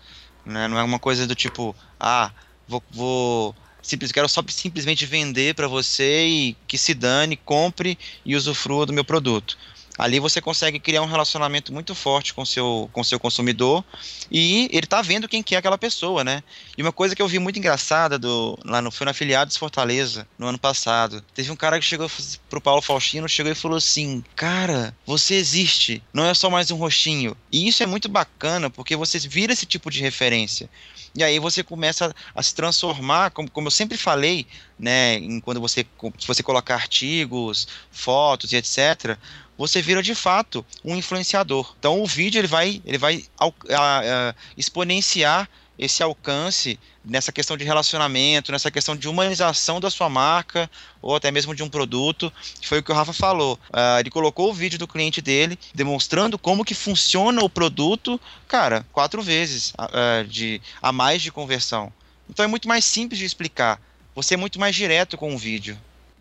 Né? 0.45 0.69
Não 0.69 0.79
é 0.79 0.83
uma 0.85 1.01
coisa 1.01 1.27
do 1.27 1.35
tipo, 1.35 1.75
ah, 1.99 2.31
vou, 2.69 2.83
vou 2.92 3.57
simples, 3.83 4.12
quero 4.12 4.29
só 4.29 4.42
simplesmente 4.49 5.05
vender 5.05 5.55
para 5.55 5.66
você 5.66 6.27
e 6.27 6.57
que 6.66 6.79
se 6.79 6.95
dane, 6.95 7.37
compre 7.37 7.99
e 8.25 8.37
usufrua 8.37 8.87
do 8.87 8.92
meu 8.92 9.05
produto. 9.05 9.59
Ali 9.99 10.21
você 10.21 10.41
consegue 10.41 10.79
criar 10.79 11.03
um 11.03 11.07
relacionamento 11.07 11.73
muito 11.73 11.95
forte 11.95 12.35
com 12.35 12.45
seu, 12.45 12.89
com 12.93 13.03
seu 13.03 13.19
consumidor 13.19 13.85
e 14.31 14.69
ele 14.71 14.87
tá 14.87 15.01
vendo 15.01 15.29
quem 15.29 15.43
que 15.43 15.55
é 15.55 15.59
aquela 15.59 15.79
pessoa, 15.79 16.23
né? 16.23 16.43
E 16.77 16.83
uma 16.83 16.93
coisa 16.93 17.17
que 17.17 17.23
eu 17.23 17.29
vi 17.29 17.39
muito 17.39 17.59
engraçada 17.59 18.19
do, 18.19 18.59
lá 18.65 18.83
no, 18.83 18.91
foi 18.91 19.05
no 19.05 19.11
Afiliados 19.11 19.57
Fortaleza, 19.57 20.29
no 20.39 20.47
ano 20.47 20.59
passado. 20.59 21.25
Teve 21.35 21.51
um 21.51 21.57
cara 21.57 21.79
que 21.79 21.85
chegou 21.85 22.11
pro 22.51 22.61
Paulo 22.61 22.83
Faustino, 22.83 23.29
chegou 23.29 23.51
e 23.51 23.55
falou 23.55 23.79
assim: 23.79 24.23
Cara, 24.35 24.95
você 25.07 25.35
existe, 25.35 26.03
não 26.13 26.27
é 26.27 26.35
só 26.35 26.51
mais 26.51 26.71
um 26.71 26.77
rostinho. 26.77 27.37
E 27.51 27.67
isso 27.67 27.83
é 27.83 27.87
muito 27.87 28.09
bacana 28.09 28.69
porque 28.69 28.97
você 28.97 29.19
vira 29.19 29.53
esse 29.53 29.65
tipo 29.65 29.91
de 29.91 30.01
referência. 30.01 30.69
E 31.17 31.25
aí 31.25 31.39
você 31.39 31.63
começa 31.63 32.15
a 32.35 32.43
se 32.43 32.55
transformar, 32.55 33.31
como, 33.31 33.51
como 33.51 33.69
eu 33.69 33.71
sempre 33.71 33.97
falei, 33.97 34.47
né, 34.79 35.15
em 35.15 35.41
quando 35.41 35.59
você, 35.59 35.87
se 36.19 36.27
você 36.27 36.43
colocar 36.43 36.75
artigos, 36.75 37.67
fotos 37.91 38.53
e 38.53 38.57
etc., 38.57 39.17
você 39.57 39.81
vira 39.81 40.03
de 40.03 40.14
fato 40.14 40.64
um 40.85 40.97
influenciador. 40.97 41.75
Então 41.79 42.03
o 42.03 42.07
vídeo 42.07 42.38
ele 42.38 42.47
vai, 42.47 42.83
ele 42.85 42.99
vai 42.99 43.25
a, 43.38 43.47
a, 43.47 44.35
exponenciar 44.57 45.49
esse 45.79 46.03
alcance 46.03 46.79
nessa 47.05 47.31
questão 47.31 47.57
de 47.57 47.64
relacionamento, 47.64 48.51
nessa 48.51 48.71
questão 48.71 48.97
de 48.97 49.09
humanização 49.09 49.79
da 49.79 49.90
sua 49.90 50.09
marca 50.09 50.71
ou 51.01 51.14
até 51.14 51.31
mesmo 51.31 51.55
de 51.55 51.62
um 51.62 51.69
produto, 51.69 52.33
foi 52.62 52.79
o 52.79 52.83
que 52.83 52.90
o 52.90 52.95
Rafa 52.95 53.12
falou. 53.12 53.59
Uh, 53.71 54.01
ele 54.01 54.11
colocou 54.11 54.51
o 54.51 54.55
vídeo 54.55 54.79
do 54.79 54.88
cliente 54.88 55.21
dele 55.21 55.59
demonstrando 55.75 56.38
como 56.38 56.64
que 56.64 56.75
funciona 56.75 57.42
o 57.42 57.51
produto, 57.51 58.21
cara, 58.49 58.87
quatro 58.92 59.23
vezes 59.23 59.73
uh, 59.73 60.27
de 60.27 60.61
a 60.81 60.90
mais 60.90 61.23
de 61.23 61.31
conversão. 61.31 61.92
Então 62.29 62.45
é 62.45 62.49
muito 62.49 62.66
mais 62.66 62.85
simples 62.85 63.19
de 63.19 63.25
explicar. 63.25 63.81
Você 64.14 64.35
é 64.35 64.37
muito 64.37 64.59
mais 64.59 64.75
direto 64.75 65.16
com 65.16 65.35
o 65.35 65.38
vídeo. 65.38 65.79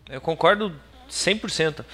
Eu 0.08 0.20
concordo 0.20 0.72
100%. 1.10 1.84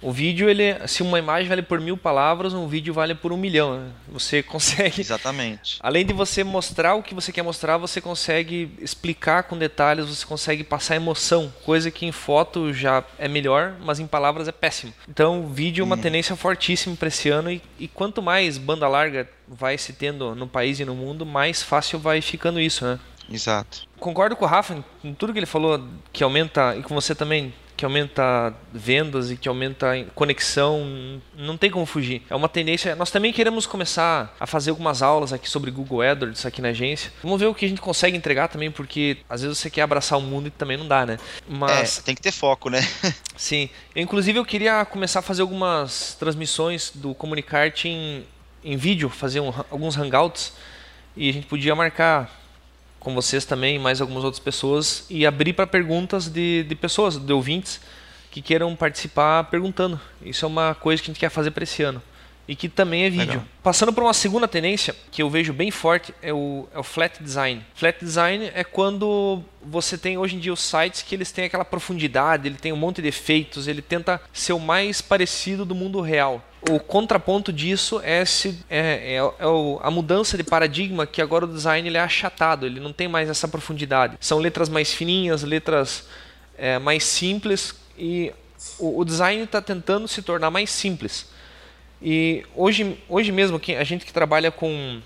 O 0.00 0.12
vídeo, 0.12 0.48
ele, 0.48 0.76
se 0.86 1.02
uma 1.02 1.18
imagem 1.18 1.48
vale 1.48 1.62
por 1.62 1.80
mil 1.80 1.96
palavras, 1.96 2.54
um 2.54 2.68
vídeo 2.68 2.94
vale 2.94 3.14
por 3.14 3.32
um 3.32 3.36
milhão. 3.36 3.78
Né? 3.78 3.90
Você 4.08 4.42
consegue. 4.44 5.00
Exatamente. 5.00 5.78
Além 5.80 6.04
de 6.04 6.12
você 6.12 6.44
mostrar 6.44 6.94
o 6.94 7.02
que 7.02 7.14
você 7.14 7.32
quer 7.32 7.42
mostrar, 7.42 7.76
você 7.76 8.00
consegue 8.00 8.70
explicar 8.78 9.44
com 9.44 9.56
detalhes, 9.56 10.06
você 10.06 10.24
consegue 10.24 10.62
passar 10.62 10.96
emoção, 10.96 11.52
coisa 11.64 11.90
que 11.90 12.06
em 12.06 12.12
foto 12.12 12.72
já 12.72 13.04
é 13.18 13.28
melhor, 13.28 13.74
mas 13.80 13.98
em 13.98 14.06
palavras 14.06 14.48
é 14.48 14.52
péssimo. 14.52 14.92
Então, 15.08 15.44
o 15.44 15.48
vídeo 15.48 15.82
é 15.82 15.84
uma 15.84 15.96
hum. 15.96 16.00
tendência 16.00 16.36
fortíssima 16.36 16.96
para 16.96 17.08
esse 17.08 17.28
ano 17.28 17.50
e, 17.50 17.62
e 17.78 17.88
quanto 17.88 18.22
mais 18.22 18.58
banda 18.58 18.88
larga 18.88 19.28
vai 19.46 19.78
se 19.78 19.92
tendo 19.92 20.34
no 20.34 20.46
país 20.46 20.78
e 20.78 20.84
no 20.84 20.94
mundo, 20.94 21.24
mais 21.24 21.62
fácil 21.62 21.98
vai 21.98 22.20
ficando 22.20 22.60
isso, 22.60 22.84
né? 22.84 22.98
Exato. 23.30 23.86
Concordo 23.98 24.36
com 24.36 24.44
o 24.44 24.48
Rafa 24.48 24.82
em 25.04 25.14
tudo 25.14 25.32
que 25.32 25.38
ele 25.38 25.46
falou, 25.46 25.82
que 26.12 26.24
aumenta, 26.24 26.74
e 26.76 26.82
com 26.82 26.94
você 26.94 27.14
também, 27.14 27.52
que 27.78 27.84
aumenta 27.84 28.52
vendas 28.72 29.30
e 29.30 29.36
que 29.36 29.48
aumenta 29.48 29.86
conexão, 30.12 31.22
não 31.36 31.56
tem 31.56 31.70
como 31.70 31.86
fugir. 31.86 32.22
É 32.28 32.34
uma 32.34 32.48
tendência. 32.48 32.96
Nós 32.96 33.08
também 33.08 33.32
queremos 33.32 33.66
começar 33.66 34.34
a 34.40 34.48
fazer 34.48 34.70
algumas 34.70 35.00
aulas 35.00 35.32
aqui 35.32 35.48
sobre 35.48 35.70
Google 35.70 36.02
AdWords 36.02 36.44
aqui 36.44 36.60
na 36.60 36.70
agência. 36.70 37.12
Vamos 37.22 37.38
ver 37.38 37.46
o 37.46 37.54
que 37.54 37.64
a 37.64 37.68
gente 37.68 37.80
consegue 37.80 38.16
entregar 38.16 38.48
também, 38.48 38.68
porque 38.68 39.18
às 39.30 39.42
vezes 39.42 39.58
você 39.58 39.70
quer 39.70 39.82
abraçar 39.82 40.18
o 40.18 40.20
mundo 40.20 40.48
e 40.48 40.50
também 40.50 40.76
não 40.76 40.88
dá, 40.88 41.06
né? 41.06 41.18
Mas 41.48 42.00
é, 42.00 42.02
tem 42.02 42.16
que 42.16 42.20
ter 42.20 42.32
foco, 42.32 42.68
né? 42.68 42.80
sim. 43.36 43.70
Inclusive 43.94 44.40
eu 44.40 44.44
queria 44.44 44.84
começar 44.84 45.20
a 45.20 45.22
fazer 45.22 45.42
algumas 45.42 46.16
transmissões 46.18 46.90
do 46.92 47.14
Comunicarte 47.14 47.86
em, 47.86 48.26
em 48.64 48.76
vídeo, 48.76 49.08
fazer 49.08 49.38
um, 49.38 49.54
alguns 49.70 49.96
hangouts 49.96 50.52
e 51.16 51.30
a 51.30 51.32
gente 51.32 51.46
podia 51.46 51.76
marcar 51.76 52.28
com 53.00 53.14
vocês 53.14 53.44
também, 53.44 53.78
mais 53.78 54.00
algumas 54.00 54.24
outras 54.24 54.42
pessoas, 54.42 55.06
e 55.08 55.26
abrir 55.26 55.52
para 55.52 55.66
perguntas 55.66 56.28
de, 56.28 56.64
de 56.64 56.74
pessoas, 56.74 57.16
de 57.16 57.32
ouvintes, 57.32 57.80
que 58.30 58.42
queiram 58.42 58.74
participar 58.76 59.44
perguntando. 59.44 60.00
Isso 60.22 60.44
é 60.44 60.48
uma 60.48 60.74
coisa 60.74 61.02
que 61.02 61.10
a 61.10 61.12
gente 61.12 61.20
quer 61.20 61.30
fazer 61.30 61.50
para 61.50 61.64
esse 61.64 61.82
ano. 61.82 62.02
E 62.48 62.56
que 62.56 62.66
também 62.66 63.04
é 63.04 63.10
vídeo. 63.10 63.26
Legal. 63.26 63.44
Passando 63.62 63.92
por 63.92 64.02
uma 64.02 64.14
segunda 64.14 64.48
tendência, 64.48 64.96
que 65.10 65.22
eu 65.22 65.28
vejo 65.28 65.52
bem 65.52 65.70
forte, 65.70 66.14
é 66.22 66.32
o, 66.32 66.66
é 66.72 66.78
o 66.78 66.82
flat 66.82 67.22
design. 67.22 67.62
Flat 67.74 68.02
design 68.02 68.50
é 68.54 68.64
quando 68.64 69.42
você 69.62 69.98
tem 69.98 70.16
hoje 70.16 70.36
em 70.36 70.38
dia 70.38 70.52
os 70.52 70.60
sites 70.60 71.02
que 71.02 71.14
eles 71.14 71.30
têm 71.30 71.44
aquela 71.44 71.64
profundidade, 71.64 72.48
ele 72.48 72.56
tem 72.56 72.72
um 72.72 72.76
monte 72.76 73.02
de 73.02 73.08
efeitos, 73.08 73.68
ele 73.68 73.82
tenta 73.82 74.18
ser 74.32 74.54
o 74.54 74.58
mais 74.58 75.02
parecido 75.02 75.66
do 75.66 75.74
mundo 75.74 76.00
real. 76.00 76.42
O 76.70 76.80
contraponto 76.80 77.52
disso 77.52 78.00
é, 78.02 78.22
esse, 78.22 78.58
é, 78.70 79.14
é, 79.14 79.16
é 79.16 79.20
a 79.82 79.90
mudança 79.90 80.36
de 80.36 80.42
paradigma 80.42 81.06
que 81.06 81.20
agora 81.20 81.44
o 81.44 81.48
design 81.48 81.86
ele 81.86 81.98
é 81.98 82.00
achatado, 82.00 82.64
ele 82.64 82.80
não 82.80 82.94
tem 82.94 83.06
mais 83.06 83.28
essa 83.28 83.46
profundidade. 83.46 84.16
São 84.20 84.38
letras 84.38 84.70
mais 84.70 84.92
fininhas, 84.94 85.42
letras 85.42 86.06
é, 86.56 86.78
mais 86.78 87.04
simples 87.04 87.74
e 87.96 88.32
o, 88.78 89.00
o 89.00 89.04
design 89.04 89.42
está 89.42 89.60
tentando 89.60 90.08
se 90.08 90.22
tornar 90.22 90.50
mais 90.50 90.70
simples. 90.70 91.26
E 92.00 92.44
hoje, 92.54 92.98
hoje 93.08 93.32
mesmo, 93.32 93.60
a 93.78 93.84
gente 93.84 94.06
que 94.06 94.12
trabalha 94.12 94.50
com, 94.50 95.00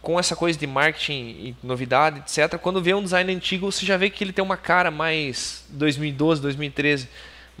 com 0.00 0.18
essa 0.18 0.36
coisa 0.36 0.58
de 0.58 0.66
marketing 0.66 1.12
e 1.12 1.56
novidade, 1.62 2.20
etc., 2.20 2.58
quando 2.58 2.82
vê 2.82 2.94
um 2.94 3.02
design 3.02 3.32
antigo, 3.32 3.70
você 3.70 3.84
já 3.84 3.96
vê 3.96 4.08
que 4.08 4.22
ele 4.22 4.32
tem 4.32 4.44
uma 4.44 4.56
cara 4.56 4.90
mais 4.90 5.64
2012, 5.70 6.40
2013 6.40 7.08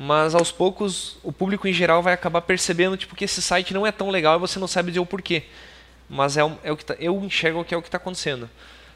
mas 0.02 0.34
aos 0.34 0.50
poucos 0.50 1.18
o 1.22 1.30
público 1.30 1.68
em 1.68 1.74
geral 1.74 2.02
vai 2.02 2.14
acabar 2.14 2.40
percebendo 2.40 2.96
tipo, 2.96 3.14
que 3.14 3.26
esse 3.26 3.42
site 3.42 3.74
não 3.74 3.86
é 3.86 3.92
tão 3.92 4.08
legal 4.08 4.36
e 4.36 4.40
você 4.40 4.58
não 4.58 4.66
sabe 4.66 4.88
dizer 4.88 5.00
o 5.00 5.04
porquê. 5.04 5.42
Mas 6.08 6.38
é, 6.38 6.40
é 6.62 6.72
o 6.72 6.76
que 6.76 6.86
tá, 6.86 6.96
eu 6.98 7.22
enxergo 7.22 7.62
que 7.62 7.74
é 7.74 7.76
o 7.76 7.82
que 7.82 7.88
está 7.88 7.98
acontecendo. 7.98 8.48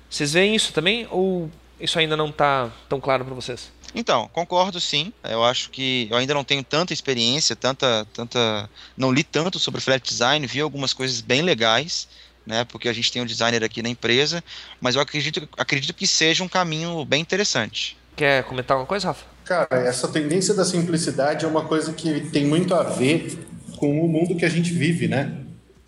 Vocês 0.08 0.32
veem 0.32 0.54
isso 0.54 0.72
também 0.72 1.06
ou 1.10 1.50
isso 1.78 1.98
ainda 1.98 2.16
não 2.16 2.30
está 2.30 2.70
tão 2.88 3.02
claro 3.02 3.22
para 3.22 3.34
vocês? 3.34 3.70
Então, 3.94 4.28
concordo 4.32 4.80
sim. 4.80 5.12
Eu 5.22 5.44
acho 5.44 5.70
que 5.70 6.08
eu 6.10 6.16
ainda 6.16 6.34
não 6.34 6.42
tenho 6.42 6.64
tanta 6.64 6.92
experiência, 6.92 7.54
tanta, 7.54 8.06
tanta, 8.12 8.68
não 8.96 9.12
li 9.12 9.22
tanto 9.22 9.58
sobre 9.58 9.80
flat 9.80 10.02
design, 10.02 10.46
vi 10.46 10.60
algumas 10.60 10.92
coisas 10.92 11.20
bem 11.20 11.42
legais, 11.42 12.08
né? 12.46 12.64
Porque 12.64 12.88
a 12.88 12.92
gente 12.92 13.12
tem 13.12 13.22
um 13.22 13.26
designer 13.26 13.62
aqui 13.62 13.82
na 13.82 13.88
empresa, 13.88 14.42
mas 14.80 14.96
eu 14.96 15.00
acredito, 15.00 15.48
acredito 15.56 15.94
que 15.94 16.06
seja 16.06 16.42
um 16.42 16.48
caminho 16.48 17.04
bem 17.04 17.20
interessante. 17.20 17.96
Quer 18.16 18.44
comentar 18.44 18.76
alguma 18.76 18.86
coisa, 18.86 19.08
Rafa? 19.08 19.24
Cara, 19.44 19.68
essa 19.72 20.08
tendência 20.08 20.54
da 20.54 20.64
simplicidade 20.64 21.44
é 21.44 21.48
uma 21.48 21.64
coisa 21.64 21.92
que 21.92 22.20
tem 22.30 22.46
muito 22.46 22.74
a 22.74 22.82
ver 22.82 23.38
com 23.76 24.00
o 24.00 24.08
mundo 24.08 24.36
que 24.36 24.44
a 24.44 24.48
gente 24.48 24.72
vive, 24.72 25.06
né? 25.06 25.38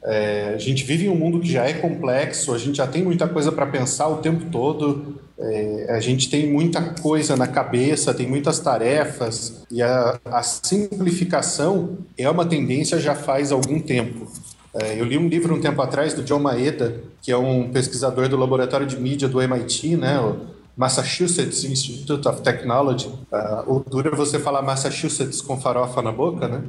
É, 0.04 0.52
a 0.54 0.58
gente 0.58 0.84
vive 0.84 1.06
em 1.06 1.08
um 1.08 1.16
mundo 1.16 1.40
que 1.40 1.50
já 1.50 1.64
é 1.64 1.72
complexo, 1.72 2.54
a 2.54 2.58
gente 2.58 2.76
já 2.76 2.86
tem 2.86 3.02
muita 3.02 3.26
coisa 3.26 3.50
para 3.50 3.66
pensar 3.66 4.08
o 4.08 4.18
tempo 4.18 4.50
todo. 4.50 5.20
É, 5.38 5.86
a 5.90 6.00
gente 6.00 6.30
tem 6.30 6.50
muita 6.50 6.80
coisa 6.82 7.36
na 7.36 7.46
cabeça, 7.46 8.14
tem 8.14 8.26
muitas 8.26 8.58
tarefas, 8.58 9.62
e 9.70 9.82
a, 9.82 10.18
a 10.24 10.42
simplificação 10.42 11.98
é 12.16 12.28
uma 12.28 12.46
tendência 12.46 12.98
já 12.98 13.14
faz 13.14 13.52
algum 13.52 13.78
tempo. 13.78 14.26
É, 14.74 15.00
eu 15.00 15.04
li 15.04 15.16
um 15.18 15.28
livro 15.28 15.54
um 15.54 15.60
tempo 15.60 15.80
atrás 15.82 16.14
do 16.14 16.22
John 16.22 16.38
Maeda, 16.38 17.02
que 17.22 17.30
é 17.30 17.36
um 17.36 17.70
pesquisador 17.70 18.28
do 18.28 18.36
laboratório 18.36 18.86
de 18.86 18.98
mídia 18.98 19.28
do 19.28 19.40
MIT, 19.40 19.96
né, 19.96 20.18
o 20.20 20.56
Massachusetts 20.76 21.64
Institute 21.64 22.28
of 22.28 22.42
Technology. 22.42 23.08
Uh, 23.08 23.76
o 23.76 23.80
duro 23.80 24.12
é 24.12 24.14
você 24.14 24.38
falar 24.38 24.60
Massachusetts 24.60 25.40
com 25.40 25.58
farofa 25.58 26.02
na 26.02 26.12
boca, 26.12 26.46
né? 26.46 26.62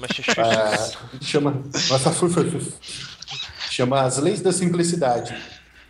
Massachusetts. 0.00 0.94
Uh, 0.94 1.24
chama, 1.24 1.62
Massachusetts. 1.88 2.74
chama 3.70 4.02
As 4.02 4.18
Leis 4.18 4.40
da 4.40 4.52
Simplicidade. 4.52 5.36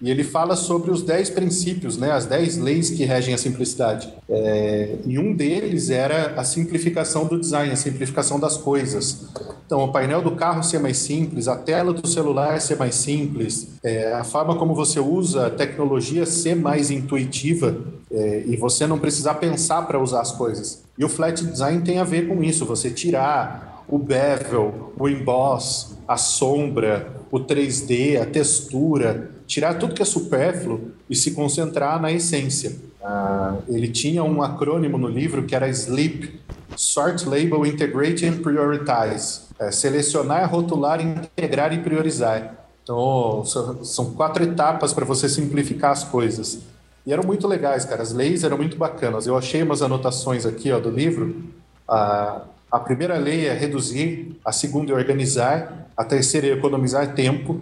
E 0.02 0.10
ele 0.10 0.24
fala 0.24 0.56
sobre 0.56 0.90
os 0.90 1.00
10 1.02 1.30
princípios, 1.30 1.96
né, 1.96 2.10
as 2.10 2.26
10 2.26 2.58
leis 2.58 2.90
que 2.90 3.04
regem 3.04 3.32
a 3.32 3.38
simplicidade. 3.38 4.12
É, 4.28 4.96
e 5.06 5.16
um 5.16 5.32
deles 5.32 5.90
era 5.90 6.34
a 6.36 6.42
simplificação 6.42 7.24
do 7.26 7.38
design, 7.38 7.72
a 7.72 7.76
simplificação 7.76 8.40
das 8.40 8.56
coisas. 8.56 9.26
Então, 9.64 9.84
o 9.84 9.92
painel 9.92 10.20
do 10.20 10.32
carro 10.32 10.60
ser 10.64 10.80
mais 10.80 10.96
simples, 10.96 11.46
a 11.46 11.54
tela 11.54 11.92
do 11.92 12.04
celular 12.08 12.60
ser 12.60 12.76
mais 12.76 12.96
simples, 12.96 13.68
é, 13.80 14.12
a 14.12 14.24
forma 14.24 14.56
como 14.56 14.74
você 14.74 14.98
usa 14.98 15.46
a 15.46 15.50
tecnologia 15.50 16.26
ser 16.26 16.56
mais 16.56 16.90
intuitiva 16.90 17.76
é, 18.10 18.42
e 18.44 18.56
você 18.56 18.88
não 18.88 18.98
precisar 18.98 19.34
pensar 19.34 19.82
para 19.82 20.02
usar 20.02 20.22
as 20.22 20.32
coisas. 20.32 20.82
E 20.98 21.04
o 21.04 21.08
flat 21.08 21.44
design 21.44 21.80
tem 21.82 22.00
a 22.00 22.04
ver 22.04 22.26
com 22.26 22.42
isso, 22.42 22.66
você 22.66 22.90
tirar 22.90 23.71
o 23.88 23.98
bevel, 23.98 24.92
o 24.98 25.08
emboss, 25.08 25.96
a 26.06 26.16
sombra, 26.16 27.22
o 27.30 27.40
3D, 27.40 28.20
a 28.20 28.26
textura, 28.26 29.30
tirar 29.46 29.74
tudo 29.74 29.94
que 29.94 30.02
é 30.02 30.04
supérfluo 30.04 30.92
e 31.08 31.14
se 31.14 31.32
concentrar 31.32 32.00
na 32.00 32.12
essência. 32.12 32.76
Ah, 33.02 33.56
ele 33.68 33.88
tinha 33.88 34.22
um 34.22 34.42
acrônimo 34.42 34.96
no 34.96 35.08
livro 35.08 35.44
que 35.44 35.54
era 35.54 35.68
SLEEP, 35.68 36.40
Sort, 36.76 37.26
Label, 37.26 37.66
Integrate 37.66 38.26
and 38.26 38.38
Prioritize. 38.42 39.42
É, 39.58 39.70
selecionar, 39.70 40.50
rotular, 40.50 41.00
integrar 41.00 41.72
e 41.72 41.78
priorizar. 41.78 42.56
Então, 42.82 43.44
são 43.44 44.12
quatro 44.14 44.42
etapas 44.42 44.92
para 44.92 45.04
você 45.04 45.28
simplificar 45.28 45.92
as 45.92 46.02
coisas. 46.02 46.60
E 47.06 47.12
eram 47.12 47.24
muito 47.24 47.46
legais, 47.46 47.84
cara. 47.84 48.02
As 48.02 48.12
leis 48.12 48.42
eram 48.44 48.56
muito 48.56 48.76
bacanas. 48.76 49.26
Eu 49.26 49.36
achei 49.36 49.62
umas 49.62 49.82
anotações 49.82 50.46
aqui 50.46 50.72
ó, 50.72 50.80
do 50.80 50.90
livro. 50.90 51.44
A, 51.86 52.42
a 52.72 52.80
primeira 52.80 53.18
lei 53.18 53.46
é 53.46 53.52
reduzir, 53.52 54.34
a 54.42 54.50
segunda 54.50 54.92
é 54.92 54.94
organizar, 54.94 55.88
a 55.94 56.02
terceira 56.02 56.46
é 56.46 56.52
economizar 56.52 57.14
tempo, 57.14 57.60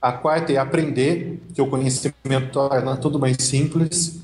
a 0.00 0.12
quarta 0.12 0.52
é 0.52 0.56
aprender, 0.58 1.42
que 1.52 1.60
o 1.60 1.66
conhecimento 1.66 2.52
torna 2.52 2.96
tudo 2.96 3.18
mais 3.18 3.36
simples. 3.40 4.20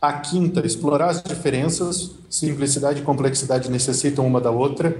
A 0.00 0.12
quinta, 0.12 0.64
explorar 0.64 1.10
as 1.10 1.22
diferenças. 1.22 2.12
Simplicidade 2.30 3.00
e 3.00 3.02
complexidade 3.02 3.70
necessitam 3.70 4.26
uma 4.26 4.40
da 4.40 4.50
outra. 4.50 4.96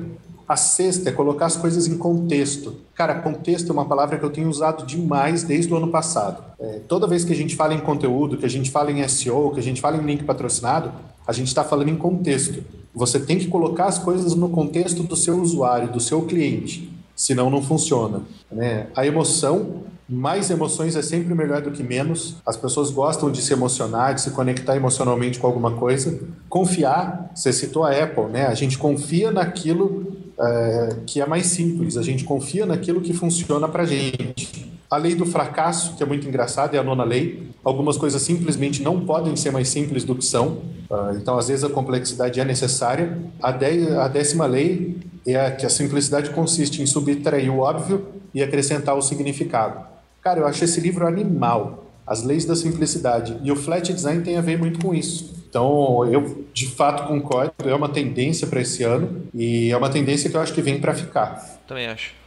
A 0.49 0.57
sexta 0.57 1.11
é 1.11 1.13
colocar 1.13 1.47
as 1.47 1.57
coisas 1.57 1.87
em 1.87 1.97
contexto. 1.97 2.75
Cara, 2.95 3.15
contexto 3.17 3.69
é 3.69 3.73
uma 3.73 3.85
palavra 3.85 4.19
que 4.19 4.25
eu 4.25 4.31
tenho 4.31 4.49
usado 4.49 4.85
demais 4.85 5.45
desde 5.45 5.73
o 5.73 5.77
ano 5.77 5.89
passado. 5.89 6.43
É, 6.59 6.81
toda 6.89 7.07
vez 7.07 7.25
que 7.25 7.33
a 7.33 7.37
gente 7.37 7.55
fala 7.55 7.75
em 7.75 7.81
conteúdo, 7.81 8.37
que 8.37 8.47
a 8.47 8.51
gente 8.51 8.71
fala 8.71 8.91
em 8.91 9.07
SEO, 9.07 9.53
que 9.53 9.61
a 9.61 9.63
gente 9.63 9.81
fala 9.81 9.97
em 9.97 10.05
link 10.05 10.25
patrocinado, 10.25 10.93
a 11.27 11.33
gente 11.33 11.49
está 11.49 11.65
falando 11.65 11.89
em 11.89 11.97
contexto. 11.97 12.63
Você 12.95 13.19
tem 13.19 13.39
que 13.39 13.49
colocar 13.49 13.87
as 13.87 13.99
coisas 13.99 14.35
no 14.35 14.49
contexto 14.49 15.03
do 15.03 15.17
seu 15.17 15.41
usuário, 15.41 15.93
do 15.93 16.01
seu 16.01 16.23
cliente, 16.23 16.93
senão 17.17 17.51
não 17.51 17.63
funciona. 17.63 18.23
Né? 18.51 18.87
A 18.95 19.07
emoção 19.07 19.83
mais 20.09 20.51
emoções 20.51 20.95
é 20.95 21.01
sempre 21.01 21.35
melhor 21.35 21.63
do 21.63 21.71
que 21.71 21.83
menos. 21.83 22.37
As 22.45 22.57
pessoas 22.57 22.91
gostam 22.91 23.31
de 23.31 23.41
se 23.41 23.53
emocionar, 23.53 24.15
de 24.15 24.21
se 24.21 24.31
conectar 24.31 24.77
emocionalmente 24.77 25.39
com 25.39 25.47
alguma 25.47 25.73
coisa. 25.73 26.21
Confiar, 26.51 27.31
você 27.35 27.53
citou 27.53 27.85
a 27.85 27.91
Apple, 27.91 28.25
né? 28.25 28.47
A 28.47 28.55
gente 28.55 28.77
confia 28.77 29.31
naquilo 29.31 30.13
é, 30.39 30.97
que 31.07 31.21
é 31.21 31.27
mais 31.27 31.47
simples, 31.47 31.97
a 31.97 32.03
gente 32.03 32.25
confia 32.25 32.67
naquilo 32.67 33.01
que 33.01 33.15
funciona 33.15 33.67
para 33.69 33.87
gente. 33.87 34.72
A 34.93 34.99
lei 34.99 35.15
do 35.15 35.25
fracasso, 35.25 35.97
que 35.97 36.03
é 36.03 36.07
muito 36.07 36.29
engraçada, 36.29 36.77
é 36.77 36.79
a 36.79 36.83
nona 36.83 37.03
lei. 37.03 37.49
Algumas 37.65 37.97
coisas 37.97 38.21
simplesmente 38.21 38.83
não 38.83 39.01
podem 39.07 39.35
ser 39.37 39.51
mais 39.51 39.69
simples 39.69 40.05
do 40.05 40.15
que 40.15 40.23
são. 40.23 40.49
Uh, 40.91 41.17
então, 41.17 41.39
às 41.39 41.49
vezes, 41.49 41.65
a 41.65 41.71
complexidade 41.71 42.39
é 42.39 42.45
necessária. 42.45 43.19
A, 43.43 43.51
de, 43.51 43.89
a 43.97 44.07
décima 44.07 44.45
lei 44.45 44.99
é 45.27 45.47
a, 45.47 45.51
que 45.51 45.65
a 45.65 45.71
simplicidade 45.71 46.29
consiste 46.29 46.83
em 46.83 46.85
subtrair 46.85 47.51
o 47.51 47.61
óbvio 47.61 48.07
e 48.35 48.43
acrescentar 48.43 48.95
o 48.95 49.01
significado. 49.01 49.83
Cara, 50.21 50.41
eu 50.41 50.47
acho 50.47 50.63
esse 50.63 50.79
livro 50.79 51.07
animal. 51.07 51.87
As 52.07 52.23
leis 52.23 52.45
da 52.45 52.55
simplicidade. 52.55 53.35
E 53.43 53.51
o 53.51 53.57
flat 53.57 53.91
design 53.91 54.23
tem 54.23 54.37
a 54.37 54.43
ver 54.43 54.59
muito 54.59 54.79
com 54.79 54.95
isso. 54.95 55.35
Então, 55.49 56.05
eu 56.13 56.45
de 56.53 56.67
fato 56.67 57.09
concordo, 57.09 57.55
é 57.65 57.75
uma 57.75 57.89
tendência 57.89 58.47
para 58.47 58.61
esse 58.61 58.83
ano 58.83 59.23
e 59.33 59.71
é 59.71 59.77
uma 59.77 59.89
tendência 59.89 60.29
que 60.29 60.37
eu 60.37 60.41
acho 60.43 60.53
que 60.53 60.61
vem 60.61 60.79
para 60.79 60.93
ficar. 60.93 61.63
Também 61.67 61.87
acho. 61.87 62.21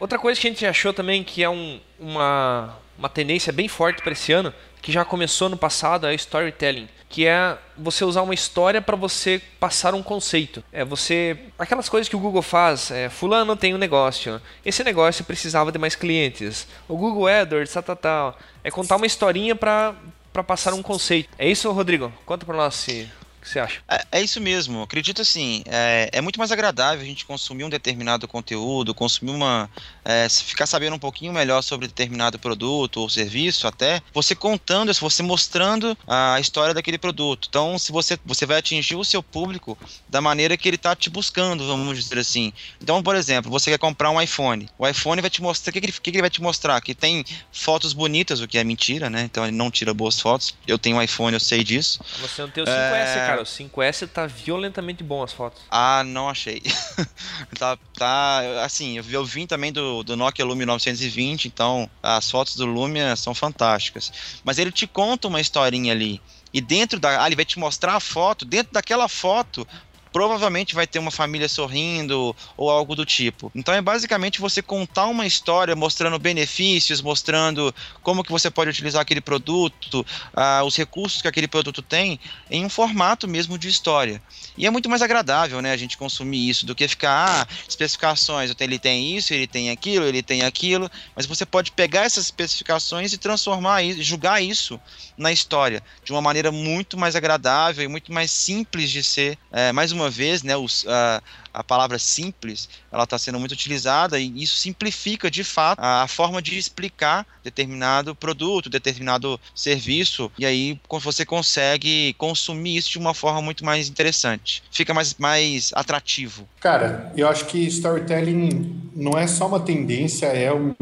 Outra 0.00 0.18
coisa 0.18 0.40
que 0.40 0.46
a 0.46 0.50
gente 0.50 0.66
achou 0.66 0.92
também 0.92 1.22
que 1.22 1.44
é 1.44 1.48
um, 1.48 1.78
uma, 1.98 2.76
uma 2.98 3.08
tendência 3.08 3.52
bem 3.52 3.68
forte 3.68 4.02
para 4.02 4.12
esse 4.12 4.32
ano, 4.32 4.52
que 4.80 4.90
já 4.90 5.04
começou 5.04 5.48
no 5.48 5.56
passado, 5.56 6.06
é 6.06 6.14
storytelling 6.14 6.88
que 7.10 7.26
é 7.26 7.58
você 7.76 8.04
usar 8.04 8.22
uma 8.22 8.32
história 8.32 8.80
para 8.80 8.94
você 8.96 9.42
passar 9.58 9.94
um 9.94 10.02
conceito. 10.02 10.62
É 10.72 10.84
você 10.84 11.36
aquelas 11.58 11.88
coisas 11.88 12.08
que 12.08 12.14
o 12.14 12.20
Google 12.20 12.40
faz, 12.40 12.92
é, 12.92 13.08
fulano 13.08 13.56
tem 13.56 13.74
um 13.74 13.78
negócio, 13.78 14.40
esse 14.64 14.84
negócio 14.84 15.24
precisava 15.24 15.72
de 15.72 15.78
mais 15.78 15.96
clientes. 15.96 16.68
O 16.88 16.96
Google 16.96 17.26
AdWords, 17.26 17.72
tal, 17.72 17.82
tal, 17.82 17.96
tal. 17.96 18.38
É 18.62 18.70
contar 18.70 18.94
uma 18.96 19.06
historinha 19.06 19.56
para 19.56 19.94
para 20.32 20.44
passar 20.44 20.72
um 20.72 20.82
conceito. 20.82 21.28
É 21.36 21.48
isso, 21.50 21.70
Rodrigo? 21.72 22.12
Conta 22.24 22.46
para 22.46 22.56
nós 22.56 22.76
se 22.76 23.10
o 23.40 23.42
que 23.42 23.48
você 23.48 23.58
acha? 23.58 23.80
É, 23.88 24.04
é, 24.12 24.22
isso 24.22 24.40
mesmo. 24.40 24.82
Acredito 24.82 25.22
assim, 25.22 25.62
é, 25.66 26.10
é, 26.12 26.20
muito 26.20 26.38
mais 26.38 26.52
agradável 26.52 27.02
a 27.02 27.06
gente 27.06 27.24
consumir 27.24 27.64
um 27.64 27.70
determinado 27.70 28.28
conteúdo, 28.28 28.94
consumir 28.94 29.32
uma. 29.32 29.68
É, 30.04 30.28
ficar 30.28 30.66
sabendo 30.66 30.96
um 30.96 30.98
pouquinho 30.98 31.32
melhor 31.32 31.62
sobre 31.62 31.86
determinado 31.86 32.38
produto 32.38 32.98
ou 32.98 33.08
serviço, 33.08 33.66
até 33.66 34.02
você 34.12 34.34
contando 34.34 34.90
você 35.00 35.22
mostrando 35.22 35.96
a 36.06 36.38
história 36.40 36.74
daquele 36.74 36.98
produto. 36.98 37.46
Então, 37.48 37.78
se 37.78 37.92
você, 37.92 38.18
você 38.24 38.44
vai 38.44 38.58
atingir 38.58 38.96
o 38.96 39.04
seu 39.04 39.22
público 39.22 39.78
da 40.08 40.20
maneira 40.20 40.56
que 40.56 40.68
ele 40.68 40.76
está 40.76 40.94
te 40.94 41.08
buscando, 41.08 41.66
vamos 41.66 41.96
dizer 41.96 42.18
assim. 42.18 42.52
Então, 42.82 43.02
por 43.02 43.14
exemplo, 43.14 43.50
você 43.50 43.70
quer 43.70 43.78
comprar 43.78 44.10
um 44.10 44.20
iPhone. 44.20 44.68
O 44.78 44.86
iPhone 44.86 45.20
vai 45.20 45.30
te 45.30 45.40
mostrar. 45.40 45.70
O 45.70 45.72
que, 45.72 45.80
que, 45.80 45.86
ele, 45.86 45.92
que, 45.92 46.00
que 46.00 46.10
ele 46.10 46.20
vai 46.20 46.30
te 46.30 46.42
mostrar? 46.42 46.80
Que 46.80 46.94
tem 46.94 47.24
fotos 47.52 47.92
bonitas, 47.92 48.40
o 48.40 48.48
que 48.48 48.58
é 48.58 48.64
mentira, 48.64 49.08
né? 49.08 49.22
Então 49.22 49.44
ele 49.44 49.56
não 49.56 49.70
tira 49.70 49.94
boas 49.94 50.20
fotos. 50.20 50.54
Eu 50.66 50.78
tenho 50.78 50.96
um 50.96 51.02
iPhone, 51.02 51.32
eu 51.32 51.40
sei 51.40 51.64
disso. 51.64 52.00
Você 52.20 52.42
não 52.42 52.50
tem 52.50 52.62
o 52.62 52.66
5S, 52.66 52.70
é... 52.70 53.29
cara, 53.30 53.42
o 53.42 53.44
5S 53.44 54.08
tá 54.08 54.26
violentamente 54.26 55.02
bom 55.02 55.22
as 55.22 55.32
fotos. 55.32 55.62
Ah, 55.70 56.02
não 56.04 56.28
achei. 56.28 56.62
tá, 57.58 57.78
tá, 57.96 58.64
assim, 58.64 58.98
eu, 58.98 59.04
eu 59.10 59.24
vim 59.24 59.46
também 59.46 59.72
do, 59.72 60.02
do 60.02 60.16
Nokia 60.16 60.44
Lumia 60.44 60.66
920, 60.66 61.46
então 61.46 61.88
as 62.02 62.30
fotos 62.30 62.56
do 62.56 62.66
Lumia 62.66 63.16
são 63.16 63.34
fantásticas. 63.34 64.40
Mas 64.44 64.58
ele 64.58 64.72
te 64.72 64.86
conta 64.86 65.28
uma 65.28 65.40
historinha 65.40 65.92
ali. 65.92 66.20
E 66.52 66.60
dentro 66.60 66.98
da. 66.98 67.22
Ah, 67.22 67.26
ele 67.26 67.36
vai 67.36 67.44
te 67.44 67.58
mostrar 67.58 67.94
a 67.94 68.00
foto. 68.00 68.44
Dentro 68.44 68.72
daquela 68.72 69.08
foto, 69.08 69.66
provavelmente 70.12 70.74
vai 70.74 70.86
ter 70.86 70.98
uma 70.98 71.10
família 71.10 71.48
sorrindo 71.48 72.34
ou 72.56 72.70
algo 72.70 72.94
do 72.94 73.04
tipo. 73.04 73.50
Então 73.54 73.74
é 73.74 73.80
basicamente 73.80 74.40
você 74.40 74.62
contar 74.62 75.06
uma 75.06 75.26
história 75.26 75.76
mostrando 75.76 76.18
benefícios, 76.18 77.00
mostrando 77.00 77.74
como 78.02 78.24
que 78.24 78.30
você 78.30 78.50
pode 78.50 78.70
utilizar 78.70 79.02
aquele 79.02 79.20
produto, 79.20 80.06
uh, 80.34 80.64
os 80.64 80.76
recursos 80.76 81.22
que 81.22 81.28
aquele 81.28 81.48
produto 81.48 81.82
tem, 81.82 82.18
em 82.50 82.64
um 82.64 82.68
formato 82.68 83.28
mesmo 83.28 83.58
de 83.58 83.68
história. 83.68 84.22
E 84.56 84.66
é 84.66 84.70
muito 84.70 84.88
mais 84.88 85.02
agradável, 85.02 85.62
né, 85.62 85.72
a 85.72 85.76
gente 85.76 85.96
consumir 85.96 86.48
isso 86.48 86.66
do 86.66 86.74
que 86.74 86.86
ficar, 86.86 87.42
ah, 87.42 87.54
especificações, 87.68 88.54
ele 88.60 88.78
tem 88.78 89.16
isso, 89.16 89.32
ele 89.32 89.46
tem 89.46 89.70
aquilo, 89.70 90.04
ele 90.04 90.22
tem 90.22 90.42
aquilo, 90.42 90.90
mas 91.14 91.26
você 91.26 91.46
pode 91.46 91.72
pegar 91.72 92.04
essas 92.04 92.24
especificações 92.24 93.12
e 93.12 93.18
transformar 93.18 93.82
isso, 93.82 94.02
julgar 94.02 94.42
isso 94.42 94.80
na 95.16 95.32
história 95.32 95.82
de 96.04 96.12
uma 96.12 96.20
maneira 96.20 96.50
muito 96.50 96.98
mais 96.98 97.16
agradável 97.16 97.84
e 97.84 97.88
muito 97.88 98.12
mais 98.12 98.30
simples 98.30 98.90
de 98.90 99.02
ser, 99.02 99.38
é, 99.52 99.72
mais 99.72 99.92
uma 99.92 99.99
uma 100.00 100.10
vez, 100.10 100.42
né, 100.42 100.56
os, 100.56 100.86
a, 100.86 101.22
a 101.52 101.64
palavra 101.64 101.98
simples, 101.98 102.68
ela 102.90 103.04
está 103.04 103.18
sendo 103.18 103.38
muito 103.38 103.52
utilizada 103.52 104.18
e 104.18 104.42
isso 104.42 104.56
simplifica 104.56 105.30
de 105.30 105.44
fato 105.44 105.78
a, 105.78 106.02
a, 106.02 106.08
forma 106.08 106.40
de 106.40 106.56
explicar 106.56 107.26
determinado 107.42 108.14
produto, 108.14 108.70
determinado 108.70 109.40
serviço. 109.54 110.30
E 110.38 110.46
aí 110.46 110.80
você 110.88 111.24
consegue 111.24 112.14
consumir 112.14 112.76
isso 112.76 112.90
de 112.90 112.98
uma 112.98 113.14
forma 113.14 113.42
muito 113.42 113.64
mais 113.64 113.88
interessante, 113.88 114.62
fica 114.70 114.94
mais, 114.94 115.14
mais 115.14 115.70
atrativo. 115.74 116.48
Cara, 116.60 117.12
eu 117.16 117.28
acho 117.28 117.46
que 117.46 117.58
storytelling 117.66 118.90
não 118.94 119.18
é 119.18 119.26
só 119.26 119.46
uma 119.46 119.60
tendência, 119.60 120.26
é 120.26 120.52
um, 120.52 120.74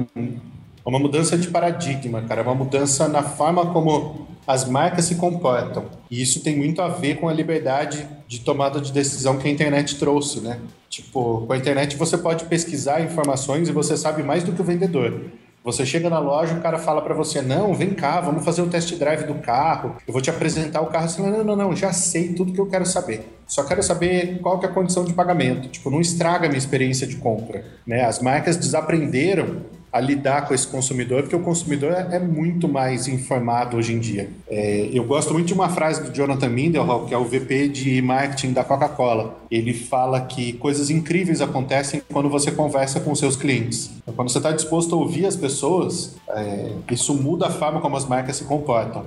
uma 0.85 0.99
mudança 0.99 1.37
de 1.37 1.49
paradigma, 1.49 2.23
cara, 2.23 2.41
é 2.41 2.45
uma 2.45 2.55
mudança 2.55 3.09
na 3.09 3.23
forma 3.23 3.67
como 3.67 4.27
as 4.49 4.67
marcas 4.67 5.05
se 5.05 5.17
comportam. 5.17 5.85
E 6.11 6.23
isso 6.23 6.41
tem 6.41 6.57
muito 6.57 6.81
a 6.81 6.89
ver 6.89 7.19
com 7.21 7.29
a 7.29 7.33
liberdade 7.35 8.09
de 8.27 8.41
tomada 8.41 8.81
de 8.81 8.91
decisão 8.91 9.37
que 9.37 9.47
a 9.47 9.51
internet 9.51 9.99
trouxe, 9.99 10.41
né? 10.41 10.59
Tipo, 10.89 11.45
com 11.47 11.53
a 11.53 11.57
internet 11.59 11.97
você 11.99 12.17
pode 12.17 12.47
pesquisar 12.47 13.03
informações 13.03 13.69
e 13.69 13.73
você 13.73 13.95
sabe 13.95 14.23
mais 14.23 14.43
do 14.43 14.53
que 14.53 14.63
o 14.63 14.65
vendedor. 14.65 15.21
Você 15.63 15.85
chega 15.85 16.09
na 16.09 16.19
loja, 16.19 16.55
o 16.55 16.63
cara 16.63 16.79
fala 16.79 17.03
para 17.03 17.13
você: 17.13 17.43
"Não, 17.43 17.75
vem 17.75 17.91
cá, 17.91 18.23
vamos 18.23 18.43
fazer 18.43 18.63
o 18.63 18.69
test 18.69 18.95
drive 18.95 19.27
do 19.27 19.35
carro. 19.35 19.97
Eu 20.07 20.15
vou 20.15 20.23
te 20.23 20.31
apresentar 20.31 20.81
o 20.81 20.87
carro". 20.87 21.11
Você 21.11 21.19
fala: 21.19 21.37
"Não, 21.37 21.45
não, 21.45 21.57
não, 21.57 21.77
já 21.77 21.93
sei 21.93 22.33
tudo 22.33 22.55
que 22.55 22.61
eu 22.61 22.69
quero 22.69 22.87
saber. 22.87 23.29
Só 23.47 23.65
quero 23.65 23.83
saber 23.83 24.39
qual 24.41 24.59
que 24.59 24.65
é 24.65 24.69
a 24.71 24.73
condição 24.73 25.05
de 25.05 25.13
pagamento. 25.13 25.69
Tipo, 25.69 25.91
não 25.91 26.01
estraga 26.01 26.47
a 26.47 26.49
minha 26.49 26.57
experiência 26.57 27.07
de 27.07 27.17
compra, 27.17 27.67
né? 27.87 28.03
As 28.03 28.19
marcas 28.21 28.57
desaprenderam 28.57 29.67
a 29.93 30.01
lidar 30.01 30.47
com 30.47 30.55
esse 30.55 30.67
consumidor, 30.67 31.23
porque 31.23 31.37
o 31.37 31.41
consumidor 31.41 31.93
é, 31.93 32.17
é 32.17 32.19
muito 32.19 32.69
mais 32.69 33.09
informado 33.09 33.77
hoje 33.77 33.95
em 33.95 33.99
dia. 33.99 34.31
É, 34.49 34.91
eu 34.93 35.05
gosto 35.05 35.33
muito 35.33 35.47
de 35.47 35.55
uma 35.55 35.69
frase 35.69 36.03
do 36.03 36.15
Jonathan 36.15 36.49
Mindel, 36.49 37.07
que 37.07 37.15
é 37.15 37.19
o 37.19 37.25
VP 37.25 37.69
de 37.69 38.03
marketing 38.03 38.53
da 38.53 38.63
Coca-Cola. 38.63 39.39
Ele 39.51 39.73
fala 39.73 40.21
que 40.21 40.53
coisas 40.55 40.91
incríveis 40.91 41.41
acontecem 41.41 42.03
quando 42.13 42.29
você 42.29 42.51
conversa 42.51 43.01
com 43.01 43.15
seus 43.15 43.37
clientes. 43.37 43.91
Então, 44.03 44.15
quando 44.15 44.31
você 44.31 44.39
está 44.39 44.53
disposto 44.53 44.95
a 44.95 44.99
ouvir 44.99 45.27
as 45.27 45.37
pessoas, 45.37 46.17
é, 46.29 46.73
isso 46.91 47.15
muda 47.15 47.47
a 47.47 47.51
forma 47.51 47.81
como 47.81 47.97
as 47.97 48.07
marcas 48.07 48.37
se 48.37 48.45
comportam. 48.45 49.05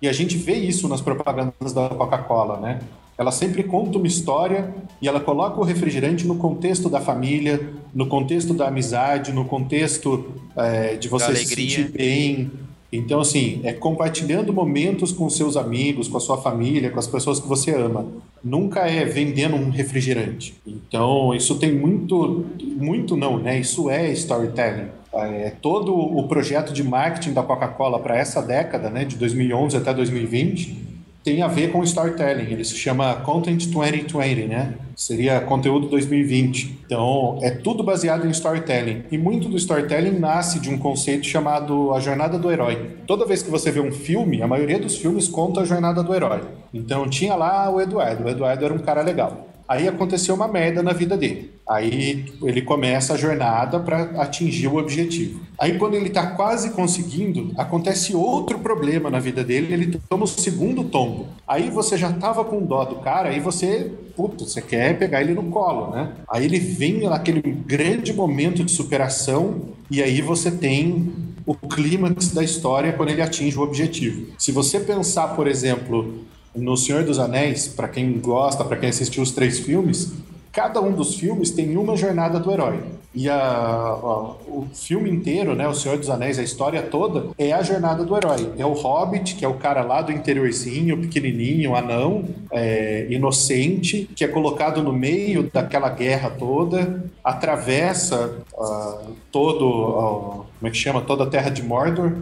E 0.00 0.08
a 0.08 0.12
gente 0.12 0.36
vê 0.36 0.54
isso 0.54 0.88
nas 0.88 1.00
propagandas 1.00 1.72
da 1.72 1.88
Coca-Cola, 1.88 2.58
né? 2.60 2.80
Ela 3.18 3.32
sempre 3.32 3.62
conta 3.62 3.96
uma 3.96 4.06
história 4.06 4.74
e 5.00 5.08
ela 5.08 5.20
coloca 5.20 5.58
o 5.58 5.64
refrigerante 5.64 6.26
no 6.26 6.36
contexto 6.36 6.88
da 6.88 7.00
família, 7.00 7.70
no 7.94 8.06
contexto 8.06 8.52
da 8.52 8.68
amizade, 8.68 9.32
no 9.32 9.44
contexto 9.44 10.32
é, 10.54 10.96
de 10.96 11.08
você 11.08 11.34
se 11.34 11.46
sentir 11.46 11.90
bem. 11.90 12.50
Então, 12.92 13.20
assim, 13.20 13.60
é 13.64 13.72
compartilhando 13.72 14.52
momentos 14.52 15.12
com 15.12 15.28
seus 15.28 15.56
amigos, 15.56 16.08
com 16.08 16.18
a 16.18 16.20
sua 16.20 16.38
família, 16.38 16.90
com 16.90 16.98
as 16.98 17.06
pessoas 17.06 17.40
que 17.40 17.48
você 17.48 17.74
ama. 17.74 18.06
Nunca 18.44 18.80
é 18.80 19.04
vendendo 19.04 19.56
um 19.56 19.70
refrigerante. 19.70 20.54
Então, 20.66 21.34
isso 21.34 21.56
tem 21.58 21.74
muito, 21.74 22.46
muito 22.62 23.16
não, 23.16 23.38
né? 23.38 23.58
Isso 23.58 23.90
é 23.90 24.10
storytelling. 24.12 24.88
É, 25.12 25.52
todo 25.62 25.94
o 25.94 26.28
projeto 26.28 26.72
de 26.72 26.84
marketing 26.84 27.32
da 27.32 27.42
Coca-Cola 27.42 27.98
para 27.98 28.16
essa 28.16 28.42
década, 28.42 28.90
né, 28.90 29.04
de 29.04 29.16
2011 29.16 29.74
até 29.76 29.94
2020, 29.94 30.95
tem 31.26 31.42
a 31.42 31.48
ver 31.48 31.72
com 31.72 31.82
storytelling. 31.82 32.52
Ele 32.52 32.64
se 32.64 32.76
chama 32.76 33.16
Content 33.16 33.66
2020, 33.66 34.46
né? 34.46 34.74
Seria 34.94 35.40
conteúdo 35.40 35.88
2020. 35.88 36.82
Então, 36.86 37.40
é 37.42 37.50
tudo 37.50 37.82
baseado 37.82 38.28
em 38.28 38.30
storytelling. 38.30 39.02
E 39.10 39.18
muito 39.18 39.48
do 39.48 39.56
storytelling 39.56 40.20
nasce 40.20 40.60
de 40.60 40.70
um 40.70 40.78
conceito 40.78 41.26
chamado 41.26 41.92
a 41.92 41.98
jornada 41.98 42.38
do 42.38 42.48
herói. 42.48 42.92
Toda 43.08 43.26
vez 43.26 43.42
que 43.42 43.50
você 43.50 43.72
vê 43.72 43.80
um 43.80 43.90
filme, 43.90 44.40
a 44.40 44.46
maioria 44.46 44.78
dos 44.78 44.96
filmes 44.98 45.26
conta 45.26 45.62
a 45.62 45.64
jornada 45.64 46.00
do 46.00 46.14
herói. 46.14 46.42
Então, 46.72 47.08
tinha 47.08 47.34
lá 47.34 47.68
o 47.70 47.80
Eduardo. 47.80 48.22
O 48.22 48.28
Eduardo 48.28 48.64
era 48.64 48.72
um 48.74 48.78
cara 48.78 49.02
legal. 49.02 49.48
Aí 49.68 49.88
aconteceu 49.88 50.34
uma 50.34 50.48
merda 50.48 50.82
na 50.82 50.92
vida 50.92 51.16
dele. 51.16 51.56
Aí 51.68 52.26
ele 52.42 52.62
começa 52.62 53.14
a 53.14 53.16
jornada 53.16 53.80
para 53.80 54.02
atingir 54.22 54.68
o 54.68 54.76
objetivo. 54.76 55.40
Aí 55.58 55.76
quando 55.78 55.94
ele 55.94 56.06
está 56.06 56.28
quase 56.28 56.70
conseguindo, 56.70 57.52
acontece 57.56 58.14
outro 58.14 58.58
problema 58.60 59.10
na 59.10 59.18
vida 59.18 59.42
dele, 59.42 59.72
ele 59.72 60.00
toma 60.08 60.24
o 60.24 60.28
segundo 60.28 60.84
tombo. 60.84 61.26
Aí 61.46 61.68
você 61.70 61.96
já 61.96 62.12
tava 62.12 62.44
com 62.44 62.64
dó 62.64 62.84
do 62.84 62.96
cara, 62.96 63.30
aí 63.30 63.40
você, 63.40 63.90
puta, 64.14 64.44
você 64.44 64.62
quer 64.62 64.96
pegar 64.96 65.20
ele 65.20 65.34
no 65.34 65.44
colo, 65.44 65.90
né? 65.90 66.12
Aí 66.30 66.44
ele 66.44 66.60
vem 66.60 67.00
naquele 67.08 67.40
grande 67.40 68.12
momento 68.12 68.62
de 68.62 68.70
superação 68.70 69.62
e 69.90 70.00
aí 70.02 70.20
você 70.20 70.50
tem 70.50 71.12
o 71.44 71.54
clímax 71.54 72.30
da 72.30 72.42
história 72.42 72.92
quando 72.92 73.10
ele 73.10 73.22
atinge 73.22 73.58
o 73.58 73.62
objetivo. 73.62 74.32
Se 74.38 74.52
você 74.52 74.80
pensar, 74.80 75.28
por 75.28 75.46
exemplo, 75.46 76.24
no 76.56 76.76
Senhor 76.76 77.04
dos 77.04 77.18
Anéis, 77.18 77.68
para 77.68 77.88
quem 77.88 78.18
gosta, 78.18 78.64
para 78.64 78.76
quem 78.76 78.88
assistiu 78.88 79.22
os 79.22 79.30
três 79.30 79.58
filmes, 79.58 80.12
cada 80.52 80.80
um 80.80 80.92
dos 80.92 81.14
filmes 81.14 81.50
tem 81.50 81.76
uma 81.76 81.96
jornada 81.96 82.40
do 82.40 82.50
herói. 82.50 82.80
E 83.16 83.30
a, 83.30 83.34
a, 83.34 84.20
o 84.46 84.66
filme 84.74 85.08
inteiro, 85.10 85.54
né, 85.54 85.66
O 85.66 85.72
Senhor 85.72 85.96
dos 85.96 86.10
Anéis, 86.10 86.38
a 86.38 86.42
história 86.42 86.82
toda, 86.82 87.30
é 87.38 87.50
a 87.50 87.62
jornada 87.62 88.04
do 88.04 88.14
herói. 88.14 88.50
É 88.58 88.66
o 88.66 88.74
Hobbit, 88.74 89.36
que 89.36 89.44
é 89.44 89.48
o 89.48 89.54
cara 89.54 89.82
lá 89.82 90.02
do 90.02 90.12
interiorzinho, 90.12 91.00
pequenininho, 91.00 91.74
anão, 91.74 92.26
é, 92.52 93.06
inocente, 93.08 94.08
que 94.14 94.22
é 94.22 94.28
colocado 94.28 94.82
no 94.82 94.92
meio 94.92 95.50
daquela 95.50 95.88
guerra 95.88 96.28
toda, 96.28 97.04
atravessa 97.24 98.36
uh, 98.52 99.12
todo, 99.32 99.66
uh, 99.66 100.46
como 100.58 100.68
é 100.68 100.70
que 100.70 100.76
chama, 100.76 101.00
toda 101.00 101.24
a 101.24 101.26
terra 101.26 101.48
de 101.48 101.62
Mordor. 101.62 102.12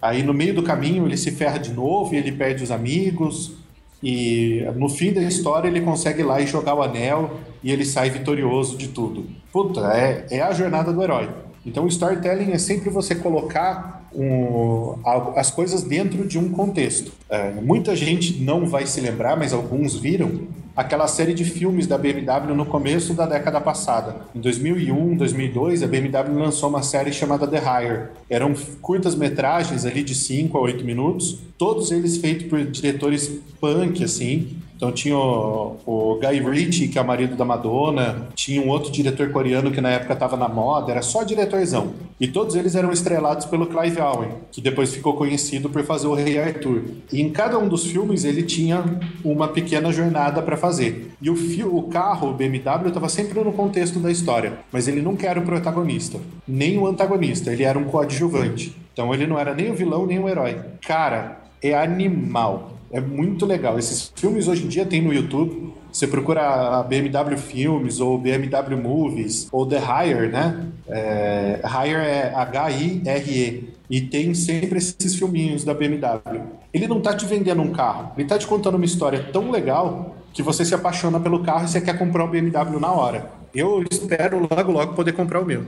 Aí 0.00 0.22
no 0.22 0.32
meio 0.32 0.54
do 0.54 0.62
caminho 0.62 1.04
ele 1.04 1.16
se 1.16 1.32
ferra 1.32 1.58
de 1.58 1.72
novo 1.72 2.14
e 2.14 2.18
ele 2.18 2.30
perde 2.30 2.62
os 2.62 2.70
amigos. 2.70 3.63
E 4.04 4.62
no 4.76 4.86
fim 4.90 5.14
da 5.14 5.22
história 5.22 5.66
ele 5.66 5.80
consegue 5.80 6.20
ir 6.20 6.24
lá 6.24 6.38
e 6.38 6.46
jogar 6.46 6.74
o 6.74 6.82
anel 6.82 7.40
e 7.62 7.72
ele 7.72 7.86
sai 7.86 8.10
vitorioso 8.10 8.76
de 8.76 8.88
tudo. 8.88 9.24
Puta, 9.50 9.80
é, 9.94 10.26
é 10.30 10.42
a 10.42 10.52
jornada 10.52 10.92
do 10.92 11.02
herói. 11.02 11.30
Então 11.64 11.84
o 11.84 11.88
storytelling 11.88 12.52
é 12.52 12.58
sempre 12.58 12.90
você 12.90 13.14
colocar 13.14 14.06
um, 14.14 14.96
as 15.34 15.50
coisas 15.50 15.82
dentro 15.82 16.28
de 16.28 16.38
um 16.38 16.50
contexto. 16.50 17.12
É, 17.30 17.50
muita 17.52 17.96
gente 17.96 18.42
não 18.42 18.66
vai 18.66 18.86
se 18.86 19.00
lembrar, 19.00 19.38
mas 19.38 19.54
alguns 19.54 19.96
viram 19.96 20.48
aquela 20.76 21.06
série 21.06 21.34
de 21.34 21.44
filmes 21.44 21.86
da 21.86 21.96
BMW 21.96 22.54
no 22.54 22.66
começo 22.66 23.14
da 23.14 23.26
década 23.26 23.60
passada. 23.60 24.16
Em 24.34 24.40
2001, 24.40 25.16
2002, 25.16 25.82
a 25.82 25.86
BMW 25.86 26.38
lançou 26.38 26.68
uma 26.68 26.82
série 26.82 27.12
chamada 27.12 27.46
The 27.46 27.58
Hire. 27.58 28.08
Eram 28.28 28.54
curtas 28.82 29.14
metragens 29.14 29.84
ali 29.84 30.02
de 30.02 30.14
5 30.14 30.56
a 30.58 30.60
8 30.60 30.84
minutos, 30.84 31.38
todos 31.56 31.92
eles 31.92 32.16
feitos 32.16 32.46
por 32.46 32.64
diretores 32.64 33.28
punk, 33.60 34.02
assim, 34.02 34.56
então 34.84 34.92
tinha 34.92 35.16
o, 35.16 35.78
o, 35.86 36.20
Guy 36.20 36.40
Ritchie, 36.40 36.88
que 36.88 36.98
é 36.98 37.02
o 37.02 37.06
marido 37.06 37.36
da 37.36 37.44
Madonna, 37.44 38.28
tinha 38.34 38.60
um 38.60 38.68
outro 38.68 38.92
diretor 38.92 39.30
coreano 39.30 39.70
que 39.70 39.80
na 39.80 39.88
época 39.88 40.12
estava 40.12 40.36
na 40.36 40.46
moda, 40.46 40.92
era 40.92 41.00
só 41.00 41.22
diretorzão. 41.22 41.94
E 42.20 42.28
todos 42.28 42.54
eles 42.54 42.74
eram 42.74 42.92
estrelados 42.92 43.46
pelo 43.46 43.66
Clive 43.66 43.98
Owen, 43.98 44.28
que 44.52 44.60
depois 44.60 44.92
ficou 44.92 45.14
conhecido 45.14 45.70
por 45.70 45.82
fazer 45.84 46.06
o 46.06 46.12
Rei 46.12 46.38
Arthur. 46.38 46.82
E 47.10 47.22
em 47.22 47.30
cada 47.30 47.58
um 47.58 47.66
dos 47.66 47.86
filmes 47.86 48.24
ele 48.24 48.42
tinha 48.42 48.84
uma 49.24 49.48
pequena 49.48 49.90
jornada 49.90 50.42
para 50.42 50.56
fazer. 50.56 51.12
E 51.22 51.30
o, 51.30 51.34
o 51.74 51.84
carro, 51.84 52.28
o 52.28 52.34
BMW, 52.34 52.88
estava 52.88 53.08
sempre 53.08 53.42
no 53.42 53.52
contexto 53.52 53.98
da 53.98 54.10
história, 54.10 54.58
mas 54.70 54.86
ele 54.86 55.00
nunca 55.00 55.26
era 55.26 55.40
o 55.40 55.44
protagonista, 55.44 56.20
nem 56.46 56.76
o 56.76 56.86
antagonista, 56.86 57.50
ele 57.50 57.62
era 57.62 57.78
um 57.78 57.84
coadjuvante. 57.84 58.76
Então 58.92 59.14
ele 59.14 59.26
não 59.26 59.38
era 59.38 59.54
nem 59.54 59.70
o 59.70 59.74
vilão 59.74 60.04
nem 60.04 60.18
o 60.18 60.28
herói. 60.28 60.60
Cara, 60.86 61.40
é 61.62 61.74
animal. 61.74 62.74
É 62.94 63.00
muito 63.00 63.44
legal. 63.44 63.76
Esses 63.76 64.12
filmes 64.14 64.46
hoje 64.46 64.64
em 64.64 64.68
dia 64.68 64.86
tem 64.86 65.02
no 65.02 65.12
YouTube. 65.12 65.74
Você 65.92 66.06
procura 66.06 66.78
a 66.78 66.82
BMW 66.84 67.36
Filmes 67.36 67.98
ou 67.98 68.16
BMW 68.16 68.76
Movies 68.80 69.48
ou 69.50 69.66
The 69.66 69.78
Hire, 69.78 70.28
né? 70.28 70.68
É, 70.86 71.60
Hire 71.64 71.96
é 71.96 72.32
H-I-R-E. 72.32 73.74
E 73.90 74.00
tem 74.00 74.32
sempre 74.32 74.78
esses 74.78 75.16
filminhos 75.16 75.64
da 75.64 75.74
BMW. 75.74 76.40
Ele 76.72 76.86
não 76.86 77.00
tá 77.00 77.16
te 77.16 77.26
vendendo 77.26 77.62
um 77.62 77.72
carro, 77.72 78.12
ele 78.16 78.28
tá 78.28 78.38
te 78.38 78.46
contando 78.46 78.76
uma 78.76 78.84
história 78.84 79.28
tão 79.32 79.50
legal 79.50 80.16
que 80.32 80.40
você 80.40 80.64
se 80.64 80.74
apaixona 80.74 81.18
pelo 81.18 81.42
carro 81.42 81.64
e 81.64 81.68
você 81.68 81.80
quer 81.80 81.98
comprar 81.98 82.24
um 82.24 82.30
BMW 82.30 82.78
na 82.78 82.92
hora. 82.92 83.28
Eu 83.52 83.84
espero 83.90 84.38
logo, 84.38 84.70
logo 84.70 84.94
poder 84.94 85.12
comprar 85.12 85.40
o 85.40 85.44
meu. 85.44 85.66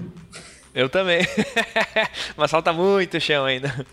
Eu 0.72 0.88
também. 0.88 1.26
Mas 2.36 2.52
falta 2.52 2.72
muito 2.72 3.18
chão 3.18 3.44
ainda. 3.44 3.84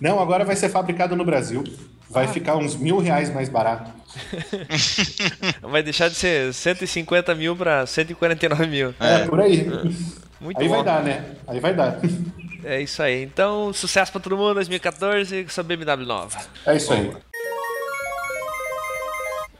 Não, 0.00 0.18
agora 0.18 0.42
vai 0.42 0.56
ser 0.56 0.70
fabricado 0.70 1.14
no 1.14 1.24
Brasil. 1.24 1.64
Vai 2.08 2.24
ah. 2.24 2.28
ficar 2.28 2.56
uns 2.56 2.74
mil 2.74 2.98
reais 2.98 3.32
mais 3.32 3.48
barato. 3.48 3.90
vai 5.62 5.82
deixar 5.82 6.08
de 6.08 6.14
ser 6.14 6.52
150 6.52 7.34
mil 7.34 7.54
para 7.54 7.86
149 7.86 8.66
mil. 8.66 8.94
É, 8.98 9.14
é, 9.14 9.26
por 9.26 9.40
aí. 9.40 9.66
Muito 10.40 10.60
aí 10.60 10.68
bom. 10.68 10.76
vai 10.76 10.84
dar, 10.84 11.02
né? 11.02 11.24
Aí 11.46 11.60
vai 11.60 11.74
dar. 11.74 11.98
É 12.64 12.80
isso 12.80 13.02
aí. 13.02 13.22
Então, 13.22 13.72
sucesso 13.72 14.10
para 14.12 14.20
todo 14.20 14.36
mundo 14.36 14.54
2014 14.54 15.42
com 15.42 15.48
essa 15.48 15.62
BMW 15.62 16.06
nova. 16.06 16.38
É 16.64 16.76
isso 16.76 16.92
aí. 16.92 17.12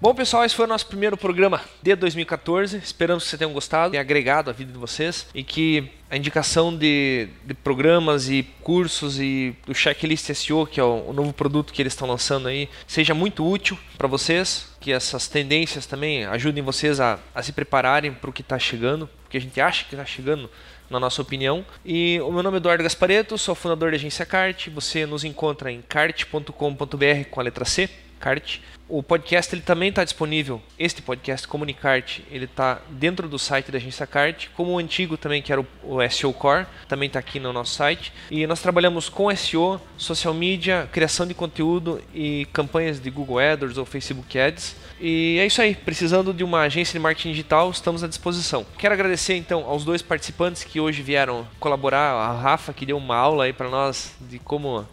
Bom, 0.00 0.14
pessoal, 0.14 0.44
esse 0.44 0.54
foi 0.54 0.64
o 0.64 0.68
nosso 0.68 0.86
primeiro 0.86 1.16
programa 1.16 1.60
de 1.82 1.92
2014. 1.96 2.76
Esperamos 2.76 3.24
que 3.24 3.30
vocês 3.30 3.38
tenham 3.38 3.52
gostado, 3.52 3.90
tenha 3.90 4.00
agregado 4.00 4.48
a 4.48 4.52
vida 4.52 4.72
de 4.72 4.78
vocês 4.78 5.26
e 5.34 5.42
que 5.42 5.90
a 6.08 6.16
indicação 6.16 6.72
de, 6.76 7.26
de 7.44 7.52
programas 7.52 8.28
e 8.28 8.44
cursos 8.62 9.18
e 9.18 9.56
do 9.66 9.74
checklist 9.74 10.32
SEO, 10.32 10.68
que 10.68 10.78
é 10.78 10.84
o, 10.84 11.08
o 11.08 11.12
novo 11.12 11.32
produto 11.32 11.72
que 11.72 11.82
eles 11.82 11.94
estão 11.94 12.06
lançando 12.06 12.46
aí, 12.46 12.68
seja 12.86 13.12
muito 13.12 13.44
útil 13.44 13.76
para 13.96 14.06
vocês, 14.06 14.68
que 14.78 14.92
essas 14.92 15.26
tendências 15.26 15.84
também 15.84 16.24
ajudem 16.26 16.62
vocês 16.62 17.00
a, 17.00 17.18
a 17.34 17.42
se 17.42 17.52
prepararem 17.52 18.12
para 18.12 18.30
o 18.30 18.32
que 18.32 18.42
está 18.42 18.56
chegando, 18.56 19.10
porque 19.24 19.38
a 19.38 19.40
gente 19.40 19.60
acha 19.60 19.84
que 19.84 19.96
está 19.96 20.06
chegando 20.06 20.48
na 20.88 21.00
nossa 21.00 21.20
opinião. 21.20 21.66
E 21.84 22.20
o 22.20 22.30
meu 22.30 22.44
nome 22.44 22.58
é 22.58 22.58
Eduardo 22.58 22.84
Gaspareto, 22.84 23.36
sou 23.36 23.52
fundador 23.56 23.90
da 23.90 23.96
agência 23.96 24.24
CART. 24.24 24.68
Você 24.68 25.04
nos 25.06 25.24
encontra 25.24 25.72
em 25.72 25.82
cart.com.br 25.82 26.52
com 27.32 27.40
a 27.40 27.42
letra 27.42 27.64
C, 27.64 27.90
CART. 28.20 28.60
O 28.90 29.02
podcast 29.02 29.54
ele 29.54 29.60
também 29.60 29.90
está 29.90 30.02
disponível. 30.02 30.62
Este 30.78 31.02
podcast 31.02 31.46
Comunicarte 31.46 32.24
ele 32.30 32.46
está 32.46 32.80
dentro 32.88 33.28
do 33.28 33.38
site 33.38 33.70
da 33.70 33.76
agência 33.76 34.06
Cart, 34.06 34.46
como 34.56 34.72
o 34.72 34.78
antigo 34.78 35.18
também 35.18 35.42
que 35.42 35.52
era 35.52 35.60
o, 35.60 36.08
SEO 36.08 36.32
Core, 36.32 36.66
também 36.88 37.06
está 37.06 37.18
aqui 37.18 37.38
no 37.38 37.52
nosso 37.52 37.74
site. 37.74 38.10
E 38.30 38.46
nós 38.46 38.62
trabalhamos 38.62 39.10
com 39.10 39.34
SEO, 39.36 39.78
social 39.98 40.32
media, 40.32 40.88
criação 40.90 41.26
de 41.26 41.34
conteúdo 41.34 42.00
e 42.14 42.46
campanhas 42.50 42.98
de 42.98 43.10
Google 43.10 43.38
AdWords 43.38 43.76
ou 43.76 43.84
Facebook 43.84 44.38
Ads. 44.38 44.74
E 44.98 45.36
é 45.38 45.44
isso 45.44 45.60
aí. 45.60 45.74
Precisando 45.74 46.32
de 46.32 46.42
uma 46.42 46.62
agência 46.62 46.94
de 46.94 46.98
marketing 46.98 47.32
digital, 47.32 47.70
estamos 47.70 48.02
à 48.02 48.08
disposição. 48.08 48.64
Quero 48.78 48.94
agradecer 48.94 49.34
então 49.34 49.64
aos 49.64 49.84
dois 49.84 50.00
participantes 50.00 50.64
que 50.64 50.80
hoje 50.80 51.02
vieram 51.02 51.46
colaborar. 51.60 52.14
A 52.14 52.32
Rafa, 52.32 52.72
que 52.72 52.86
deu 52.86 52.96
uma 52.96 53.16
aula 53.16 53.44
aí 53.44 53.52
para 53.52 53.68
nós 53.68 54.16
de 54.18 54.38
como 54.38 54.88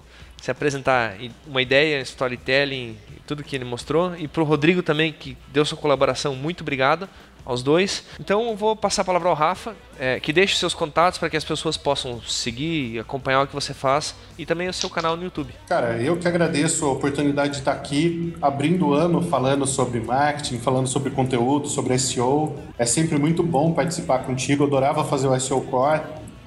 se 0.45 0.51
apresentar 0.51 1.15
uma 1.47 1.59
ideia, 1.59 1.99
storytelling, 2.01 2.95
tudo 3.25 3.43
que 3.43 3.55
ele 3.55 3.65
mostrou. 3.65 4.15
E 4.15 4.27
para 4.27 4.43
o 4.43 4.45
Rodrigo 4.45 4.83
também, 4.83 5.11
que 5.11 5.35
deu 5.51 5.65
sua 5.65 5.75
colaboração. 5.75 6.35
Muito 6.35 6.61
obrigado 6.61 7.09
aos 7.43 7.63
dois. 7.63 8.03
Então 8.19 8.49
eu 8.49 8.55
vou 8.55 8.75
passar 8.75 9.01
a 9.01 9.05
palavra 9.05 9.27
ao 9.27 9.33
Rafa, 9.33 9.75
é, 9.99 10.19
que 10.19 10.31
deixe 10.31 10.55
seus 10.55 10.75
contatos 10.75 11.17
para 11.17 11.31
que 11.31 11.37
as 11.37 11.43
pessoas 11.43 11.77
possam 11.77 12.21
seguir 12.21 12.99
acompanhar 12.99 13.41
o 13.41 13.47
que 13.47 13.55
você 13.55 13.73
faz 13.73 14.13
e 14.37 14.45
também 14.45 14.69
o 14.69 14.73
seu 14.73 14.87
canal 14.87 15.17
no 15.17 15.23
YouTube. 15.23 15.51
Cara, 15.67 15.99
eu 15.99 16.15
que 16.15 16.27
agradeço 16.27 16.85
a 16.85 16.91
oportunidade 16.91 17.53
de 17.53 17.57
estar 17.57 17.71
aqui 17.71 18.35
abrindo 18.39 18.89
o 18.89 18.93
ano 18.93 19.23
falando 19.23 19.65
sobre 19.65 19.99
marketing, 19.99 20.59
falando 20.59 20.85
sobre 20.85 21.09
conteúdo, 21.09 21.67
sobre 21.67 21.97
SEO. 21.97 22.55
É 22.77 22.85
sempre 22.85 23.17
muito 23.17 23.41
bom 23.41 23.73
participar 23.73 24.19
contigo. 24.19 24.61
Eu 24.61 24.67
adorava 24.67 25.03
fazer 25.03 25.27
o 25.27 25.39
SEO 25.39 25.61
Core. 25.61 26.01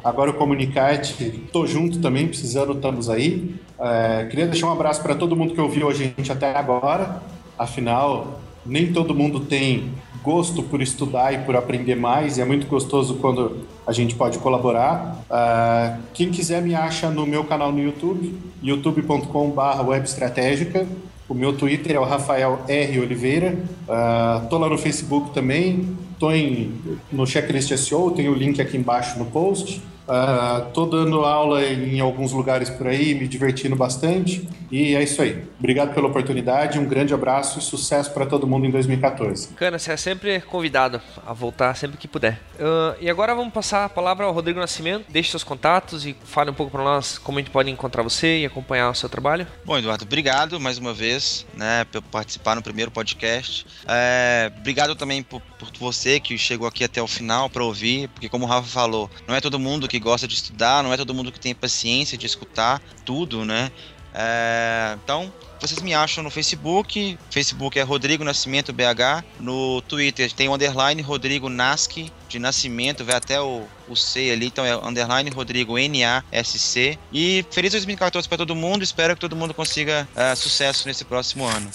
Agora 0.05 0.31
o 0.31 0.35
Comunicate, 0.35 1.43
tô 1.53 1.67
junto 1.67 2.01
também, 2.01 2.29
precisando, 2.29 2.73
estamos 2.73 3.11
aí. 3.11 3.55
É, 3.79 4.27
queria 4.31 4.47
deixar 4.47 4.69
um 4.69 4.73
abraço 4.73 5.03
para 5.03 5.15
todo 5.15 5.37
mundo 5.37 5.55
que 5.55 5.61
ouviu 5.61 5.89
a 5.89 5.95
gente 5.95 6.31
até 6.31 6.57
agora. 6.57 7.23
Afinal, 7.59 8.41
nem 8.65 8.93
todo 8.93 9.15
mundo 9.15 9.41
tem 9.41 9.91
gosto 10.23 10.63
por 10.63 10.83
estudar 10.83 11.33
e 11.33 11.39
por 11.39 11.57
aprender 11.57 11.95
mais, 11.95 12.39
e 12.39 12.41
é 12.41 12.45
muito 12.45 12.67
gostoso 12.67 13.15
quando 13.17 13.65
a 13.87 13.93
gente 13.93 14.15
pode 14.15 14.39
colaborar. 14.39 15.25
Uh, 15.31 16.03
quem 16.13 16.31
quiser 16.31 16.61
me 16.61 16.75
acha 16.75 17.09
no 17.11 17.27
meu 17.27 17.45
canal 17.45 17.73
no 17.73 17.81
YouTube, 17.81 18.39
youtube.com.br 18.63 19.83
webstratégica. 19.87 20.87
O 21.29 21.35
meu 21.35 21.53
Twitter 21.53 21.97
é 21.97 22.01
o 22.01 22.05
Rafael 22.05 22.61
R. 22.69 23.01
Oliveira. 23.01 23.59
Uh, 23.87 24.49
tô 24.49 24.59
lá 24.59 24.69
no 24.69 24.79
Facebook 24.79 25.33
também. 25.33 25.97
Em, 26.23 26.73
no 27.13 27.27
Checklist 27.27 27.77
SEO, 27.77 28.11
tem 28.11 28.29
o 28.29 28.35
link 28.35 28.61
aqui 28.61 28.77
embaixo 28.77 29.19
no 29.19 29.27
post. 29.27 29.81
Uh, 30.09 30.71
tô 30.73 30.87
dando 30.87 31.21
aula 31.21 31.63
em 31.63 32.01
alguns 32.01 32.33
lugares 32.33 32.71
por 32.71 32.87
aí, 32.87 33.15
me 33.15 33.29
divertindo 33.29 33.77
bastante. 33.77 34.49
E 34.71 34.95
é 34.95 35.03
isso 35.03 35.21
aí. 35.21 35.45
Obrigado 35.59 35.95
pela 35.95 36.09
oportunidade, 36.09 36.79
um 36.79 36.87
grande 36.87 37.13
abraço 37.13 37.59
e 37.59 37.63
sucesso 37.63 38.13
para 38.13 38.27
todo 38.27 38.47
mundo 38.47 38.67
em 38.67 38.71
2014. 38.71 39.49
Cana, 39.49 39.79
você 39.79 39.93
é 39.93 39.97
sempre 39.97 40.41
convidado 40.41 41.01
a 41.27 41.33
voltar 41.33 41.75
sempre 41.75 41.97
que 41.97 42.09
puder. 42.09 42.41
Uh, 42.55 42.97
e 43.01 43.09
agora 43.09 43.35
vamos 43.35 43.53
passar 43.53 43.85
a 43.85 43.89
palavra 43.89 44.27
ao 44.27 44.33
Rodrigo 44.33 44.59
Nascimento. 44.59 45.07
Deixe 45.11 45.31
seus 45.31 45.45
contatos 45.45 46.07
e 46.07 46.17
fale 46.25 46.51
um 46.51 46.55
pouco 46.55 46.73
para 46.73 46.83
nós 46.83 47.19
como 47.19 47.39
a 47.39 47.41
gente 47.41 47.51
pode 47.51 47.71
encontrar 47.71 48.03
você 48.03 48.41
e 48.41 48.47
acompanhar 48.47 48.91
o 48.91 48.95
seu 48.95 49.09
trabalho. 49.09 49.47
Bom, 49.65 49.77
Eduardo, 49.77 50.05
obrigado 50.05 50.59
mais 50.59 50.79
uma 50.79 50.95
vez 50.95 51.47
né, 51.55 51.85
por 51.91 52.03
participar 52.03 52.55
no 52.55 52.63
primeiro 52.63 52.91
podcast. 52.91 53.67
É, 53.87 54.51
obrigado 54.59 54.95
também 54.95 55.23
por, 55.23 55.41
por 55.59 55.71
você 55.79 56.21
que 56.21 56.37
chegou 56.39 56.67
aqui 56.67 56.85
até 56.85 57.03
o 57.03 57.07
final 57.07 57.49
para 57.49 57.65
ouvir, 57.65 58.09
porque 58.09 58.29
como 58.29 58.45
o 58.45 58.49
Rafa 58.49 58.69
falou, 58.69 59.11
não 59.27 59.35
é 59.35 59.41
todo 59.41 59.59
mundo 59.59 59.89
que 59.89 59.98
que 59.99 60.05
gosta 60.05 60.27
de 60.27 60.35
estudar, 60.35 60.83
não 60.83 60.93
é 60.93 60.97
todo 60.97 61.15
mundo 61.15 61.33
que 61.33 61.41
tem 61.41 61.55
paciência 61.55 62.17
de 62.17 62.27
escutar 62.27 62.81
tudo, 63.05 63.45
né? 63.45 63.71
É, 64.15 64.97
então, 65.05 65.33
vocês 65.61 65.81
me 65.81 65.93
acham 65.93 66.25
no 66.25 66.31
Facebook, 66.31 67.19
Facebook 67.31 67.79
é 67.79 67.83
Rodrigo 67.83 68.25
Nascimento 68.25 68.73
BH, 68.73 69.25
no 69.39 69.83
Twitter 69.83 70.33
tem 70.33 70.49
o 70.49 70.55
underline 70.55 71.03
Rodrigo 71.03 71.49
Nasc 71.49 72.11
de 72.29 72.39
Nascimento, 72.39 73.05
vai 73.05 73.17
até 73.17 73.41
o, 73.41 73.65
o 73.89 73.97
C 73.97 74.31
ali, 74.31 74.47
então 74.47 74.65
é 74.65 74.75
underline 74.77 75.31
Rodrigo 75.31 75.79
N-A-S-C. 75.79 76.99
E 77.13 77.45
feliz 77.51 77.73
2014 77.73 78.29
para 78.29 78.39
todo 78.39 78.55
mundo, 78.55 78.83
espero 78.83 79.15
que 79.15 79.21
todo 79.21 79.37
mundo 79.37 79.53
consiga 79.53 80.09
uh, 80.15 80.37
sucesso 80.37 80.87
nesse 80.89 81.05
próximo 81.05 81.45
ano. 81.45 81.71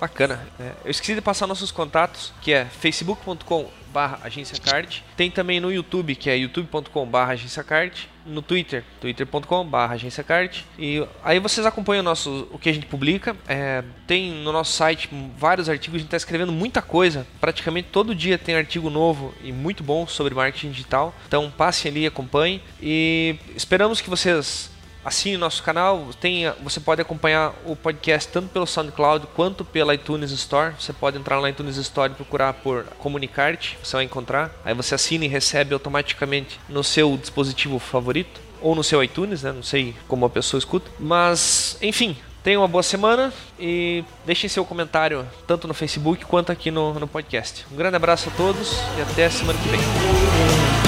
Bacana. 0.00 0.48
É, 0.58 0.72
eu 0.84 0.90
esqueci 0.90 1.14
de 1.14 1.20
passar 1.20 1.46
nossos 1.46 1.70
contatos, 1.70 2.32
que 2.40 2.52
é 2.52 2.64
facebook.com 2.64 3.68
barra 3.92 4.20
agenciacard. 4.22 5.04
Tem 5.16 5.30
também 5.30 5.60
no 5.60 5.72
YouTube, 5.72 6.14
que 6.14 6.30
é 6.30 6.36
youtube.com 6.36 7.06
barra 7.06 7.32
agenciacard. 7.32 8.08
No 8.26 8.42
Twitter, 8.42 8.84
twitter.com 9.00 9.66
barra 9.66 9.94
agenciacard. 9.94 10.64
E 10.78 11.04
aí 11.24 11.38
vocês 11.38 11.66
acompanham 11.66 12.00
o, 12.00 12.04
nosso, 12.04 12.48
o 12.52 12.58
que 12.58 12.68
a 12.68 12.72
gente 12.72 12.86
publica. 12.86 13.34
É, 13.48 13.82
tem 14.06 14.30
no 14.30 14.52
nosso 14.52 14.72
site 14.72 15.08
vários 15.36 15.68
artigos, 15.68 15.96
a 15.96 15.98
gente 15.98 16.08
está 16.08 16.16
escrevendo 16.16 16.52
muita 16.52 16.82
coisa. 16.82 17.26
Praticamente 17.40 17.88
todo 17.90 18.14
dia 18.14 18.36
tem 18.36 18.54
artigo 18.54 18.90
novo 18.90 19.34
e 19.42 19.52
muito 19.52 19.82
bom 19.82 20.06
sobre 20.06 20.34
marketing 20.34 20.70
digital. 20.70 21.14
Então 21.26 21.50
passem 21.50 21.90
ali, 21.90 22.06
acompanhem. 22.06 22.62
E 22.80 23.36
esperamos 23.56 24.00
que 24.00 24.10
vocês 24.10 24.70
assine 25.04 25.36
nosso 25.36 25.62
canal. 25.62 26.08
Tem, 26.20 26.52
você 26.62 26.80
pode 26.80 27.00
acompanhar 27.00 27.54
o 27.64 27.74
podcast 27.74 28.30
tanto 28.30 28.48
pelo 28.48 28.66
SoundCloud 28.66 29.26
quanto 29.34 29.64
pela 29.64 29.94
iTunes 29.94 30.30
Store. 30.30 30.74
Você 30.78 30.92
pode 30.92 31.18
entrar 31.18 31.40
na 31.40 31.50
iTunes 31.50 31.76
Store 31.76 32.12
e 32.12 32.14
procurar 32.14 32.54
por 32.54 32.84
Comunicarte, 32.98 33.78
você 33.82 33.96
vai 33.96 34.04
encontrar. 34.04 34.50
Aí 34.64 34.74
você 34.74 34.94
assina 34.94 35.24
e 35.24 35.28
recebe 35.28 35.74
automaticamente 35.74 36.60
no 36.68 36.84
seu 36.84 37.16
dispositivo 37.16 37.78
favorito 37.78 38.40
ou 38.60 38.74
no 38.74 38.84
seu 38.84 39.02
iTunes, 39.02 39.42
né? 39.42 39.52
Não 39.52 39.62
sei 39.62 39.94
como 40.06 40.26
a 40.26 40.30
pessoa 40.30 40.58
escuta. 40.58 40.90
Mas, 40.98 41.76
enfim, 41.80 42.16
tenham 42.42 42.62
uma 42.62 42.68
boa 42.68 42.82
semana 42.82 43.32
e 43.58 44.04
deixem 44.26 44.48
seu 44.48 44.64
comentário 44.64 45.26
tanto 45.46 45.66
no 45.66 45.74
Facebook 45.74 46.24
quanto 46.24 46.52
aqui 46.52 46.70
no, 46.70 46.94
no 46.94 47.06
podcast. 47.06 47.66
Um 47.72 47.76
grande 47.76 47.96
abraço 47.96 48.28
a 48.28 48.32
todos 48.32 48.78
e 48.98 49.02
até 49.02 49.28
semana 49.30 49.58
que 49.58 49.68
vem. 49.68 50.79